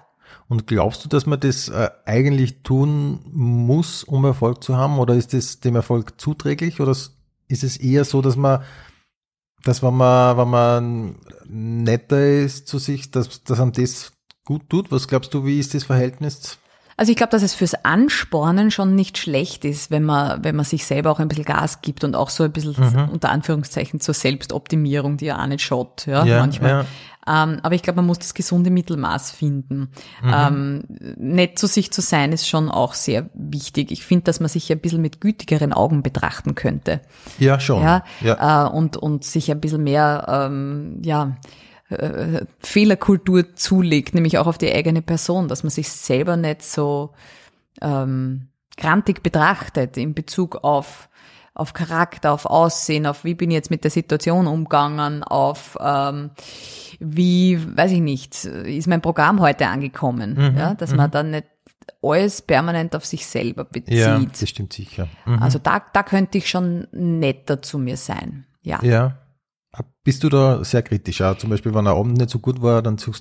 [0.49, 4.99] Und glaubst du, dass man das äh, eigentlich tun muss, um Erfolg zu haben?
[4.99, 6.81] Oder ist das dem Erfolg zuträglich?
[6.81, 8.61] Oder ist es eher so, dass man,
[9.63, 11.15] dass wenn man, wenn man
[11.47, 14.11] netter ist zu sich, dass, dass einem das
[14.45, 14.91] gut tut?
[14.91, 16.57] Was glaubst du, wie ist das Verhältnis?
[16.95, 20.63] Also ich glaube, dass es fürs Anspornen schon nicht schlecht ist, wenn man, wenn man
[20.65, 23.09] sich selber auch ein bisschen Gas gibt und auch so ein bisschen Mhm.
[23.09, 26.69] unter Anführungszeichen zur Selbstoptimierung, die ja auch nicht schaut, ja, Ja, manchmal.
[26.69, 26.85] ja.
[27.27, 29.89] Ähm, aber ich glaube, man muss das gesunde Mittelmaß finden.
[30.21, 30.33] Mhm.
[30.33, 30.83] Ähm,
[31.17, 33.91] nett zu sich zu sein ist schon auch sehr wichtig.
[33.91, 37.01] Ich finde, dass man sich ein bisschen mit gütigeren Augen betrachten könnte.
[37.39, 37.81] Ja, schon.
[37.81, 38.65] Ja, ja.
[38.65, 41.37] Äh, und, und sich ein bisschen mehr, ähm, ja,
[41.89, 47.11] äh, Fehlerkultur zulegt, nämlich auch auf die eigene Person, dass man sich selber nicht so
[47.81, 48.47] ähm,
[48.77, 51.09] grantig betrachtet in Bezug auf
[51.55, 56.31] auf Charakter, auf Aussehen, auf wie bin ich jetzt mit der Situation umgegangen, auf ähm,
[56.99, 61.45] wie, weiß ich nicht, ist mein Programm heute angekommen, ja, dass man dann nicht
[62.01, 63.97] alles permanent auf sich selber bezieht.
[63.97, 65.07] ja, das stimmt sicher.
[65.25, 65.41] Mhm.
[65.41, 68.45] Also da, da könnte ich schon netter zu mir sein.
[68.61, 68.81] Ja.
[68.83, 69.17] Ja.
[70.03, 71.21] Bist du da sehr kritisch?
[71.21, 73.11] Ja, zum Beispiel, wenn ein Abend nicht so gut war, dann du,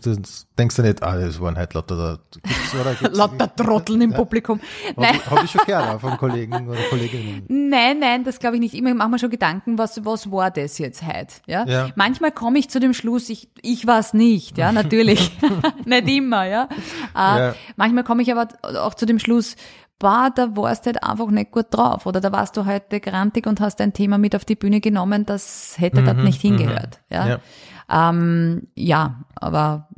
[0.58, 4.12] denkst du nicht, ah, das waren halt lauter, da, gibt's, oder gibt's, Lauter Trotteln im
[4.12, 4.60] Publikum.
[4.96, 5.14] Nein.
[5.24, 7.44] Habe hab ich schon gehört, von Kollegen oder Kolleginnen.
[7.48, 8.74] Nein, nein, das glaube ich nicht.
[8.74, 11.34] Immer mache mir schon Gedanken, was, was war das jetzt heute?
[11.46, 11.64] Ja?
[11.66, 11.90] Ja.
[11.94, 15.30] Manchmal komme ich zu dem Schluss, ich, ich war es nicht, ja, natürlich.
[15.86, 16.68] nicht immer, ja.
[17.14, 17.54] Äh, Ja.
[17.76, 19.54] Manchmal komme ich aber auch zu dem Schluss,
[20.02, 23.46] boah, da warst du halt einfach nicht gut drauf oder da warst du heute grantig
[23.46, 27.00] und hast ein Thema mit auf die Bühne genommen, das hätte dort nicht hingehört.
[27.08, 27.40] Ja, Mhm, Ja.
[27.88, 28.10] ja.
[28.10, 29.88] Ähm, ja aber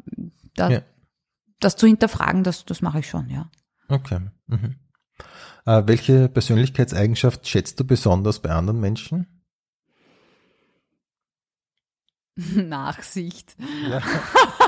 [0.56, 0.80] da, Ja.
[1.60, 3.50] das zu hinterfragen, das, das mache ich schon, ja.
[3.88, 4.20] Okay.
[4.46, 4.76] Mhm.
[5.64, 9.26] Äh, welche Persönlichkeitseigenschaft schätzt du besonders bei anderen Menschen?
[12.36, 13.56] Nachsicht.
[13.88, 14.00] Ja.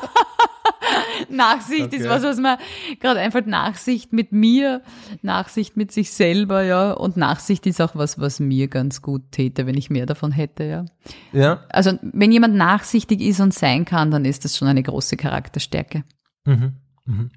[1.31, 2.09] Nachsicht ist Okay.
[2.09, 2.59] was, was man
[3.01, 3.47] gerade einfällt.
[3.47, 4.83] Nachsicht mit mir,
[5.23, 6.93] Nachsicht mit sich selber, ja.
[6.93, 10.65] Und Nachsicht ist auch was, was mir ganz gut täte, wenn ich mehr davon hätte,
[10.65, 10.85] ja.
[11.33, 11.65] Ja.
[11.69, 16.05] Also, wenn jemand nachsichtig ist und sein kann, dann ist das schon eine große Charakterstärke.
[16.45, 16.75] Mhm.
[17.05, 17.31] Mhm.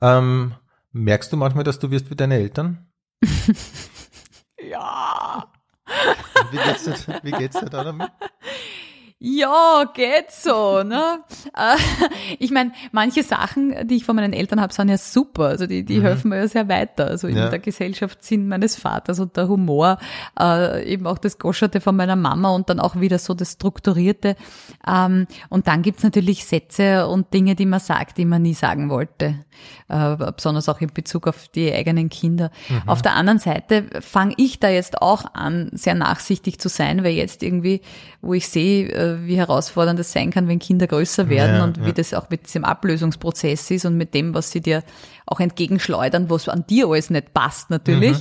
[0.00, 0.54] Ähm,
[0.92, 2.86] merkst du manchmal, dass du wirst wie deine Eltern?
[4.70, 5.50] Ja.
[6.52, 6.94] Wie geht's dir,
[7.24, 8.10] wie geht's dir da damit?
[9.24, 11.20] Ja, geht so, ne?
[11.56, 11.76] Äh,
[12.40, 15.44] ich meine, manche Sachen, die ich von meinen Eltern habe, sind ja super.
[15.44, 17.06] Also die, die helfen mir ja sehr weiter.
[17.06, 17.48] Also in Ja.
[17.48, 19.98] der Gesellschaftssinn meines Vaters und der Humor,
[20.40, 24.34] äh, eben auch das Goscherte von meiner Mama und dann auch wieder so das Strukturierte.
[24.86, 28.90] Ähm, und dann gibt's natürlich Sätze und Dinge, die man sagt, die man nie sagen
[28.90, 29.36] wollte.
[29.88, 32.50] Äh, besonders auch in Bezug auf die eigenen Kinder.
[32.86, 37.12] Auf der anderen Seite fange ich da jetzt auch an, sehr nachsichtig zu sein, weil
[37.12, 37.80] jetzt irgendwie,
[38.20, 41.78] wo ich sehe, äh, wie herausfordernd es sein kann, wenn Kinder größer werden Ja, und
[41.78, 41.86] ja.
[41.86, 44.82] wie das auch mit diesem Ablösungsprozess ist und mit dem, was sie dir
[45.26, 48.18] auch entgegenschleudern, was an dir alles nicht passt natürlich,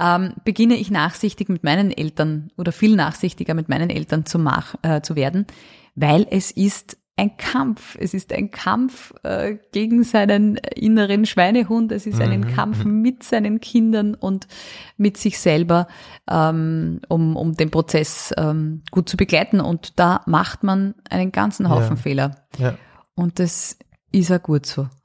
[0.00, 4.74] ähm, beginne ich nachsichtig mit meinen Eltern oder viel nachsichtiger mit meinen Eltern zu, mach,
[4.82, 5.46] äh, zu werden,
[5.94, 7.96] weil es ist ein Kampf.
[8.00, 11.92] Es ist ein Kampf äh, gegen seinen inneren Schweinehund.
[11.92, 14.48] Es ist ein Kampf mit seinen Kindern und
[14.96, 15.86] mit sich selber,
[16.28, 19.60] ähm, um, um den Prozess ähm, gut zu begleiten.
[19.60, 22.02] Und da macht man einen ganzen Haufen Ja.
[22.02, 22.36] Fehler.
[22.58, 22.78] Ja.
[23.14, 23.78] Und das
[24.10, 24.88] ist auch gut so.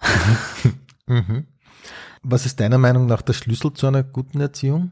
[1.10, 1.47] Mhm.
[2.22, 4.91] Was ist deiner Meinung nach der Schlüssel zu einer guten Erziehung?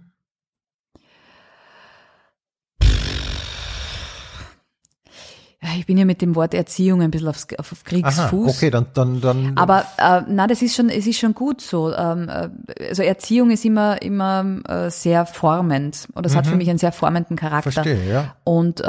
[5.77, 8.55] Ich bin ja mit dem Wort Erziehung ein bisschen aufs, auf, auf Aha, Kriegsfuß.
[8.57, 9.57] okay, dann, dann, dann.
[9.57, 11.93] Aber äh, na, das ist schon, es ist schon gut so.
[11.93, 12.49] Ähm, äh,
[12.89, 16.91] also Erziehung ist immer immer äh, sehr formend oder es hat für mich einen sehr
[16.91, 17.69] formenden Charakter.
[17.69, 17.73] Mhm.
[17.73, 18.35] verstehe, ja.
[18.43, 18.83] Und äh,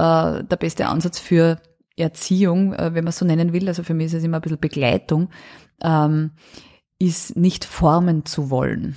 [0.45, 1.59] der beste Ansatz für
[1.97, 4.43] Erziehung, äh, wenn man es so nennen will, also für mich ist es immer ein
[4.43, 5.31] bisschen Begleitung,
[5.83, 6.31] ähm,
[6.99, 8.97] ist nicht formen zu wollen.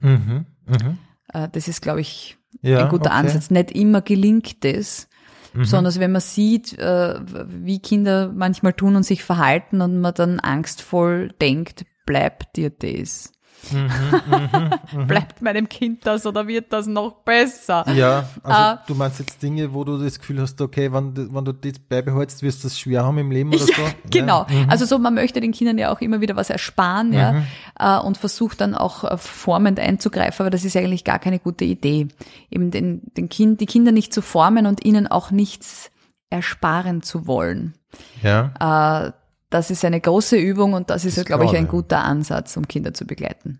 [0.00, 0.46] Mhm.
[0.66, 0.98] Mhm.
[1.32, 3.22] Äh, das ist, glaube ich, Ja, ein guter okay.
[3.22, 3.26] Mhm.
[3.26, 3.50] Ansatz.
[3.50, 5.08] Nicht immer gelingt es,
[5.54, 10.40] sondern wenn man sieht, äh, wie Kinder manchmal tun und sich verhalten und man dann
[10.40, 13.32] angstvoll denkt, bleibt dir das.
[13.70, 17.84] Mhm, Bleibt meinem Kind das oder wird das noch besser?
[17.94, 21.32] Ja, also Äh, du meinst jetzt Dinge, wo du das Gefühl hast, okay, wenn, du-
[21.32, 23.72] wenn du das beibehältst, wirst du es schwer haben im Leben oder so.
[24.10, 24.46] Genau.
[24.48, 24.64] Ja.
[24.64, 24.70] Mhm.
[24.70, 27.42] Also so, man möchte den Kindern ja auch immer wieder was ersparen, ja,
[27.78, 31.64] äh, und versucht dann auch äh, formend einzugreifen, aber das ist eigentlich gar keine gute
[31.64, 32.08] Idee.
[32.50, 35.90] Eben den, den Kind, die Kinder nicht zu formen und ihnen auch nichts
[36.30, 37.74] ersparen zu wollen.
[38.22, 39.06] Ja.
[39.08, 39.12] Äh,
[39.52, 42.66] das ist eine große Übung und das ist, Das glaube ich, ein guter Ansatz, um
[42.66, 43.58] Kinder zu begleiten.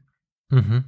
[0.48, 0.84] Mhm.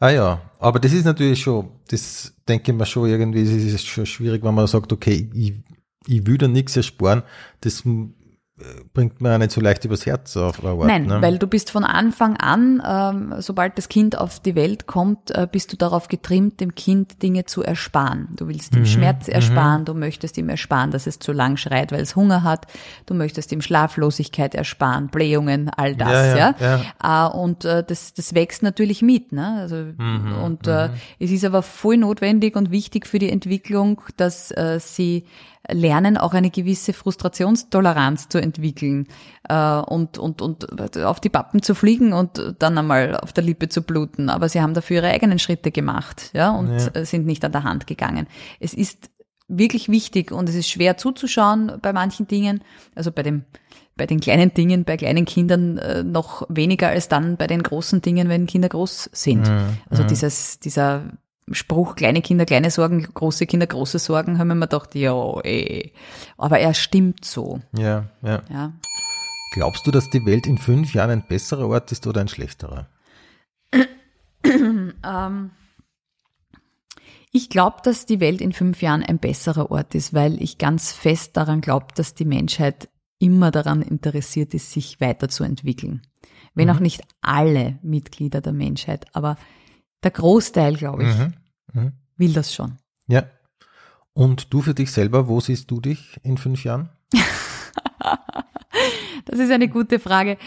[0.00, 3.86] Ah ja, aber das ist natürlich schon, das denke ich mir schon irgendwie, es ist
[3.86, 5.54] schon schwierig, wenn man sagt, okay, ich,
[6.06, 7.22] ich will da nichts ersparen,
[7.60, 7.82] das
[8.92, 11.22] bringt mir auch nicht so leicht übers Herz auf Art, Nein, ne?
[11.22, 15.46] weil du bist von Anfang an, ähm, sobald das Kind auf die Welt kommt, äh,
[15.50, 18.28] bist du darauf getrimmt, dem Kind Dinge zu ersparen.
[18.36, 21.92] Du willst Mhm, ihm Schmerz ersparen, du möchtest ihm ersparen, dass es zu lang schreit,
[21.92, 22.66] weil es Hunger hat,
[23.06, 26.54] du möchtest ihm Schlaflosigkeit ersparen, Blähungen, all das, Ja, ja.
[27.02, 29.58] ja, Äh, und äh, das, das wächst natürlich mit, ne?
[29.60, 34.50] Also, Mhm, und äh, es ist aber voll notwendig und wichtig für die Entwicklung, dass
[34.50, 35.24] äh, sie
[35.66, 39.06] lernen, auch eine gewisse Frustrationstoleranz zu entwickeln
[39.48, 43.68] äh, und, und, und auf die Pappen zu fliegen und dann einmal auf der Lippe
[43.68, 44.30] zu bluten.
[44.30, 47.04] Aber sie haben dafür ihre eigenen Schritte gemacht ja, und Ja.
[47.04, 48.26] sind nicht an der Hand gegangen.
[48.60, 49.10] Es ist
[49.48, 52.62] wirklich wichtig und es ist schwer zuzuschauen bei manchen Dingen,
[52.94, 53.44] also bei dem
[53.96, 58.00] bei den kleinen Dingen, bei kleinen Kindern äh, noch weniger als dann bei den großen
[58.00, 59.48] Dingen, wenn Kinder groß sind.
[59.90, 61.02] Also dieses, dieser
[61.52, 65.92] Spruch, kleine Kinder, kleine Sorgen, große Kinder, große Sorgen, haben wir mir gedacht, ja, ey.
[66.36, 68.42] Aber er stimmt so, ja, ja.
[68.50, 68.72] ja.
[69.52, 72.88] Glaubst du, dass die Welt in fünf Jahren ein besserer Ort ist oder ein schlechterer?
[74.44, 75.50] Ähm,
[77.32, 80.92] ich glaube, dass die Welt in fünf Jahren ein besserer Ort ist, weil ich ganz
[80.92, 82.88] fest daran glaube, dass die Menschheit
[83.18, 86.02] immer daran interessiert ist, sich weiterzuentwickeln.
[86.54, 89.36] Wenn auch nicht alle Mitglieder der Menschheit, aber
[90.02, 91.34] der Großteil, glaube ich, Mhm.
[91.72, 91.92] Mhm.
[92.16, 92.78] will das schon.
[93.06, 93.24] Ja.
[94.12, 96.90] Und du für dich selber, wo siehst du dich in fünf Jahren?
[99.24, 100.38] Das ist eine gute Frage.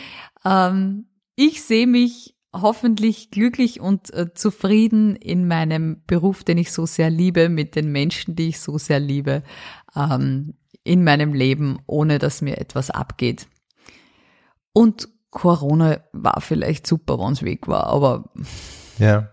[0.44, 6.86] Ähm, ich sehe mich hoffentlich glücklich und äh, zufrieden in meinem Beruf, den ich so
[6.88, 9.44] sehr liebe, mit den Menschen, die ich so sehr liebe,
[9.96, 13.48] ähm, in meinem Leben, ohne dass mir etwas abgeht.
[14.74, 18.32] Und Corona war vielleicht super, wenn es weg war, aber
[18.98, 19.30] Ja.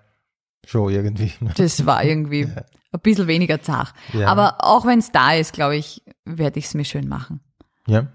[0.69, 1.33] Schon irgendwie.
[1.41, 1.51] ne?
[1.57, 2.63] das war irgendwie Ja.
[2.93, 3.95] ein bisschen weniger zart.
[4.13, 4.29] Ja.
[4.29, 7.41] Aber auch wenn es da ist, glaube ich, werde ich es mir schön machen.
[7.87, 8.09] Ja.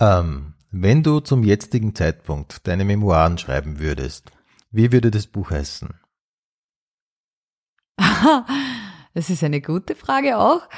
[0.00, 4.32] Ähm, wenn du zum jetzigen Zeitpunkt deine Memoiren schreiben würdest,
[4.72, 5.94] wie würde das Buch heißen?
[9.14, 10.68] Das ist eine gute Frage auch.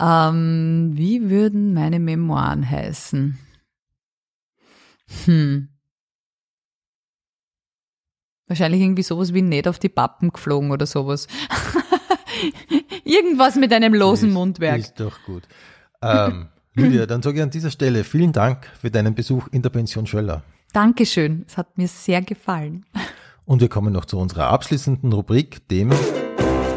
[0.00, 3.38] Ähm, wie würden meine Memoiren heißen?
[5.26, 5.68] Hm.
[8.52, 11.26] Wahrscheinlich irgendwie sowas wie nicht auf die Pappen geflogen oder sowas.
[13.04, 14.78] Irgendwas mit einem losen Ist- Mundwerk.
[14.78, 15.44] Ist doch gut.
[16.02, 19.70] Ähm, Lydia, dann sage ich an dieser Stelle vielen Dank für deinen Besuch in der
[19.70, 20.42] Pension Schöller.
[20.74, 21.44] Dankeschön.
[21.48, 22.84] Es hat mir sehr gefallen.
[23.46, 25.88] Und wir kommen noch zu unserer abschließenden Rubrik, dem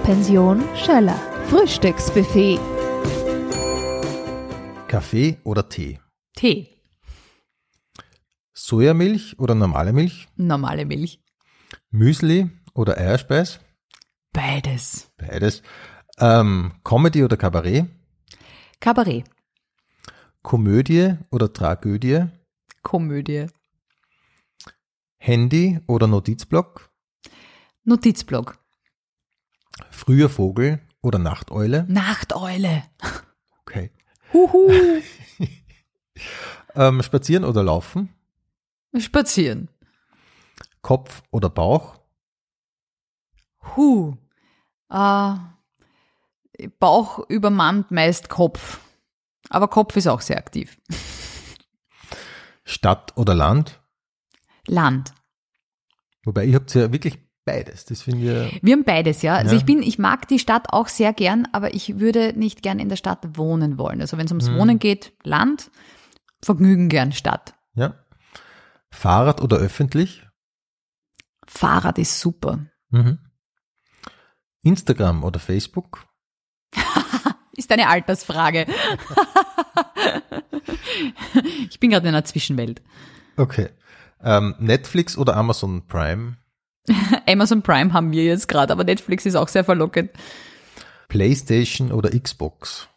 [0.03, 1.19] Pension Schöller.
[1.49, 2.57] Frühstücksbuffet.
[4.87, 5.99] Kaffee oder Tee.
[6.37, 6.69] Tee.
[8.53, 10.29] Sojamilch oder normale Milch?
[10.37, 11.19] Normale Milch.
[11.89, 13.59] Müsli oder Eierspeis?
[14.33, 15.11] Beides.
[15.17, 15.61] Beides.
[16.19, 17.85] Ähm, Comedy oder Kabarett?
[18.79, 19.25] Kabarett.
[20.41, 22.25] Komödie oder Tragödie?
[22.83, 23.47] Komödie.
[25.17, 26.91] Handy oder Notizblock?
[27.83, 28.59] Notizblock.
[29.89, 31.85] Früher Vogel oder Nachteule?
[31.87, 32.83] Nachteule.
[33.61, 33.91] Okay.
[34.33, 34.71] Huhu.
[36.75, 38.09] Ähm, spazieren oder laufen?
[38.97, 39.69] Spazieren.
[40.85, 41.95] Kopf oder Bauch?
[43.75, 44.13] Huh.
[44.91, 45.33] Äh,
[46.79, 48.79] Bauch übermannt meist Kopf.
[49.49, 50.79] Aber Kopf ist auch sehr aktiv.
[52.63, 53.81] Stadt oder Land?
[54.67, 55.13] Land.
[56.23, 57.85] Wobei, ihr habt ja wirklich beides.
[57.85, 59.33] Das finde ich, Wir haben beides, ja.
[59.37, 59.57] Also Ja.
[59.57, 62.89] ich bin, ich mag die Stadt auch sehr gern, aber ich würde nicht gern in
[62.89, 64.01] der Stadt wohnen wollen.
[64.01, 65.71] Also wenn es ums Wohnen geht, Land,
[66.43, 67.55] Vergnügen gern Stadt.
[67.73, 67.95] ja.
[68.91, 70.24] Fahrrad oder öffentlich?
[71.55, 72.65] Fahrrad ist super.
[72.89, 73.17] Mhm.
[74.61, 76.05] Instagram oder Facebook?
[77.57, 78.65] Ist eine Altersfrage.
[81.69, 82.81] ich bin gerade in einer Zwischenwelt.
[83.37, 83.69] Okay.
[84.21, 86.35] Ähm, Netflix oder Amazon Prime?
[87.27, 90.11] Amazon Prime haben wir jetzt gerade, aber Netflix ist auch sehr verlockend.
[91.07, 92.89] PlayStation oder Xbox?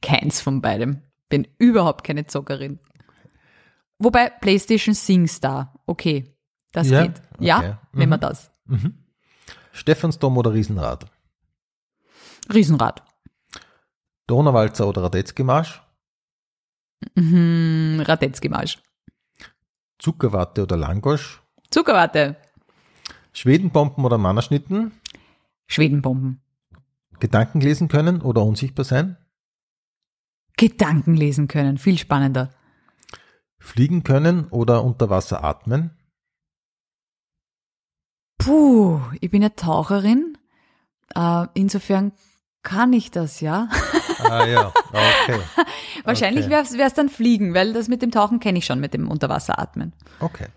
[0.00, 1.02] Keins von beidem.
[1.28, 2.78] Bin überhaupt keine Zockerin.
[3.98, 6.35] Wobei PlayStation SingStar, okay,
[6.76, 7.02] das Ja?
[7.06, 7.22] geht.
[7.40, 7.74] Ja, Okay.
[7.92, 8.20] nehmen wir Mhm.
[8.20, 8.52] das.
[9.72, 11.06] Stephansdom oder Riesenrad?
[12.52, 13.02] Riesenrad.
[14.26, 15.82] Donauwalzer oder Radetzky-Marsch?
[17.14, 18.78] Mhm, Radetzky-Marsch.
[19.98, 21.42] Zuckerwatte oder Langosch?
[21.70, 22.36] Zuckerwatte.
[23.32, 24.92] Schwedenbomben oder Mannerschnitten?
[25.66, 26.40] Schwedenbomben.
[27.18, 29.16] Gedanken lesen können oder unsichtbar sein?
[30.56, 31.78] Gedanken lesen können.
[31.78, 32.50] Viel spannender.
[33.58, 35.95] Fliegen können oder unter Wasser atmen?
[38.38, 40.36] Puh, ich bin ja Taucherin.
[41.14, 42.12] Äh, insofern
[42.62, 43.68] kann ich das, ja.
[44.18, 45.40] Ah ja, okay.
[46.04, 46.52] Wahrscheinlich Okay.
[46.78, 49.94] wäre es dann Fliegen, weil das mit dem Tauchen kenne ich schon, mit dem Unterwasseratmen.
[50.20, 50.48] Okay.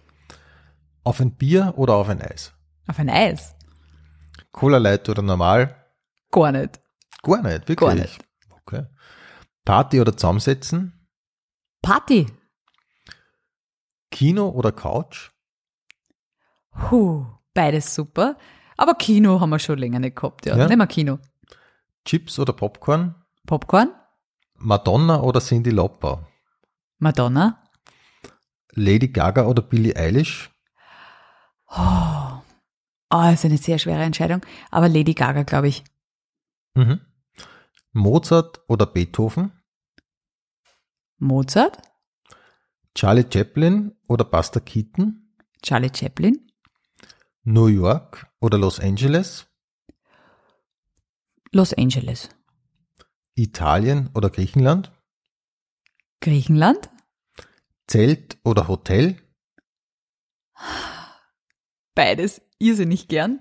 [1.03, 2.53] Auf ein Bier oder auf ein Eis?
[2.88, 3.56] Auf ein Eis?
[4.51, 5.76] Cola Light oder normal?
[6.31, 6.80] Gar nicht.
[7.22, 7.77] Gar nicht, wirklich.
[7.77, 8.26] Gar nicht.
[8.65, 8.85] Okay.
[9.65, 11.07] Party oder zusammensetzen?
[11.81, 12.27] Party?
[14.11, 15.31] Kino oder Couch?
[16.72, 18.38] Puh, beides super.
[18.77, 20.57] Aber Kino haben wir schon länger nicht gehabt, ja.
[20.57, 20.67] Ja?
[20.67, 21.19] Nehmen wir Kino.
[22.05, 23.15] Chips oder Popcorn?
[23.45, 23.91] Popcorn?
[24.55, 26.27] Madonna oder Cindy Lauper?
[26.97, 27.63] Madonna?
[28.73, 30.49] Lady Gaga oder Billie Eilish?
[31.67, 34.41] Oh, ist eine sehr schwere Entscheidung.
[34.71, 35.84] Aber Lady Gaga, glaube ich.
[36.76, 37.01] Mhm.
[37.91, 39.51] Mozart oder Beethoven?
[41.17, 41.77] Mozart?
[42.95, 45.34] Charlie Chaplin oder Buster Keaton?
[45.61, 46.48] Charlie Chaplin?
[47.44, 49.48] New York oder Los Angeles?
[51.52, 52.30] Los Angeles?
[53.36, 54.91] Italien oder Griechenland?
[56.22, 56.90] Griechenland?
[57.88, 59.16] Zelt oder Hotel?
[61.95, 63.40] Beides irrsinnig gern.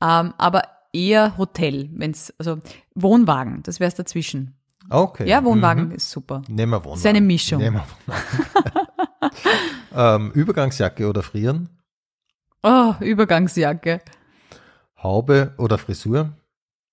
[0.00, 0.62] Ähm, aber
[0.92, 2.60] eher Hotel, wenn's, also
[2.94, 4.56] Wohnwagen, das wär's dazwischen.
[4.88, 5.28] Okay.
[5.28, 5.92] Ja, Wohnwagen Mhm.
[5.92, 6.42] ist super.
[6.48, 6.98] Nehmen wir Wohnwagen.
[6.98, 7.60] Ist eine Mischung.
[7.60, 8.88] Nehmen wir Wohnwagen.
[9.94, 11.68] ähm, Übergangsjacke oder Frieren?
[12.62, 14.00] Oh, Übergangsjacke.
[15.02, 16.32] Haube oder Frisur?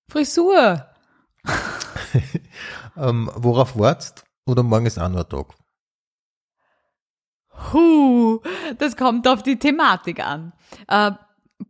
[0.08, 0.86] Frisur.
[2.96, 4.24] Ähm, worauf wartest?
[4.46, 5.46] Oder morgen ist auch nur ein Tag?
[7.72, 8.40] Huh,
[8.78, 10.52] das kommt auf die Thematik an.
[10.88, 11.12] Äh,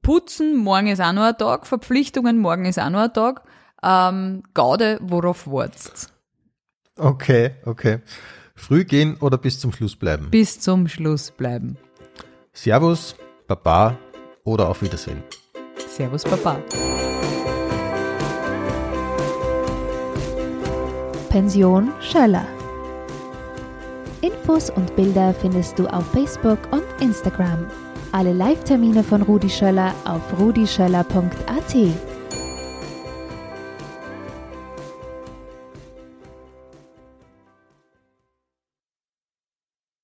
[0.03, 1.67] Putzen, morgen ist auch noch ein Tag.
[1.67, 3.43] Verpflichtungen, morgen ist auch noch ein Tag.
[3.83, 6.13] Ähm, Gaude, worauf wartest?
[6.97, 8.01] Okay, okay.
[8.55, 10.31] Früh gehen oder bis zum Schluss bleiben?
[10.31, 11.77] Bis zum Schluss bleiben.
[12.53, 13.17] Servus,
[13.51, 13.97] Baba
[14.45, 15.23] oder auf Wiedersehen.
[15.89, 16.59] Servus, Papa.
[21.29, 22.47] Pension Schöller.
[24.21, 27.67] Infos und Bilder findest du auf Facebook und Instagram.
[28.13, 32.10] Alle Live-Termine von Rudi Schöller auf rudischöller.at.